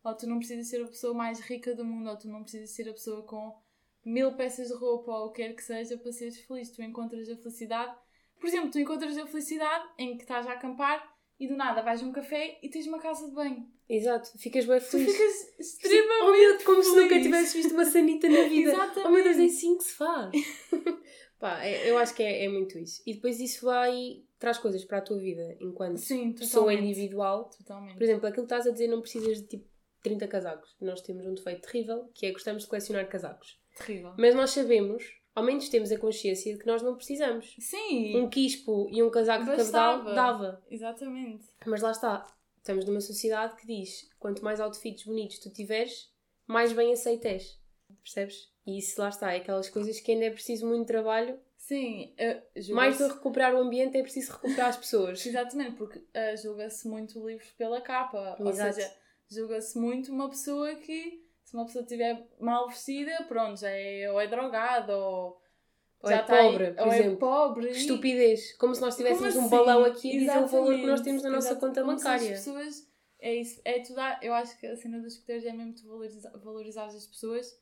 ou 0.05 0.15
tu 0.17 0.27
não 0.27 0.39
precisas 0.39 0.69
ser 0.69 0.83
a 0.83 0.87
pessoa 0.89 1.15
mais 1.15 1.41
rica 1.41 1.75
do 1.75 1.85
mundo, 1.85 2.09
ou 2.11 2.17
tu 2.17 2.29
não 2.29 2.43
precisas 2.43 2.71
ser 2.71 2.89
a 2.89 2.93
pessoa 2.93 3.23
com 3.23 3.55
mil 4.05 4.33
peças 4.37 4.69
de 4.69 4.75
roupa, 4.75 5.13
ou 5.13 5.27
o 5.27 5.33
que 5.33 5.43
quer 5.43 5.55
que 5.55 5.63
seja, 5.63 5.97
para 5.99 6.13
seres 6.13 6.41
feliz. 6.41 6.71
Tu 6.71 6.83
encontras 6.83 7.29
a 7.29 7.37
felicidade. 7.37 7.95
Por 8.39 8.47
exemplo, 8.47 8.71
tu 8.71 8.79
encontras 8.79 9.17
a 9.19 9.27
felicidade 9.27 9.89
em 9.99 10.17
que 10.17 10.23
estás 10.23 10.47
a 10.47 10.53
acampar 10.53 11.07
e 11.39 11.47
do 11.47 11.57
nada 11.57 11.83
vais 11.83 12.03
a 12.03 12.07
um 12.07 12.13
café 12.13 12.59
e 12.63 12.69
tens 12.71 12.87
uma 12.87 12.99
casa 12.99 13.27
de 13.29 13.35
banho. 13.35 13.67
Exato, 13.89 14.31
ficas 14.39 14.65
bem 14.67 14.79
Tu 14.79 14.85
feliz. 14.87 15.13
ficas 15.13 15.59
extremamente 15.59 16.23
Oh, 16.23 16.33
meu, 16.33 16.65
como 16.65 16.83
se 16.83 16.91
nunca 16.97 17.09
feliz. 17.09 17.23
tivesse 17.25 17.57
visto 17.59 17.73
uma 17.75 17.85
sanita 17.85 18.29
na 18.29 18.43
vida. 18.49 18.71
Exatamente. 18.73 19.07
Oh 19.07 19.11
meu 19.11 19.25
Deus, 19.25 19.39
é 19.39 19.45
assim 19.45 19.77
que 19.77 19.85
se 19.85 19.95
faz. 19.95 20.31
Pá, 21.39 21.65
é- 21.65 21.91
eu 21.91 21.99
acho 21.99 22.15
que 22.15 22.23
é, 22.23 22.45
é 22.45 22.49
muito 22.49 22.79
isso. 22.79 23.03
E 23.07 23.15
depois 23.15 23.41
isso 23.41 23.65
vai, 23.65 24.23
traz 24.39 24.59
coisas 24.59 24.85
para 24.85 24.99
a 24.99 25.01
tua 25.03 25.19
vida 25.19 25.57
enquanto 25.61 25.97
Sim, 25.99 26.33
pessoa 26.33 26.73
individual. 26.73 27.51
Totalmente. 27.57 27.95
Por 27.97 28.03
exemplo, 28.03 28.27
aquilo 28.27 28.47
que 28.47 28.53
estás 28.53 28.67
a 28.67 28.73
dizer 28.73 28.89
não 28.89 29.01
precisas 29.01 29.39
de 29.41 29.47
tipo 29.49 29.67
30 30.03 30.27
casacos. 30.29 30.75
Nós 30.81 31.01
temos 31.01 31.27
um 31.27 31.35
defeito 31.35 31.63
terrível 31.63 32.11
que 32.15 32.27
é 32.27 32.33
gostamos 32.33 32.63
de 32.65 32.69
colecionar 32.69 33.09
casacos. 33.09 33.59
Terrível. 33.77 34.15
Mas 34.19 34.35
nós 34.35 34.51
sabemos, 34.51 35.05
ao 35.35 35.43
menos 35.45 35.69
temos 35.69 35.91
a 35.93 35.99
consciência 35.99 36.53
de 36.53 36.59
que 36.61 36.67
nós 36.67 36.83
não 36.83 36.95
precisamos. 36.97 37.55
Sim, 37.59 38.17
Um 38.17 38.29
quispo 38.29 38.89
e 38.91 39.03
um 39.03 39.11
casaco 39.11 39.45
de 39.45 39.51
Bastava. 39.57 39.99
cabedal 40.05 40.15
dava. 40.15 40.65
exatamente. 40.71 41.47
Mas 41.67 41.83
lá 41.83 41.91
está. 41.93 42.27
Estamos 42.59 42.85
numa 42.85 43.01
sociedade 43.01 43.57
que 43.57 43.67
diz 43.67 44.11
quanto 44.19 44.45
mais 44.45 44.61
outfits 44.61 45.05
bonitos 45.05 45.39
tu 45.39 45.51
tiveres, 45.51 46.11
mais 46.47 46.73
bem 46.73 46.93
aceito 46.93 47.25
és. 47.27 47.59
Percebes? 48.03 48.51
E 48.67 48.79
isso 48.79 49.01
lá 49.01 49.09
está. 49.09 49.33
É 49.33 49.39
aquelas 49.39 49.69
coisas 49.71 49.99
que 50.01 50.13
ainda 50.13 50.27
é 50.27 50.31
preciso 50.31 50.67
muito 50.67 50.87
trabalho. 50.87 51.39
Sim, 51.57 52.15
uh, 52.19 52.75
Mais 52.75 52.99
do 52.99 53.07
que 53.09 53.15
recuperar 53.15 53.55
o 53.55 53.59
ambiente, 53.59 53.97
é 53.97 54.03
preciso 54.03 54.33
recuperar 54.33 54.69
as 54.71 54.77
pessoas. 54.77 55.25
Exatamente, 55.25 55.77
porque 55.77 55.99
uh, 55.99 56.37
julga-se 56.43 56.89
muito 56.89 57.25
livros 57.27 57.49
pela 57.51 57.81
capa. 57.81 58.37
Ou 58.41 58.49
Exato. 58.49 58.75
seja, 58.75 58.93
julga-se 59.31 59.79
muito 59.79 60.13
uma 60.13 60.29
pessoa 60.29 60.75
que, 60.75 61.25
se 61.45 61.55
uma 61.55 61.65
pessoa 61.65 61.83
estiver 61.83 62.27
mal 62.41 62.69
vestida, 62.69 63.25
pronto, 63.29 63.61
já 63.61 63.71
é, 63.71 64.11
ou 64.11 64.21
é 64.21 64.27
drogada, 64.27 64.97
ou, 64.97 65.41
Ou 66.03 66.11
já 66.11 66.19
é 66.19 66.21
está 66.23 66.35
aí- 66.37 66.51
pobre, 66.53 66.73
por 66.73 66.83
ou 66.87 66.93
exemplo. 66.93 67.13
é 67.13 67.17
pobre. 67.17 67.67
Que 67.69 67.73
e- 67.75 67.81
estupidez. 67.81 68.53
Como 68.57 68.75
se 68.75 68.81
nós 68.81 68.97
tivéssemos 68.97 69.35
Como 69.35 69.45
um 69.45 69.47
assim? 69.47 69.57
balão 69.57 69.85
aqui 69.85 70.09
a 70.17 70.19
dizer 70.21 70.39
o 70.39 70.47
valor 70.47 70.75
que 70.75 70.87
nós 70.87 71.01
temos 71.01 71.23
na 71.23 71.31
nossa 71.31 71.55
conta 71.57 71.83
Como 71.83 71.95
bancária. 71.97 72.33
As 72.33 72.39
pessoas, 72.45 72.91
é 73.21 73.35
isso, 73.35 73.61
é 73.65 73.81
tu 73.81 73.95
dar, 73.95 74.19
eu 74.23 74.33
acho 74.35 74.59
que 74.59 74.67
a 74.67 74.77
cena 74.77 74.99
dos 75.01 75.15
escuteiros 75.15 75.45
é 75.45 75.53
mesmo 75.53 75.75
valorizar, 75.89 76.31
valorizar 76.39 76.85
as 76.87 77.07
pessoas 77.07 77.59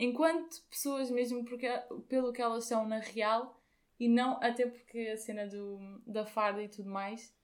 enquanto 0.00 0.62
pessoas 0.70 1.10
mesmo 1.10 1.44
porque, 1.44 1.66
pelo 2.08 2.32
que 2.32 2.40
elas 2.40 2.64
são 2.64 2.86
na 2.86 2.98
real 2.98 3.60
e 3.98 4.08
não, 4.08 4.38
até 4.40 4.64
porque 4.66 5.00
a 5.08 5.16
cena 5.16 5.46
do, 5.48 6.00
da 6.06 6.24
farda 6.24 6.62
e 6.62 6.68
tudo 6.68 6.88
mais, 6.88 7.34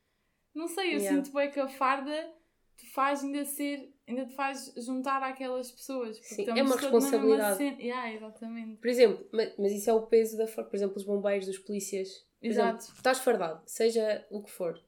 não 0.54 0.68
sei, 0.68 0.94
eu 0.94 1.00
Yeah. 1.00 1.16
sinto 1.16 1.34
bem 1.36 1.50
que 1.50 1.58
a 1.58 1.66
farda 1.68 2.32
te 2.76 2.86
faz 2.92 3.22
ainda 3.22 3.44
ser, 3.44 3.92
ainda 4.06 4.26
te 4.26 4.34
faz 4.34 4.72
juntar 4.76 5.22
àquelas 5.22 5.70
pessoas. 5.70 6.18
porque 6.18 6.34
Sim, 6.34 6.46
é 6.58 6.62
uma 6.62 6.76
responsabilidade. 6.76 7.56
cena. 7.56 7.80
Yeah, 7.80 8.12
exatamente. 8.14 8.76
Por 8.80 8.88
exemplo, 8.88 9.26
ma- 9.32 9.50
mas 9.58 9.72
isso 9.72 9.88
é 9.90 9.92
o 9.92 10.02
peso 10.06 10.36
da. 10.36 10.46
Por 10.46 10.74
exemplo, 10.74 10.96
os 10.96 11.04
bombeiros, 11.04 11.48
os 11.48 11.58
polícias. 11.58 12.24
Por 12.40 12.46
Exato. 12.48 12.78
exemplo, 12.78 12.96
estás 12.96 13.18
fardado, 13.20 13.62
seja 13.66 14.26
o 14.30 14.42
que 14.42 14.50
for. 14.50 14.78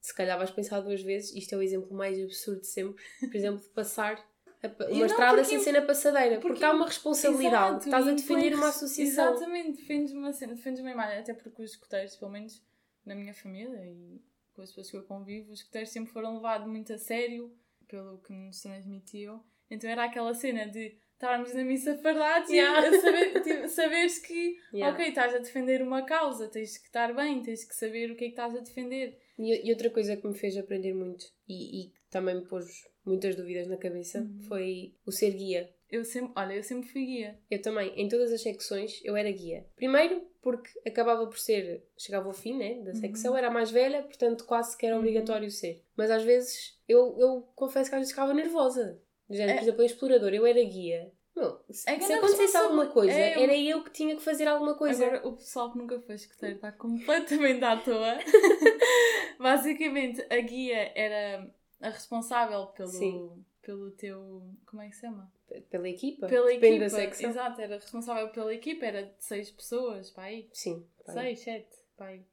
Se 0.00 0.14
calhar 0.14 0.38
vais 0.38 0.50
pensar 0.50 0.80
duas 0.80 1.02
vezes, 1.02 1.34
isto 1.34 1.52
é 1.54 1.58
o 1.58 1.62
exemplo 1.62 1.94
mais 1.94 2.18
absurdo 2.22 2.60
de 2.60 2.66
sempre. 2.68 3.02
Por 3.20 3.34
exemplo, 3.36 3.60
de 3.60 3.68
passar 3.68 4.24
uma 4.90 5.06
estrada 5.06 5.44
sem 5.44 5.58
ser 5.60 5.72
na 5.72 5.82
passadeira. 5.82 6.36
Porque, 6.36 6.48
porque- 6.54 6.64
há 6.64 6.72
uma 6.72 6.86
responsabilidade. 6.86 7.70
Exato, 7.70 7.84
estás 7.84 8.08
a 8.08 8.12
defender 8.12 8.54
uma 8.54 8.68
associação. 8.68 9.34
Exatamente, 9.34 9.80
defendes 9.80 10.12
uma 10.14 10.32
cena, 10.32 10.54
defendes 10.54 10.80
uma 10.80 10.90
imagem, 10.90 11.18
até 11.18 11.34
porque 11.34 11.62
os 11.62 11.72
escuteiros, 11.72 12.16
pelo 12.16 12.30
menos 12.30 12.62
na 13.04 13.14
minha 13.14 13.34
família 13.34 13.84
e 13.84 14.20
com 14.58 14.62
as 14.62 14.70
pessoas 14.70 14.90
que 14.90 14.96
eu 14.96 15.02
convivo, 15.04 15.52
os 15.52 15.60
escuteiros 15.60 15.90
sempre 15.90 16.12
foram 16.12 16.34
levados 16.34 16.66
muito 16.66 16.92
a 16.92 16.98
sério 16.98 17.54
pelo 17.86 18.18
que 18.18 18.32
nos 18.32 18.60
transmitiam. 18.60 19.40
Então 19.70 19.88
era 19.88 20.04
aquela 20.04 20.34
cena 20.34 20.66
de 20.66 20.98
estarmos 21.12 21.54
na 21.54 21.62
missa 21.62 21.96
fardados 21.98 22.50
Yeah. 22.50 22.88
e 22.88 23.00
saber, 23.00 23.40
tipo, 23.42 23.68
saberes 23.68 24.18
que, 24.18 24.56
Yeah. 24.74 24.92
ok, 24.94 25.08
estás 25.10 25.34
a 25.34 25.38
defender 25.38 25.80
uma 25.80 26.02
causa, 26.04 26.48
tens 26.48 26.76
que 26.76 26.86
estar 26.86 27.14
bem, 27.14 27.40
tens 27.40 27.64
que 27.64 27.74
saber 27.74 28.10
o 28.10 28.16
que 28.16 28.24
é 28.24 28.28
que 28.28 28.32
estás 28.32 28.54
a 28.56 28.60
defender. 28.60 29.16
E, 29.38 29.68
e 29.68 29.70
outra 29.70 29.90
coisa 29.90 30.16
que 30.16 30.26
me 30.26 30.34
fez 30.36 30.56
aprender 30.56 30.92
muito 30.92 31.24
e, 31.48 31.84
e 31.84 31.92
também 32.10 32.34
me 32.34 32.46
pôs 32.46 32.64
muitas 33.04 33.36
dúvidas 33.36 33.68
na 33.68 33.76
cabeça 33.76 34.20
Uhum. 34.20 34.40
foi 34.48 34.94
o 35.06 35.12
ser 35.12 35.30
guia. 35.30 35.72
Eu 35.90 36.04
sempre, 36.04 36.32
olha, 36.36 36.52
eu 36.54 36.62
sempre 36.62 36.88
fui 36.88 37.04
guia. 37.06 37.38
Eu 37.50 37.62
também, 37.62 37.92
em 37.96 38.08
todas 38.08 38.30
as 38.32 38.42
secções, 38.42 39.00
eu 39.04 39.16
era 39.16 39.30
guia. 39.30 39.66
Primeiro, 39.74 40.20
porque 40.42 40.70
acabava 40.86 41.26
por 41.26 41.38
ser, 41.38 41.82
chegava 41.96 42.26
ao 42.28 42.34
fim 42.34 42.56
né, 42.58 42.74
da 42.82 42.94
secção, 42.94 43.36
era 43.36 43.48
a 43.48 43.50
mais 43.50 43.70
velha, 43.70 44.02
portanto 44.02 44.44
quase 44.44 44.76
que 44.76 44.84
era 44.84 44.94
Uhum. 44.94 45.00
obrigatório 45.00 45.50
ser. 45.50 45.82
Mas 45.96 46.10
às 46.10 46.22
vezes, 46.22 46.78
eu, 46.86 47.16
eu 47.18 47.48
confesso 47.54 47.88
que 47.88 47.96
às 47.96 48.00
vezes 48.00 48.12
ficava 48.12 48.34
nervosa. 48.34 49.00
Género, 49.30 49.52
É. 49.52 49.54
Por 49.56 49.62
exemplo, 49.62 49.82
em 49.82 49.86
explorador, 49.86 50.34
eu 50.34 50.44
era 50.46 50.62
guia. 50.62 51.10
Meu, 51.34 51.58
se, 51.70 51.88
É 51.88 52.00
se 52.00 52.12
acontecesse 52.12 52.56
alguma 52.56 52.86
coisa, 52.88 53.12
é, 53.12 53.36
eu- 53.36 53.42
era 53.42 53.56
eu 53.56 53.82
que 53.84 53.90
tinha 53.90 54.14
que 54.16 54.22
fazer 54.22 54.46
alguma 54.46 54.74
coisa. 54.74 55.06
Agora, 55.06 55.26
o 55.28 55.32
pessoal 55.36 55.70
que 55.72 55.78
nunca 55.78 55.98
foi 56.00 56.16
escuteiro 56.16 56.56
está 56.56 56.72
completamente 56.72 57.64
à 57.64 57.76
toa. 57.76 58.18
Basicamente, 59.38 60.24
a 60.30 60.40
guia 60.40 60.92
era 60.94 61.50
a 61.80 61.90
responsável 61.90 62.66
pelo, 62.68 62.88
Sim. 62.88 63.44
pelo 63.62 63.90
teu. 63.92 64.42
Como 64.66 64.82
é 64.82 64.88
que 64.88 64.94
se 64.94 65.02
chama? 65.02 65.30
Pela 65.70 65.88
equipa, 65.88 66.26
Pela 66.26 66.46
depende 66.46 66.66
equipa. 66.76 66.84
da 66.84 66.90
secção. 66.90 67.30
Exato, 67.30 67.60
era 67.60 67.74
responsável 67.76 68.28
pela 68.30 68.52
equipa, 68.54 68.84
era 68.86 69.02
de 69.04 69.14
seis 69.24 69.50
pessoas, 69.50 70.10
pá 70.10 70.24
aí. 70.24 70.48
Sim. 70.52 70.86
pá. 71.06 71.12
Seis, 71.14 71.40
sete, 71.40 71.76
pá 71.96 72.06
aí. 72.06 72.24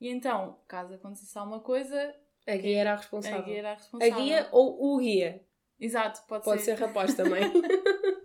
E 0.00 0.08
então, 0.08 0.58
caso 0.66 0.94
acontecesse 0.94 1.38
alguma 1.38 1.60
coisa, 1.60 2.14
A 2.46 2.56
guia 2.56 2.80
era 2.80 2.90
a 2.90 2.94
a 2.94 2.96
responsável. 2.96 3.44
guia 3.44 3.58
era 3.58 3.68
a 3.68 3.72
A 3.72 3.76
responsável. 3.76 4.14
guia 4.16 4.48
ou 4.52 4.94
o 4.94 4.98
guia. 4.98 5.44
Exato, 5.80 6.22
pode, 6.28 6.44
Pode 6.44 6.62
ser 6.62 6.74
rapaz 6.74 7.14
também. 7.14 7.42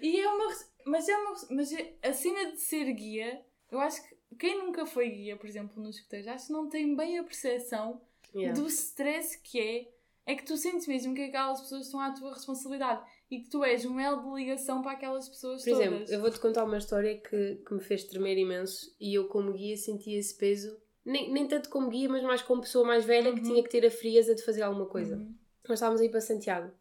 E 0.00 0.18
é 0.20 0.28
uma. 0.28 0.54
Mas 0.86 1.08
é 1.08 1.16
uma. 1.16 1.34
Mas 1.50 1.72
é- 1.72 1.92
a 2.02 2.12
cena 2.12 2.52
de 2.52 2.58
ser 2.58 2.90
guia, 2.94 3.44
eu 3.70 3.78
acho 3.80 4.02
que 4.08 4.16
quem 4.38 4.58
nunca 4.58 4.86
foi 4.86 5.10
guia, 5.10 5.36
por 5.36 5.46
exemplo, 5.46 5.82
nos 5.82 5.96
escuteiros, 5.96 6.28
acho 6.28 6.46
que 6.46 6.52
não 6.52 6.68
tem 6.68 6.94
bem 6.96 7.18
a 7.18 7.24
percepção 7.24 8.00
Yeah. 8.34 8.58
do 8.58 8.66
stress 8.68 9.36
que 9.42 9.60
é. 9.60 9.92
É 10.26 10.34
que 10.36 10.44
tu 10.44 10.56
sentes 10.56 10.86
mesmo 10.86 11.14
que 11.14 11.22
aquelas 11.24 11.60
pessoas 11.60 11.86
estão 11.86 11.98
à 11.98 12.12
tua 12.12 12.32
responsabilidade 12.32 13.04
e 13.30 13.40
que 13.40 13.48
tu 13.50 13.62
és 13.64 13.84
um 13.84 13.98
elo 14.00 14.22
de 14.22 14.40
ligação 14.42 14.82
para 14.82 14.92
aquelas 14.92 15.28
pessoas 15.28 15.62
Por 15.62 15.70
todas. 15.72 15.86
exemplo, 15.86 16.12
eu 16.12 16.20
vou-te 16.20 16.40
contar 16.40 16.64
uma 16.64 16.78
história 16.78 17.16
que, 17.16 17.56
que 17.66 17.74
me 17.74 17.80
fez 17.80 18.04
tremer 18.04 18.36
imenso 18.36 18.94
e 19.00 19.14
eu, 19.14 19.28
como 19.28 19.52
guia, 19.52 19.76
senti 19.76 20.14
esse 20.14 20.36
peso, 20.36 20.76
nem, 21.04 21.32
nem 21.32 21.46
tanto 21.46 21.68
como 21.70 21.88
guia, 21.88 22.08
mas 22.08 22.22
mais 22.22 22.42
como 22.42 22.60
pessoa 22.60 22.84
mais 22.86 23.04
velha 23.04 23.32
que 23.32 23.40
Uhum. 23.40 23.46
tinha 23.46 23.62
que 23.62 23.68
ter 23.70 23.86
a 23.86 23.90
frieza 23.90 24.34
de 24.34 24.42
fazer 24.42 24.62
alguma 24.62 24.86
coisa. 24.86 25.16
Uhum. 25.16 25.34
Nós 25.68 25.78
estávamos 25.78 26.00
a 26.00 26.04
ir 26.04 26.10
para 26.10 26.20
Santiago. 26.20 26.72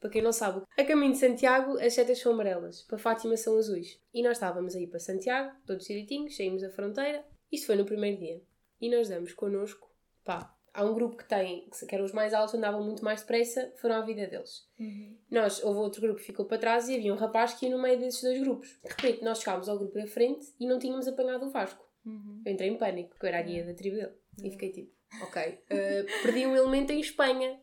Para 0.00 0.10
quem 0.10 0.22
não 0.22 0.32
sabe, 0.32 0.62
a 0.78 0.84
caminho 0.84 1.12
de 1.12 1.18
Santiago 1.18 1.76
as 1.78 1.92
setas 1.92 2.18
são 2.20 2.32
amarelas, 2.32 2.82
para 2.82 2.98
Fátima 2.98 3.36
são 3.36 3.56
azuis. 3.58 4.00
E 4.14 4.22
nós 4.22 4.32
estávamos 4.36 4.76
a 4.76 4.80
ir 4.80 4.86
para 4.86 5.00
Santiago, 5.00 5.52
todos 5.66 5.86
direitinhos, 5.86 6.36
saímos 6.36 6.62
da 6.62 6.70
fronteira. 6.70 7.24
Isto 7.50 7.66
foi 7.66 7.76
no 7.76 7.84
primeiro 7.84 8.16
dia. 8.18 8.40
E 8.80 8.88
nós 8.88 9.08
damos 9.08 9.32
connosco, 9.32 9.90
pá, 10.24 10.54
há 10.72 10.84
um 10.84 10.94
grupo 10.94 11.16
que 11.16 11.28
tem, 11.28 11.68
que 11.88 11.94
eram 11.94 12.04
os 12.04 12.12
mais 12.12 12.32
altos, 12.34 12.54
andavam 12.54 12.82
muito 12.82 13.04
mais 13.04 13.20
depressa, 13.20 13.72
foram 13.76 13.96
à 13.96 14.00
vida 14.02 14.26
deles. 14.26 14.66
Uhum. 14.78 15.16
Nós, 15.30 15.62
houve 15.62 15.80
outro 15.80 16.00
grupo 16.00 16.18
que 16.20 16.26
ficou 16.26 16.46
para 16.46 16.58
trás 16.58 16.88
e 16.88 16.96
havia 16.96 17.12
um 17.12 17.16
rapaz 17.16 17.54
que 17.54 17.66
ia 17.66 17.76
no 17.76 17.82
meio 17.82 17.98
desses 17.98 18.22
dois 18.22 18.40
grupos. 18.40 18.78
De 18.82 18.88
repente, 18.88 19.24
nós 19.24 19.40
chegámos 19.40 19.68
ao 19.68 19.78
grupo 19.78 19.94
da 19.94 20.06
frente 20.06 20.46
e 20.58 20.66
não 20.66 20.78
tínhamos 20.78 21.08
apanhado 21.08 21.46
o 21.46 21.50
Vasco. 21.50 21.84
Uhum. 22.04 22.42
Eu 22.44 22.52
entrei 22.52 22.68
em 22.68 22.76
pânico, 22.76 23.10
porque 23.10 23.26
eu 23.26 23.28
era 23.28 23.38
a 23.38 23.42
guia 23.42 23.64
da 23.64 23.74
tribo 23.74 23.96
dele. 23.96 24.12
E 24.42 24.50
fiquei 24.50 24.70
tipo, 24.70 24.98
Ok. 25.22 25.42
Uh, 25.70 26.22
perdi 26.22 26.46
um 26.46 26.56
elemento 26.56 26.92
em 26.92 27.00
Espanha. 27.00 27.60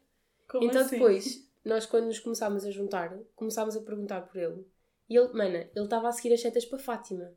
Como 0.47 0.65
então 0.65 0.81
assim? 0.81 0.91
depois, 0.91 1.47
nós 1.63 1.85
quando 1.85 2.05
nos 2.05 2.19
começámos 2.19 2.65
a 2.65 2.71
juntar, 2.71 3.17
começámos 3.35 3.75
a 3.75 3.81
perguntar 3.81 4.21
por 4.21 4.37
ele. 4.37 4.65
E 5.09 5.15
ele, 5.15 5.31
mana, 5.33 5.69
ele 5.75 5.85
estava 5.85 6.07
a 6.07 6.11
seguir 6.11 6.33
as 6.33 6.41
setas 6.41 6.65
para 6.65 6.79
Fátima. 6.79 7.31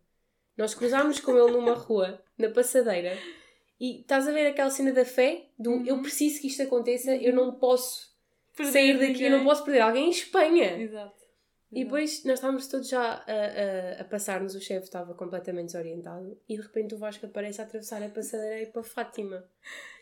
Nós 0.57 0.75
cruzámos 0.75 1.21
com 1.21 1.37
ele 1.37 1.53
numa 1.53 1.75
rua, 1.75 2.21
na 2.37 2.51
passadeira, 2.51 3.17
e 3.81 4.01
estás 4.01 4.27
a 4.29 4.33
ver 4.33 4.47
aquela 4.47 4.71
cena 4.71 4.93
da 4.93 5.05
fé? 5.05 5.47
Do 5.59 5.71
Uhum. 5.71 5.87
eu 5.87 6.01
preciso 6.03 6.41
que 6.41 6.47
isto 6.49 6.63
aconteça, 6.63 7.15
eu 7.17 7.35
não 7.35 7.53
posso 7.55 8.09
Perder 8.57 8.73
sair 8.73 8.99
daqui, 8.99 9.23
eu 9.25 9.31
não 9.31 9.39
ninguém. 9.39 9.45
posso 9.45 9.65
perder 9.65 9.81
alguém 9.81 10.07
em 10.07 10.11
Espanha. 10.11 10.79
Exato. 10.81 11.18
E 11.71 11.85
depois 11.85 12.25
nós 12.25 12.35
estávamos 12.35 12.67
todos 12.67 12.89
já 12.89 13.03
a, 13.03 13.99
a, 13.99 14.01
a 14.01 14.05
passar-nos, 14.05 14.55
o 14.55 14.61
chefe 14.61 14.85
estava 14.85 15.15
completamente 15.15 15.67
desorientado 15.67 16.39
e 16.49 16.57
de 16.57 16.63
repente 16.63 16.95
o 16.95 16.99
Vasco 16.99 17.27
aparece 17.27 17.61
a 17.61 17.65
atravessar 17.65 18.03
a 18.03 18.09
passadeira 18.09 18.61
e 18.61 18.63
ir 18.63 18.73
para 18.73 18.83
Fátima. 18.83 19.45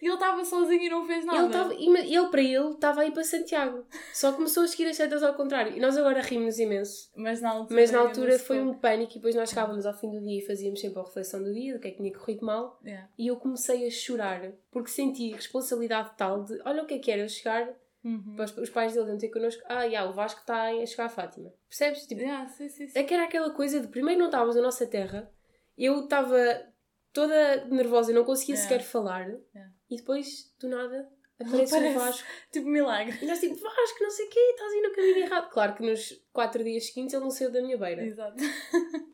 E 0.01 0.07
ele 0.07 0.15
estava 0.15 0.45
sozinho 0.45 0.83
e 0.83 0.89
não 0.89 1.05
fez 1.07 1.25
nada. 1.25 1.39
Ele, 1.39 1.47
estava, 1.47 1.75
e 1.75 2.17
ele, 2.17 2.29
para 2.29 2.43
ele, 2.43 2.71
estava 2.71 3.01
a 3.01 3.07
ir 3.07 3.13
para 3.13 3.25
Santiago. 3.25 3.85
Só 4.13 4.33
começou 4.33 4.63
a 4.63 4.69
seguir 4.69 4.87
as 4.89 4.97
setas 4.97 5.23
ao 5.23 5.35
contrário. 5.35 5.77
E 5.77 5.81
nós 5.81 5.97
agora 5.97 6.21
rimos 6.21 6.59
imenso. 6.59 7.11
Mas 7.17 7.41
na 7.41 7.51
altura, 7.51 7.81
Mas 7.81 7.91
na 7.91 7.99
altura 7.99 8.39
foi 8.39 8.61
um 8.61 8.75
pânico 8.75 9.13
e 9.13 9.15
depois 9.17 9.35
nós 9.35 9.49
chegávamos 9.49 9.87
ao 9.87 9.95
fim 9.95 10.11
do 10.11 10.21
dia 10.21 10.39
e 10.39 10.47
fazíamos 10.47 10.81
sempre 10.81 11.01
a 11.01 11.03
reflexão 11.03 11.43
do 11.43 11.53
dia, 11.53 11.75
do 11.75 11.81
que 11.81 11.89
é 11.89 11.91
que 11.91 11.97
tinha 11.97 12.13
corrido 12.13 12.45
mal. 12.45 12.79
Yeah. 12.85 13.09
E 13.19 13.27
eu 13.27 13.37
comecei 13.37 13.87
a 13.87 13.91
chorar 13.91 14.53
porque 14.71 14.91
senti 14.91 15.33
responsabilidade 15.33 16.13
tal 16.17 16.45
de, 16.45 16.61
olha 16.65 16.83
o 16.83 16.87
que 16.87 16.95
é 16.95 16.99
que 16.99 17.11
era 17.11 17.23
eu 17.23 17.29
chegar, 17.29 17.75
Uhum. 18.07 18.37
os, 18.63 18.71
pais 18.71 18.95
dele 18.95 19.09
iam 19.09 19.19
ter 19.19 19.29
connosco, 19.31 19.63
ah, 19.67 19.89
já, 19.89 20.09
o 20.09 20.13
Vasco 20.13 20.41
está 20.41 20.69
a 20.71 20.87
chegar 20.87 21.07
a 21.07 21.09
Fátima. 21.09 21.53
Percebes? 21.69 22.07
Tipo, 22.07 22.21
Yeah, 22.21 22.47
sim, 22.49 22.69
sim, 22.69 22.87
sim. 22.87 22.99
é 22.99 23.03
que 23.03 23.13
era 23.13 23.25
aquela 23.25 23.51
coisa 23.51 23.81
de 23.81 23.89
primeiro 23.89 24.21
não 24.21 24.27
estávamos 24.27 24.55
na 24.55 24.63
nossa 24.63 24.87
terra, 24.87 25.29
eu 25.77 26.05
estava 26.05 26.37
toda 27.13 27.65
nervosa 27.67 28.13
e 28.13 28.15
não 28.15 28.25
conseguia 28.25 28.55
Yeah. 28.55 28.69
sequer 28.69 28.85
falar, 28.85 29.27
Yeah. 29.55 29.73
e 29.91 29.97
depois, 29.97 30.55
do 30.61 30.69
nada, 30.69 31.11
aparece 31.41 31.75
o 31.75 31.77
Aparece. 31.77 31.99
Vasco. 31.99 32.29
Tipo 32.53 32.69
milagre. 32.69 33.19
E 33.21 33.27
nós 33.27 33.41
tipo, 33.41 33.57
Vasco, 33.57 34.03
não 34.03 34.11
sei 34.11 34.27
o 34.27 34.31
quê, 34.31 34.41
estás 34.41 34.73
aí 34.73 34.83
no 34.83 34.93
caminho 34.95 35.19
errado. 35.19 35.51
Claro 35.51 35.75
que 35.75 35.83
nos 35.83 36.25
quatro 36.33 36.63
dias 36.63 36.87
seguintes 36.87 37.13
ele 37.13 37.25
não 37.25 37.31
saiu 37.31 37.51
da 37.53 37.61
minha 37.61 37.77
beira. 37.77 38.05
Exato. 38.05 38.37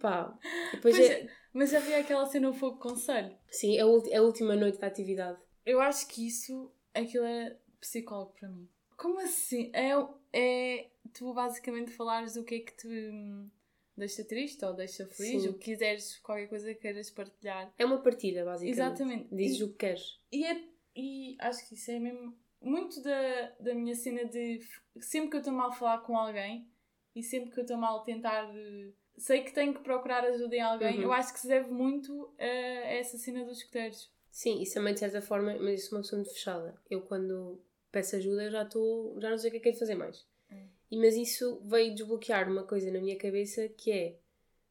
Pá. 0.00 0.37
Depois 0.74 0.96
Pois 0.96 1.11
é... 1.11 1.26
Mas 1.55 1.74
havia 1.74 1.98
aquela 1.98 2.24
cena 2.26 2.48
o 2.48 2.55
fogo 2.55 2.78
conselho. 2.78 3.37
Sim, 3.50 3.76
é 3.76 3.83
a, 3.83 4.14
é 4.14 4.16
a 4.18 4.22
última 4.22 4.55
noite 4.57 4.78
da 4.78 4.87
atividade. 4.87 5.38
Eu 5.66 5.81
acho 5.81 6.09
que 6.09 6.26
isso, 6.26 6.72
aquilo 6.94 7.24
é 7.24 7.57
psicólogo 7.81 8.33
para 8.38 8.48
mim. 8.48 8.68
Como 9.02 9.18
assim? 9.18 9.72
É, 9.74 9.90
é 10.32 10.90
tu 11.12 11.34
basicamente 11.34 11.90
falares 11.90 12.34
do 12.34 12.44
que 12.44 12.54
é 12.54 12.60
que 12.60 12.72
te 12.76 12.86
hum, 12.86 13.50
deixa 13.96 14.22
triste 14.24 14.64
ou 14.64 14.72
deixa 14.74 15.04
feliz, 15.06 15.42
Sim. 15.42 15.48
o 15.48 15.54
que 15.54 15.72
quiseres, 15.72 16.18
qualquer 16.20 16.46
coisa 16.48 16.72
que 16.72 16.80
queiras 16.80 17.10
partilhar. 17.10 17.72
É 17.76 17.84
uma 17.84 18.00
partida, 18.00 18.44
basicamente. 18.44 18.78
Exatamente. 18.78 19.34
Dizes 19.34 19.58
E- 19.60 19.64
o 19.64 19.68
que 19.70 19.74
queres. 19.78 20.20
E, 20.30 20.46
é, 20.46 20.64
e 20.94 21.36
acho 21.40 21.68
que 21.68 21.74
isso 21.74 21.90
é 21.90 21.98
mesmo 21.98 22.38
muito 22.60 23.02
da, 23.02 23.50
da 23.58 23.74
minha 23.74 23.94
cena 23.96 24.24
de 24.24 24.60
sempre 25.00 25.30
que 25.30 25.36
eu 25.36 25.40
estou 25.40 25.52
mal 25.52 25.70
a 25.70 25.72
falar 25.72 25.98
com 26.02 26.16
alguém 26.16 26.70
e 27.12 27.24
sempre 27.24 27.50
que 27.50 27.58
eu 27.58 27.62
estou 27.62 27.76
mal 27.76 28.00
a 28.00 28.04
tentar. 28.04 28.48
eh, 28.56 28.92
Sei 29.18 29.42
que 29.42 29.52
tenho 29.52 29.74
que 29.74 29.80
procurar 29.82 30.24
ajuda 30.24 30.56
em 30.56 30.60
alguém. 30.60 30.96
Uhum. 30.98 31.02
Eu 31.02 31.12
acho 31.12 31.34
que 31.34 31.40
se 31.40 31.48
deve 31.48 31.70
muito 31.70 32.32
a 32.38 32.44
essa 32.46 33.18
cena 33.18 33.44
dos 33.44 33.58
escuteiros. 33.58 34.10
Sim, 34.30 34.62
isso 34.62 34.74
também 34.74 34.94
de 34.94 35.00
certa 35.00 35.20
forma, 35.20 35.54
mas 35.60 35.82
isso 35.82 35.94
é 35.94 35.98
uma 35.98 36.02
pessoa 36.02 36.18
muito 36.22 36.32
fechada. 36.32 36.80
Eu 36.88 37.02
quando 37.02 37.60
peço 37.92 38.16
ajuda 38.16 38.44
eu 38.44 38.50
já 38.50 38.62
estou. 38.62 39.20
já 39.20 39.31
não 39.31 39.38
sei 39.38 39.48
o 39.48 39.50
que 39.52 39.59
é 39.59 39.61
que 39.61 39.68
é 39.68 39.72
de 39.72 39.78
fazer 39.78 39.94
mais. 39.94 40.24
Hum. 40.50 40.66
E, 40.90 40.96
mas 40.98 41.14
isso 41.14 41.61
veio 41.64 41.94
desbloquear 41.94 42.50
uma 42.50 42.64
coisa 42.64 42.90
na 42.90 43.00
minha 43.00 43.16
cabeça 43.16 43.68
que 43.68 43.92
é 43.92 44.18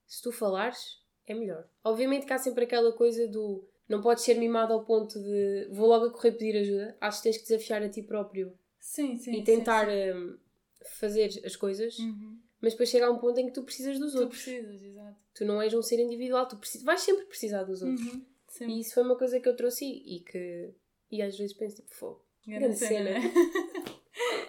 se 0.05 0.21
tu 0.21 0.31
falares, 0.31 0.99
é 1.25 1.33
melhor. 1.33 1.65
Obviamente 1.83 2.25
que 2.25 2.33
há 2.33 2.37
sempre 2.37 2.65
aquela 2.65 2.91
coisa 2.91 3.27
do 3.27 3.63
não 3.87 4.01
podes 4.01 4.23
ser 4.23 4.35
mimado 4.35 4.73
ao 4.73 4.83
ponto 4.83 5.19
de 5.21 5.67
vou 5.71 5.87
logo 5.87 6.05
a 6.07 6.11
correr 6.11 6.31
pedir 6.33 6.57
ajuda. 6.57 6.97
Acho 6.99 7.17
que 7.19 7.23
tens 7.23 7.37
que 7.37 7.43
desafiar 7.43 7.81
a 7.83 7.89
ti 7.89 8.01
próprio 8.01 8.53
Sim, 8.79 9.15
sim. 9.17 9.33
e 9.35 9.43
tentar 9.43 9.87
sim, 9.87 10.11
hum, 10.13 10.37
fazer 10.85 11.29
as 11.45 11.55
coisas, 11.55 11.95
sim. 11.95 12.09
Uhum. 12.09 12.39
mas 12.59 12.73
depois 12.73 12.89
chega 12.89 13.05
a 13.07 13.11
um 13.11 13.19
ponto 13.19 13.39
em 13.39 13.45
que 13.47 13.53
tu 13.53 13.63
precisas 13.63 13.99
dos 13.99 14.13
Tu 14.13 14.19
outros. 14.19 14.41
precisas, 14.43 14.81
exato. 14.81 15.15
Tu 15.33 15.45
não 15.45 15.61
és 15.61 15.73
um 15.73 15.81
ser 15.81 15.99
individual, 15.99 16.47
tu 16.47 16.57
precisas, 16.57 16.83
vais 16.85 17.01
sempre 17.01 17.25
precisar 17.25 17.63
dos 17.63 17.81
outros. 17.81 18.13
Uhum. 18.13 18.25
Sempre. 18.47 18.73
E 18.75 18.79
isso 18.81 18.93
foi 18.93 19.03
uma 19.03 19.15
coisa 19.17 19.39
que 19.39 19.47
eu 19.47 19.55
trouxe 19.55 19.85
e 19.85 20.19
que. 20.21 20.71
E 21.09 21.21
às 21.21 21.37
vezes 21.37 21.53
penso 21.55 21.77
tipo, 21.77 21.93
fogo. 21.95 22.21
Grande 22.47 22.75
cena? 22.75 23.19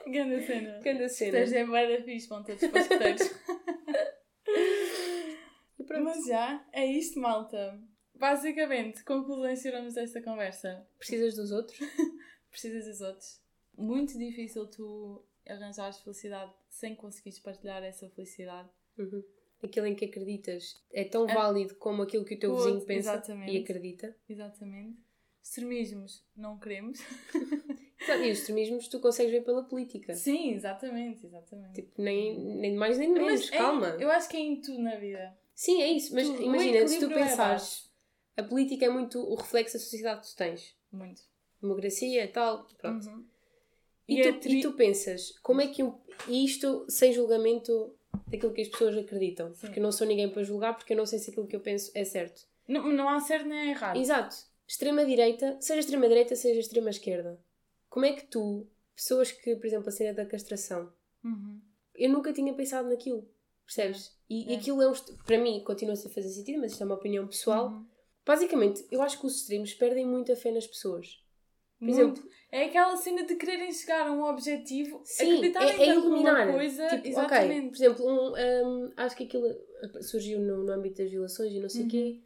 Grande 0.07 0.47
cena. 0.47 0.79
Grande 0.81 1.09
cena. 1.09 1.39
Estes 1.39 1.53
é 1.53 1.67
da 1.67 2.03
fixe, 2.05 2.29
vão 2.29 2.43
todos 2.43 2.67
para 2.67 2.81
os 2.81 2.89
pronto. 5.87 6.05
Mas 6.05 6.27
já, 6.27 6.67
é 6.73 6.87
isto, 6.87 7.21
malta. 7.21 7.81
Basicamente, 8.15 9.03
conclusões 9.05 9.63
tiramos 9.63 9.95
desta 9.95 10.23
conversa. 10.23 10.87
Precisas 10.99 11.35
dos 11.35 11.51
outros? 11.51 11.79
Precisas 12.51 12.87
dos 12.87 13.01
outros. 13.01 13.41
Muito 13.77 14.17
difícil 14.19 14.67
tu 14.69 15.25
arranjares 15.47 15.99
felicidade 15.99 16.53
sem 16.69 16.95
conseguires 16.95 17.39
partilhar 17.41 17.83
essa 17.83 18.09
felicidade. 18.11 18.69
Uhum. 18.99 19.23
Aquilo 19.63 19.87
em 19.87 19.95
que 19.95 20.05
acreditas 20.05 20.83
é 20.93 21.05
tão 21.05 21.29
É. 21.29 21.35
válido 21.35 21.75
como 21.77 22.03
aquilo 22.03 22.25
que 22.25 22.35
o 22.35 22.39
teu 22.39 22.53
O 22.53 22.57
vizinho 22.57 22.75
outro, 22.75 22.87
pensa 22.87 23.13
exatamente. 23.13 23.53
e 23.53 23.59
acredita. 23.63 24.17
Exatamente. 24.29 24.99
Extremismos, 25.43 26.25
não 26.37 26.59
queremos. 26.59 27.01
E 28.11 28.31
os 28.31 28.39
extremismos 28.39 28.89
tu 28.89 29.01
consegues 29.01 29.33
ver 29.33 29.43
pela 29.43 29.63
política. 29.65 30.15
Sim, 30.15 30.53
exatamente, 30.53 31.27
exatamente. 31.27 31.75
Tipo, 31.75 32.03
nem, 32.03 32.39
nem 32.39 32.75
mais 32.75 32.99
nem 32.99 33.11
menos, 33.11 33.31
Mas 33.31 33.53
é- 33.53 33.57
calma. 33.59 33.97
eu 34.01 34.11
acho 34.11 34.29
que 34.29 34.37
é 34.37 34.41
em 34.41 34.61
tudo 34.61 34.79
na 34.81 34.97
vida. 34.97 35.37
Sim, 35.55 35.83
é 35.83 35.91
isso. 35.91 36.15
Mas 36.15 36.27
Tudo. 36.27 36.43
Imagina, 36.43 36.87
se 36.89 36.99
tu 36.99 37.11
é 37.11 37.15
pensares, 37.15 37.91
a 38.37 38.43
política 38.43 38.87
é 38.87 38.89
muito 38.89 39.19
o 39.21 39.35
reflexo 39.35 39.75
da 39.77 39.81
sociedade 39.81 40.21
que 40.23 40.29
tu 40.33 40.37
tens. 40.37 40.77
Muito. 40.91 41.23
Democracia, 41.61 42.27
tal, 42.29 42.67
pronto. 42.79 43.07
Uhum. 43.09 43.25
E, 44.09 44.19
E 44.19 44.23
tu, 44.23 44.29
é 44.29 44.33
tri- 44.33 44.59
e 44.59 44.63
tu 44.63 44.73
pensas, 44.73 45.39
como 45.43 45.61
é 45.61 45.69
que 45.69 45.83
um, 45.83 45.95
e 46.27 46.45
isto 46.45 46.85
sem 46.89 47.13
julgamento 47.13 47.95
daquilo 48.27 48.53
que 48.53 48.61
as 48.63 48.69
pessoas 48.69 48.97
acreditam? 48.97 49.55
Sim. 49.55 49.61
Porque 49.61 49.79
eu 49.79 49.83
não 49.83 49.93
sou 49.93 50.07
ninguém 50.07 50.29
para 50.29 50.43
julgar, 50.43 50.75
porque 50.77 50.93
eu 50.93 50.97
não 50.97 51.07
sei 51.07 51.19
se 51.21 51.31
aquilo 51.31 51.47
que 51.47 51.55
eu 51.55 51.61
penso 51.61 51.93
é 51.95 52.05
certo. 52.05 52.43
Não, 52.67 52.91
não 52.91 53.09
há 53.09 53.21
certo 53.21 53.47
nem 53.47 53.71
errado. 53.71 53.97
Exato. 53.99 54.35
Extrema-direita, 54.67 55.57
seja 55.61 55.81
extrema-direita, 55.81 56.35
seja 56.35 56.59
extrema-esquerda. 56.61 57.39
Como 57.93 58.07
é 58.07 58.13
que 58.15 58.25
tu, 58.27 58.67
pessoas 58.97 59.31
que, 59.31 59.55
por 59.57 59.67
exemplo, 59.67 59.89
a 59.89 59.93
cena 59.93 60.15
da 60.15 60.25
castração, 60.25 60.91
Uhum. 61.23 61.61
eu 61.95 62.09
nunca 62.09 62.33
tinha 62.33 62.55
pensado 62.55 62.89
naquilo, 62.89 63.29
percebes? 63.67 64.17
E, 64.31 64.51
e 64.51 64.55
É. 64.55 64.57
aquilo 64.57 64.81
é 64.81 64.89
um, 64.89 64.95
para 65.27 65.37
mim, 65.37 65.63
continua-se 65.63 66.07
a 66.07 66.11
fazer 66.11 66.31
sentido, 66.31 66.59
mas 66.59 66.73
isto 66.73 66.83
é 66.83 66.87
uma 66.87 66.95
opinião 66.95 67.27
pessoal. 67.29 67.69
Uhum. 67.69 67.87
Basicamente, 68.25 68.87
eu 68.91 69.03
acho 69.03 69.21
que 69.21 69.27
os 69.27 69.37
extremos 69.41 69.75
perdem 69.75 70.07
muito 70.07 70.33
a 70.33 70.37
fé 70.37 70.51
nas 70.51 70.67
pessoas. 70.67 71.21
Por 71.79 71.87
Muito. 71.89 72.01
exemplo, 72.01 72.31
É 72.51 72.65
aquela 72.65 72.97
cena 72.97 73.25
de 73.27 73.35
quererem 73.35 73.71
chegar 73.73 74.07
a 74.07 74.13
um 74.13 74.23
objetivo, 74.25 75.03
Sim, 75.05 75.37
acreditarem 75.37 75.81
é, 75.81 75.83
é 75.89 75.95
iluminar. 75.95 76.51
coisa. 76.53 76.87
Tipo, 76.89 77.09
exatamente. 77.09 77.69
por 77.71 77.77
exemplo, 77.77 78.07
um, 78.07 78.33
um, 78.87 78.93
acho 78.97 79.17
que 79.17 79.25
aquilo 79.25 79.49
surgiu 80.03 80.39
no, 80.39 80.63
no 80.65 80.73
âmbito 80.73 81.03
das 81.03 81.11
violações 81.11 81.53
e 81.53 81.59
não 81.61 81.69
sei 81.69 81.81
o 81.81 81.85
Uhum. 81.85 81.91
quê. 81.91 82.21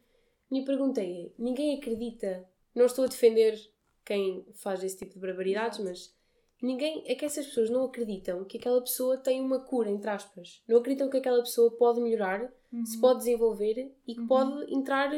Minha 0.50 0.64
pergunta 0.64 1.00
é: 1.00 1.30
ninguém 1.38 1.76
acredita, 1.78 2.46
não 2.74 2.84
estou 2.86 3.04
a 3.04 3.08
defender 3.08 3.58
quem 4.06 4.46
faz 4.62 4.82
esse 4.84 4.96
tipo 4.96 5.14
de 5.14 5.20
barbaridades, 5.20 5.78
mas 5.80 6.14
ninguém, 6.62 7.02
é 7.06 7.14
que 7.14 7.24
essas 7.24 7.44
pessoas 7.46 7.68
não 7.68 7.84
acreditam 7.84 8.44
que 8.44 8.56
aquela 8.56 8.80
pessoa 8.80 9.18
tem 9.18 9.40
uma 9.40 9.60
cura, 9.60 9.90
entre 9.90 10.08
aspas. 10.08 10.62
Não 10.68 10.78
acreditam 10.78 11.10
que 11.10 11.16
aquela 11.18 11.40
pessoa 11.42 11.76
pode 11.76 12.00
melhorar, 12.00 12.48
Uhum. 12.72 12.86
se 12.86 13.00
pode 13.00 13.18
desenvolver 13.18 13.92
e 14.06 14.14
que 14.14 14.20
Uhum. 14.20 14.26
pode 14.26 14.74
entrar 14.74 15.10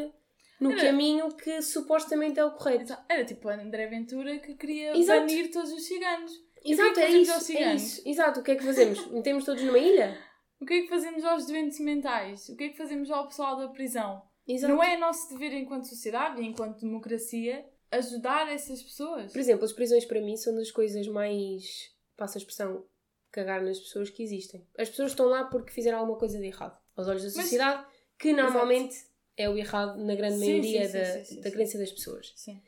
no 0.61 0.73
Era- 0.73 0.81
caminho 0.83 1.29
que 1.37 1.63
supostamente 1.63 2.41
é 2.41 2.45
o 2.45 2.51
correto. 2.53 2.93
Era 3.09 3.25
tipo 3.25 3.49
a 3.49 3.55
André 3.55 3.87
Ventura 3.87 4.39
que 4.39 4.55
queria 4.55 4.97
Exato. 4.97 5.21
banir 5.21 5.51
todos 5.53 5.71
os 5.73 5.83
ciganos. 5.87 6.33
É 6.65 6.71
Exato, 6.73 6.99
é, 6.99 7.11
isso, 7.11 7.53
é 7.57 7.75
isso. 7.77 8.03
Exato, 8.09 8.41
o 8.41 8.43
que 8.43 8.51
é 8.51 8.57
que 8.57 8.65
fazemos? 8.65 8.99
Metemos 9.13 9.45
todos 9.45 9.63
numa 9.63 9.79
ilha? 9.79 10.19
O 10.61 10.67
que 10.67 10.75
é 10.75 10.81
que 10.83 10.89
fazemos 10.89 11.25
aos 11.25 11.47
doentes 11.47 11.79
mentais? 11.79 12.49
O 12.49 12.57
que 12.57 12.65
é 12.65 12.69
que 12.71 12.77
fazemos 12.77 13.11
ao 13.13 13.29
pessoal 13.29 13.57
da 13.57 13.69
prisão? 13.69 14.21
Exato. 14.47 14.73
Não 14.75 14.83
é 14.83 14.97
nosso 14.97 15.29
dever 15.29 15.53
enquanto 15.53 15.85
sociedade 15.87 16.43
e 16.43 16.47
enquanto 16.47 16.81
democracia 16.81 17.65
ajudar 17.91 18.49
essas 18.53 18.83
pessoas? 18.83 19.33
Por 19.33 19.39
exemplo, 19.41 19.65
as 19.65 19.73
prisões 19.73 20.05
para 20.05 20.21
mim 20.21 20.37
são 20.37 20.55
das 20.55 20.71
coisas 20.71 21.07
mais, 21.07 21.91
passa 22.17 22.39
a 22.39 22.41
expressão, 22.41 22.85
cagar 23.31 23.63
nas 23.63 23.79
pessoas 23.79 24.11
que 24.11 24.23
existem. 24.23 24.67
As 24.79 24.89
pessoas 24.89 25.11
estão 25.13 25.27
lá 25.27 25.45
porque 25.45 25.73
fizeram 25.73 25.99
alguma 25.99 26.19
coisa 26.19 26.39
de 26.39 26.47
errado. 26.47 26.79
Aos 26.97 27.07
olhos 27.09 27.23
da 27.23 27.29
Mas- 27.29 27.35
sociedade, 27.45 27.87
que 28.19 28.33
normalmente 28.33 28.97
é 29.37 29.49
o 29.49 29.57
errado 29.57 29.99
na 30.05 30.15
grande 30.15 30.39
Sim, 30.39 30.47
maioria 30.47 30.87
sim, 30.87 30.93
da, 30.99 31.25
sim, 31.25 31.41
da 31.41 31.51
crença 31.51 31.79
das 31.79 31.93
pessoas. 31.93 32.33
Sim. 32.35 32.61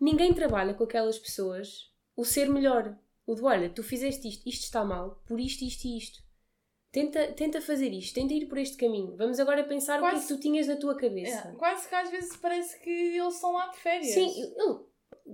Ninguém 0.00 0.32
trabalha 0.34 0.74
com 0.74 0.84
aquelas 0.84 1.18
pessoas 1.18 1.92
o 2.16 2.24
ser 2.24 2.48
melhor. 2.48 2.96
O 3.26 3.34
de, 3.34 3.42
olha, 3.42 3.68
tu 3.68 3.82
fizeste 3.82 4.26
isto, 4.28 4.48
isto 4.48 4.62
está 4.64 4.84
mal, 4.84 5.22
por 5.26 5.38
isto, 5.38 5.62
isto 5.64 5.84
e 5.86 5.98
isto. 5.98 6.22
Tenta, 6.90 7.28
tenta 7.32 7.60
fazer 7.60 7.90
isto, 7.92 8.14
tenta 8.14 8.32
ir 8.32 8.46
por 8.46 8.56
este 8.58 8.76
caminho. 8.76 9.14
Vamos 9.16 9.38
agora 9.38 9.62
pensar 9.64 9.98
o 9.98 10.02
que 10.02 10.06
é 10.08 10.10
Quase- 10.12 10.26
que 10.28 10.34
tu 10.34 10.40
tinhas 10.40 10.66
na 10.66 10.76
tua 10.76 10.96
cabeça. 10.96 11.48
É, 11.48 11.52
quase 11.58 11.86
que 11.88 11.94
às 11.94 12.10
vezes 12.10 12.36
parece 12.36 12.80
que 12.80 12.90
eles 12.90 13.34
estão 13.34 13.52
lá 13.52 13.66
de 13.68 13.76
férias. 13.76 14.14
Sim, 14.14 14.32
eu- 14.42 14.54
eu- 14.66 14.88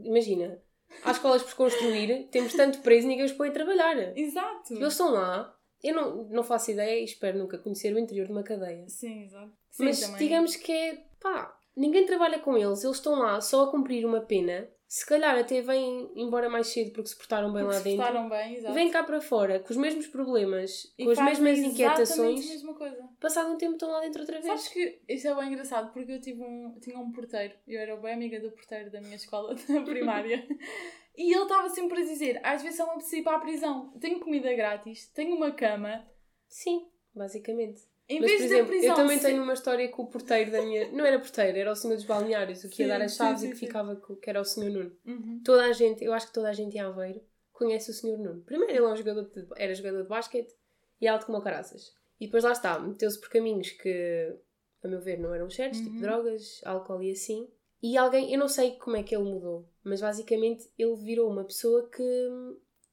imagina, 0.05 0.61
há 1.05 1.13
escolas 1.13 1.43
por 1.45 1.55
construir, 1.55 2.29
temos 2.31 2.53
tanto 2.55 2.81
preso 2.81 3.07
e 3.07 3.11
ninguém 3.11 3.25
os 3.25 3.33
põe 3.33 3.51
a 3.51 3.53
trabalhar. 3.53 4.19
Exato. 4.19 4.75
Eles 4.75 4.93
estão 4.93 5.13
lá, 5.13 5.57
eu 5.83 5.95
não, 5.95 6.25
não 6.25 6.43
faço 6.43 6.73
ideia 6.73 7.01
e 7.01 7.05
espero 7.05 7.39
nunca 7.39 7.57
conhecer 7.57 7.95
o 7.95 7.99
interior 8.01 8.27
de 8.27 8.33
uma 8.33 8.43
cadeia. 8.43 8.89
Sim, 8.89 9.23
exato. 9.23 9.53
Sim, 9.71 9.85
Mas 9.85 10.01
também. 10.01 10.17
digamos 10.19 10.57
que 10.57 10.73
é, 10.73 11.05
pá, 11.21 11.57
ninguém 11.77 12.05
trabalha 12.05 12.41
com 12.41 12.57
eles, 12.59 12.83
eles 12.83 12.97
estão 12.97 13.15
lá 13.21 13.41
só 13.41 13.63
a 13.65 13.71
cumprir 13.71 14.05
uma 14.05 14.21
pena 14.21 14.69
se 14.87 15.05
calhar 15.07 15.37
até 15.39 15.61
vêm 15.61 16.11
embora 16.15 16.49
mais 16.49 16.69
cedo 16.69 16.93
porque 16.93 17.09
se 17.09 17.17
portaram 17.17 17.53
bem 17.53 17.63
Porque 17.63 17.75
lá 17.75 17.79
se 17.81 17.85
dentro. 17.85 18.05
portaram 18.05 18.29
bem, 18.29 18.55
exato. 18.57 18.75
Vêm 18.75 18.91
cá 18.91 19.03
para 19.03 19.21
fora 19.21 19.59
com 19.61 19.71
os 19.71 19.77
mesmos 19.77 20.07
problemas, 20.07 20.95
E 20.99 21.05
com 21.05 21.11
as 21.11 21.19
mesmas 21.19 21.59
inquietações. 21.59 22.47
a 22.47 22.49
mesma 22.53 22.75
coisa. 22.75 23.09
Passado 23.21 23.53
um 23.53 23.57
tempo 23.57 23.73
estão 23.75 23.91
lá 23.91 24.01
dentro 24.01 24.21
outra 24.21 24.37
vez. 24.41 24.47
Sabes 24.47 24.69
que 24.69 25.01
isso 25.09 25.27
é 25.27 25.35
bem 25.35 25.49
engraçado 25.53 25.93
porque 25.93 26.13
eu 26.13 26.21
tive 26.21 26.43
um, 26.43 26.79
tinha 26.81 26.99
um 26.99 27.11
porteiro, 27.11 27.55
eu 27.67 27.81
era 27.81 27.97
bem 27.97 28.15
amiga 28.15 28.39
do 28.41 28.51
porteiro 28.53 28.91
da 28.91 29.01
minha 29.01 29.17
escola 29.17 29.55
da 29.69 29.81
primária, 29.83 30.47
e 31.17 31.33
ele 31.35 31.43
estava 31.43 31.69
sempre 31.71 32.01
a 32.03 32.05
dizer: 32.05 32.41
às 32.45 32.63
vezes 32.63 32.77
só 32.77 32.85
apetece 32.85 33.19
ir 33.19 33.23
para 33.23 33.37
a 33.37 33.41
prisão, 33.41 33.91
tenho 34.01 34.21
comida 34.21 34.53
grátis, 34.55 35.09
tenho 35.09 35.35
uma 35.37 35.51
cama, 35.53 36.07
Sim, 36.47 36.87
basicamente. 37.15 37.81
Em 38.09 38.21
Mas, 38.21 38.31
vez 38.31 38.43
por 38.43 38.49
da 38.49 38.55
exemplo, 38.55 38.69
prisão. 38.71 38.91
eu 38.91 38.95
também 38.97 39.19
se- 39.19 39.27
tenho 39.27 39.43
uma 39.43 39.53
história 39.55 39.89
com 39.89 40.03
o 40.03 40.07
porteiro 40.07 40.51
da 40.51 40.63
minha. 40.63 40.91
Não 40.93 41.05
era 41.05 41.19
porteiro, 41.19 41.59
era 41.59 41.73
o 41.73 41.77
senhor 41.77 41.95
dos 41.97 42.05
balneários, 42.05 42.63
o 42.65 42.69
que 42.69 42.83
ia 42.83 42.87
Sim, 42.87 42.89
dar 42.89 43.03
as 43.03 43.13
sim, 43.13 43.19
chaves 43.19 43.41
sim, 43.41 43.47
e 43.49 43.51
que 43.51 43.57
sim. 43.59 43.67
ficava 43.67 43.97
com, 43.97 44.17
que 44.17 44.29
era 44.31 44.41
o 44.41 44.45
senhor 44.45 44.71
Nuno. 44.71 44.97
Uhum. 45.07 45.41
Toda 45.45 45.65
a 45.65 45.73
gente, 45.73 46.05
eu 46.05 46.13
acho 46.13 46.27
que 46.29 46.33
toda 46.35 46.49
a 46.49 46.53
gente 46.53 46.77
em 46.77 46.81
Aveiro 46.81 47.21
conhece 47.53 47.91
o 47.91 47.95
senhor 47.95 48.19
Nuno. 48.19 48.43
Primeiro 48.43 48.73
ele 48.73 48.79
é 48.85 48.89
um 48.89 48.97
jogador 48.97 49.23
de, 49.23 49.47
era 49.57 49.75
jogador 49.75 50.03
de 50.03 50.09
basquete 50.09 50.53
e 51.01 51.09
alto 51.09 51.27
como 51.27 51.41
caraças. 51.43 51.93
E 52.21 52.27
depois 52.27 52.45
lá 52.45 52.53
está, 52.53 52.79
meteu-se 52.79 53.19
por 53.21 53.29
caminhos 53.31 53.71
que, 53.71 54.37
a 54.83 54.89
meu 54.89 55.01
ver, 55.01 55.19
não 55.19 55.35
eram 55.35 55.49
certos, 55.51 55.81
tipo 55.81 55.95
Uhum. 55.95 56.01
drogas, 56.01 56.61
álcool 56.65 57.03
e 57.03 57.11
assim. 57.11 57.49
E 57.83 57.97
alguém, 57.99 58.33
eu 58.33 58.39
não 58.39 58.49
sei 58.49 58.73
como 58.77 58.97
é 58.97 59.03
que 59.03 59.15
ele 59.15 59.25
mudou, 59.25 59.69
mas 59.83 60.01
basicamente 60.01 60.71
ele 60.79 60.95
virou 60.97 61.31
uma 61.31 61.45
pessoa 61.45 61.89
que 61.91 62.03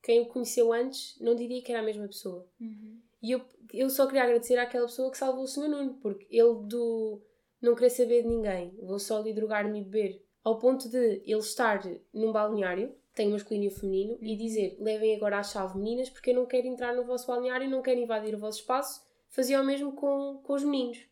quem 0.03 0.21
o 0.21 0.25
conheceu 0.27 0.73
antes 0.73 1.17
não 1.21 1.35
diria 1.35 1.61
que 1.63 1.71
era 1.71 1.81
a 1.81 1.85
mesma 1.85 2.07
pessoa. 2.07 2.47
Uhum. 2.59 2.99
E 3.21 3.31
eu, 3.31 3.41
eu 3.73 3.89
só 3.89 4.05
queria 4.07 4.23
agradecer 4.23 4.57
àquela 4.57 4.85
pessoa 4.85 5.11
que 5.11 5.17
salvou 5.17 5.43
o 5.43 5.47
Sr. 5.47 5.67
Nuno, 5.67 5.93
porque 6.01 6.25
ele 6.29 6.55
do 6.63 7.21
não 7.61 7.75
querer 7.75 7.91
saber 7.91 8.23
de 8.23 8.27
ninguém, 8.27 8.75
vou 8.81 8.97
só 8.97 9.19
ali 9.19 9.33
drogar-me 9.33 9.79
e 9.79 9.83
beber, 9.83 10.25
ao 10.43 10.57
ponto 10.57 10.89
de 10.89 11.21
ele 11.23 11.39
estar 11.39 11.79
num 12.11 12.31
balneário, 12.31 12.95
tem 13.13 13.27
um 13.27 13.31
masculino 13.31 13.65
e 13.65 13.67
um 13.67 13.71
feminino, 13.71 14.17
e 14.21 14.35
dizer: 14.35 14.77
levem 14.79 15.15
agora 15.15 15.39
a 15.39 15.43
chave, 15.43 15.77
meninas, 15.77 16.09
porque 16.09 16.31
eu 16.31 16.35
não 16.35 16.45
quero 16.45 16.67
entrar 16.67 16.95
no 16.95 17.03
vosso 17.03 17.27
balneário, 17.27 17.69
não 17.69 17.81
quero 17.81 17.99
invadir 17.99 18.33
o 18.33 18.39
vosso 18.39 18.59
espaço. 18.59 19.01
Fazia 19.29 19.61
o 19.61 19.65
mesmo 19.65 19.93
com, 19.93 20.41
com 20.43 20.53
os 20.53 20.63
meninos. 20.63 21.05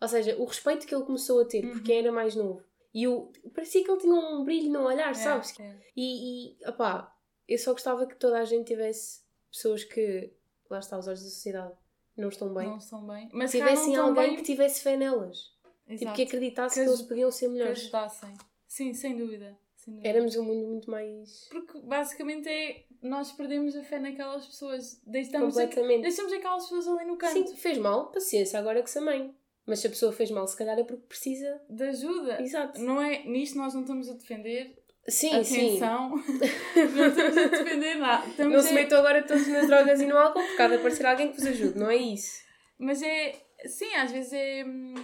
Ou 0.00 0.08
seja, 0.08 0.36
o 0.36 0.44
respeito 0.44 0.86
que 0.86 0.94
ele 0.94 1.04
começou 1.04 1.40
a 1.40 1.44
ter 1.44 1.62
por 1.62 1.82
quem 1.82 1.98
era 1.98 2.12
mais 2.12 2.34
novo. 2.34 2.62
E 2.94 3.02
eu, 3.02 3.30
parecia 3.54 3.84
que 3.84 3.90
ele 3.90 4.00
tinha 4.00 4.14
um 4.14 4.44
brilho 4.44 4.70
no 4.70 4.86
olhar, 4.86 5.14
sabes? 5.14 5.58
É, 5.58 5.64
é. 5.64 5.76
E, 5.96 6.52
e 6.52 6.68
opá, 6.68 7.14
eu 7.46 7.58
só 7.58 7.72
gostava 7.72 8.06
que 8.06 8.16
toda 8.16 8.38
a 8.38 8.44
gente 8.44 8.68
tivesse 8.68 9.20
pessoas 9.50 9.84
que, 9.84 10.32
lá 10.70 10.78
está, 10.78 10.98
os 10.98 11.06
olhos 11.08 11.22
da 11.22 11.28
sociedade, 11.28 11.72
não 12.16 12.28
estão 12.28 12.52
bem. 12.52 12.68
Não 12.68 12.78
estão 12.78 13.06
bem. 13.06 13.28
Mas 13.32 13.50
tivessem 13.50 13.96
alguém 13.96 14.28
bem, 14.28 14.36
que 14.36 14.42
tivesse 14.42 14.82
fé 14.82 14.96
nelas. 14.96 15.56
Tipo, 15.86 16.02
Exato. 16.02 16.16
que 16.16 16.22
acreditasse 16.22 16.74
Que 16.74 16.84
que, 16.84 16.90
eles 16.90 17.02
podiam 17.02 17.30
ser 17.30 17.46
que 17.46 17.52
melhores. 17.52 17.78
ajudassem. 17.80 18.34
Sim, 18.66 18.92
sem 18.92 19.16
dúvida. 19.16 19.58
Sem 19.76 19.94
dúvida. 19.94 20.08
Éramos 20.08 20.36
um 20.36 20.44
mundo 20.44 20.66
muito 20.66 20.90
mais. 20.90 21.48
Porque 21.50 21.80
basicamente 21.80 22.48
é 22.48 22.84
nós 23.00 23.32
perdemos 23.32 23.74
a 23.76 23.82
fé 23.82 23.98
naquelas 23.98 24.44
pessoas. 24.46 25.00
Deixamos, 25.06 25.54
completamente. 25.54 26.02
deixamos 26.02 26.32
aquelas 26.32 26.64
pessoas 26.64 26.88
ali 26.88 27.04
no 27.06 27.16
canto 27.16 27.48
Sim, 27.48 27.56
fez 27.56 27.78
mal, 27.78 28.10
paciência, 28.10 28.58
agora 28.58 28.82
que 28.82 28.90
se 28.90 28.98
amém. 28.98 29.34
Mas 29.64 29.80
se 29.80 29.86
a 29.86 29.90
pessoa 29.90 30.12
fez 30.12 30.30
mal, 30.30 30.46
se 30.46 30.56
calhar 30.56 30.78
é 30.78 30.82
porque 30.84 31.06
precisa. 31.06 31.60
de 31.68 31.84
ajuda. 31.84 32.42
Exato. 32.42 32.80
Não 32.80 33.00
é, 33.00 33.22
nisto 33.24 33.56
nós 33.56 33.72
não 33.74 33.82
estamos 33.82 34.08
a 34.10 34.14
defender. 34.14 34.82
Sim, 35.06 35.42
sim. 35.44 35.68
Atenção. 35.78 36.10
não 36.96 37.06
estamos 37.08 37.36
a 37.38 37.46
defender 37.48 37.94
nada. 37.96 38.26
Estamos 38.28 38.52
Não 38.52 38.60
a- 38.60 38.62
se 38.62 38.74
metam 38.74 38.98
agora 38.98 39.22
todos 39.26 39.46
nas 39.48 39.66
drogas 39.66 40.00
e 40.00 40.06
no 40.06 40.16
álcool 40.16 40.42
porque 40.42 40.62
há 40.62 40.68
de 40.68 40.74
aparecer 40.74 41.06
alguém 41.06 41.30
que 41.30 41.36
vos 41.38 41.46
ajude, 41.46 41.78
não 41.78 41.90
é 41.90 41.96
isso? 41.96 42.42
Mas 42.78 43.02
é. 43.02 43.32
Sim, 43.66 43.94
às 43.94 44.12
vezes 44.12 44.32
é. 44.32 44.64
hum, 44.64 44.94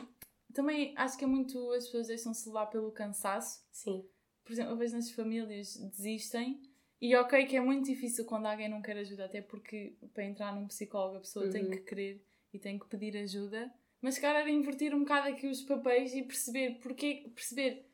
Também 0.53 0.93
acho 0.97 1.17
que 1.19 1.25
é 1.25 1.27
muito. 1.27 1.73
As 1.73 1.85
pessoas 1.87 2.07
deixam-se 2.09 2.47
levar 2.49 2.67
pelo 2.67 2.93
cansaço. 2.93 3.61
Sim. 3.73 4.05
Por 4.45 4.53
exemplo, 4.53 4.73
às 4.75 4.79
vezes 4.79 4.95
nas 4.95 5.11
famílias 5.11 5.77
desistem. 5.97 6.61
E 7.01 7.15
ok 7.17 7.45
que 7.47 7.57
é 7.57 7.61
muito 7.61 7.85
difícil 7.87 8.25
quando 8.25 8.47
alguém 8.47 8.69
não 8.69 8.81
quer 8.81 8.97
ajuda, 8.99 9.25
até 9.27 9.43
porque 9.43 9.97
para 10.15 10.25
entrar 10.25 10.55
num 10.55 10.67
psicólogo 10.69 11.17
a 11.17 11.21
pessoa 11.21 11.51
tem 11.51 11.65
Uhum. 11.65 11.71
que 11.71 11.79
querer 11.79 12.25
e 12.53 12.59
tem 12.59 12.79
que 12.79 12.87
pedir 12.89 13.17
ajuda. 13.19 13.71
Mas 14.01 14.15
se 14.15 14.21
calhar 14.21 14.41
era 14.43 14.51
inverter 14.51 14.95
um 14.95 15.01
bocado 15.01 15.29
aqui 15.29 15.47
os 15.47 15.63
papéis 15.63 16.15
e 16.15 16.23
perceber 16.23 16.79
porque 16.83 17.31
perceber 17.35 17.91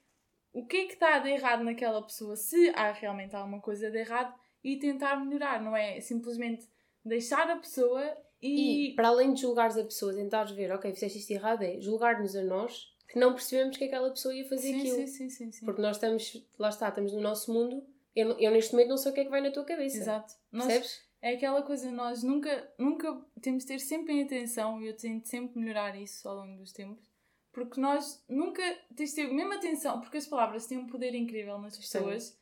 o 0.52 0.66
que 0.66 0.76
é 0.76 0.86
que 0.86 0.94
está 0.94 1.18
de 1.18 1.30
errado 1.30 1.62
naquela 1.64 2.02
pessoa, 2.02 2.36
se 2.36 2.70
há 2.70 2.92
realmente 2.92 3.34
alguma 3.36 3.60
coisa 3.60 3.90
de 3.90 3.98
errado 3.98 4.34
e 4.62 4.78
tentar 4.78 5.16
melhorar, 5.16 5.62
não 5.62 5.76
é 5.76 6.00
simplesmente 6.00 6.68
deixar 7.04 7.48
a 7.50 7.56
pessoa 7.56 8.16
E, 8.42 8.90
e, 8.90 8.94
para 8.94 9.08
além 9.08 9.32
de 9.32 9.42
julgares 9.42 9.76
a 9.76 9.84
pessoa, 9.84 10.14
tentares 10.14 10.52
ver, 10.52 10.72
ok, 10.72 10.92
fizeste 10.92 11.18
isto 11.18 11.30
errado, 11.30 11.62
é 11.62 11.80
julgar-nos 11.80 12.34
a 12.34 12.42
nós 12.42 12.90
que 13.08 13.18
não 13.18 13.32
percebemos 13.32 13.76
que 13.76 13.84
aquela 13.84 14.10
pessoa 14.10 14.34
ia 14.34 14.48
fazer 14.48 14.68
sim, 14.68 14.80
aquilo. 14.80 14.96
sim, 14.96 15.06
sim, 15.06 15.30
sim, 15.30 15.52
sim. 15.52 15.64
Porque 15.64 15.82
nós 15.82 15.96
estamos, 15.96 16.46
lá 16.58 16.68
está, 16.68 16.88
estamos 16.88 17.12
no 17.12 17.20
nosso 17.20 17.52
mundo. 17.52 17.84
Eu, 18.14 18.38
eu 18.38 18.50
neste 18.52 18.72
momento 18.72 18.90
não 18.90 18.96
sei 18.96 19.10
o 19.10 19.14
que 19.14 19.20
é 19.20 19.24
que 19.24 19.30
vai 19.30 19.40
na 19.40 19.50
tua 19.50 19.64
cabeça. 19.64 19.96
Exato. 19.96 20.34
Nós, 20.52 20.66
Percebes? 20.66 21.10
É 21.20 21.34
aquela 21.34 21.62
coisa, 21.62 21.90
nós 21.90 22.22
nunca, 22.22 22.72
nunca 22.78 23.20
temos 23.42 23.64
de 23.64 23.68
ter 23.68 23.78
sempre 23.80 24.14
em 24.14 24.22
atenção 24.22 24.80
e 24.80 24.86
eu 24.86 24.96
tento 24.96 25.26
sempre 25.26 25.58
melhorar 25.58 26.00
isso 26.00 26.26
ao 26.28 26.36
longo 26.36 26.56
dos 26.56 26.72
tempos, 26.72 27.04
porque 27.52 27.80
nós 27.80 28.24
nunca 28.28 28.62
tens 28.96 29.10
de 29.10 29.16
ter 29.16 29.32
mesmo 29.32 29.52
atenção, 29.52 30.00
porque 30.00 30.16
as 30.18 30.26
palavras 30.26 30.66
têm 30.66 30.78
um 30.78 30.86
poder 30.86 31.14
incrível 31.14 31.58
nas 31.58 31.76
pessoas. 31.76 32.38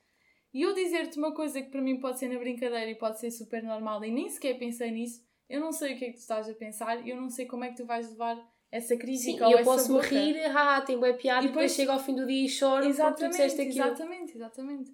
E 0.52 0.62
eu 0.62 0.74
dizer-te 0.74 1.18
uma 1.18 1.32
coisa 1.34 1.60
que 1.62 1.70
para 1.70 1.80
mim 1.82 2.00
pode 2.00 2.18
ser 2.18 2.28
na 2.28 2.38
brincadeira 2.38 2.90
e 2.90 2.94
pode 2.94 3.18
ser 3.20 3.30
super 3.30 3.62
normal 3.62 4.04
e 4.04 4.10
nem 4.10 4.28
sequer 4.28 4.58
pensei 4.58 4.90
nisso, 4.90 5.22
eu 5.48 5.60
não 5.60 5.72
sei 5.72 5.94
o 5.94 5.98
que 5.98 6.04
é 6.06 6.08
que 6.08 6.14
tu 6.14 6.20
estás 6.20 6.48
a 6.48 6.54
pensar 6.54 7.06
e 7.06 7.10
eu 7.10 7.16
não 7.20 7.28
sei 7.30 7.46
como 7.46 7.64
é 7.64 7.68
que 7.70 7.76
tu 7.76 7.84
vais 7.86 8.08
levar 8.10 8.36
essa 8.70 8.88
Sim, 8.94 8.98
crítica 8.98 9.44
e 9.44 9.46
ou 9.46 9.50
eu 9.52 9.58
essa 9.58 9.64
posso 9.70 9.92
boca. 9.94 10.06
rir, 10.08 10.36
haha, 10.46 10.80
tem 10.82 10.98
boa 10.98 11.14
piada, 11.14 11.44
e 11.44 11.48
depois 11.48 11.70
depois- 11.70 11.72
chego 11.74 11.92
ao 11.92 11.98
fim 11.98 12.14
do 12.14 12.26
dia 12.26 12.44
e 12.44 12.48
choro 12.48 12.82
porque 12.82 12.86
tu 12.88 12.94
Exatamente, 12.96 13.30
disseste 13.32 13.60
aquilo. 13.62 13.86
exatamente, 13.86 14.36
exatamente. 14.36 14.90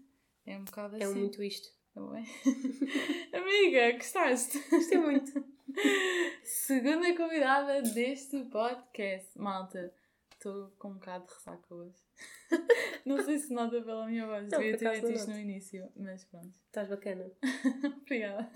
É 0.47 0.57
um 0.59 0.65
bocado 0.65 0.97
assim. 0.97 1.05
É 1.05 1.09
muito 1.09 1.43
isto. 1.43 1.69
É? 1.97 3.37
Amiga, 3.39 3.93
gostaste? 3.93 4.59
Gostei 4.71 4.99
muito. 4.99 5.45
Segunda 6.43 7.17
convidada 7.17 7.83
deste 7.83 8.39
podcast. 8.45 9.31
Malta, 9.39 9.93
estou 10.45 10.71
com 10.79 10.89
um 10.89 10.95
bocado 10.95 11.27
de 11.27 11.33
ressaca 11.33 11.75
hoje. 11.75 11.97
Não 13.07 13.23
sei 13.23 13.39
se 13.39 13.53
nota 13.53 13.81
pela 13.81 14.07
minha 14.07 14.27
voz, 14.27 14.49
Não, 14.51 14.59
devia 14.59 14.77
ter 14.77 14.95
dito 14.95 15.11
isto 15.11 15.31
no 15.31 15.39
início, 15.39 15.91
mas 15.97 16.25
pronto. 16.25 16.53
Estás 16.67 16.89
bacana. 16.89 17.31
Obrigada. 18.03 18.51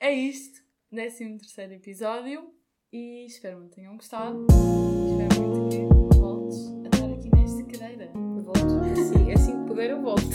É 0.00 0.12
isto, 0.12 0.62
13 0.90 1.38
terceiro 1.38 1.74
episódio 1.74 2.52
e 2.92 3.26
espero 3.26 3.58
muito 3.58 3.70
que 3.70 3.76
tenham 3.76 3.96
gostado. 3.96 4.46
Espero 4.48 5.48
muito 5.48 5.76
que 6.10 6.18
voltes 6.18 6.58
a 6.68 6.88
estar 6.88 7.12
aqui 7.12 7.30
nesta 7.30 7.64
cadeira. 7.64 8.12
Volto. 8.12 8.58
Sim, 8.96 9.32
assim 9.32 9.60
que 9.62 9.68
puder 9.68 9.90
eu 9.90 10.02
volto. 10.02 10.22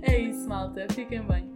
É 0.00 0.16
isso, 0.16 0.48
malta. 0.48 0.86
Fiquem 0.94 1.26
bem. 1.26 1.47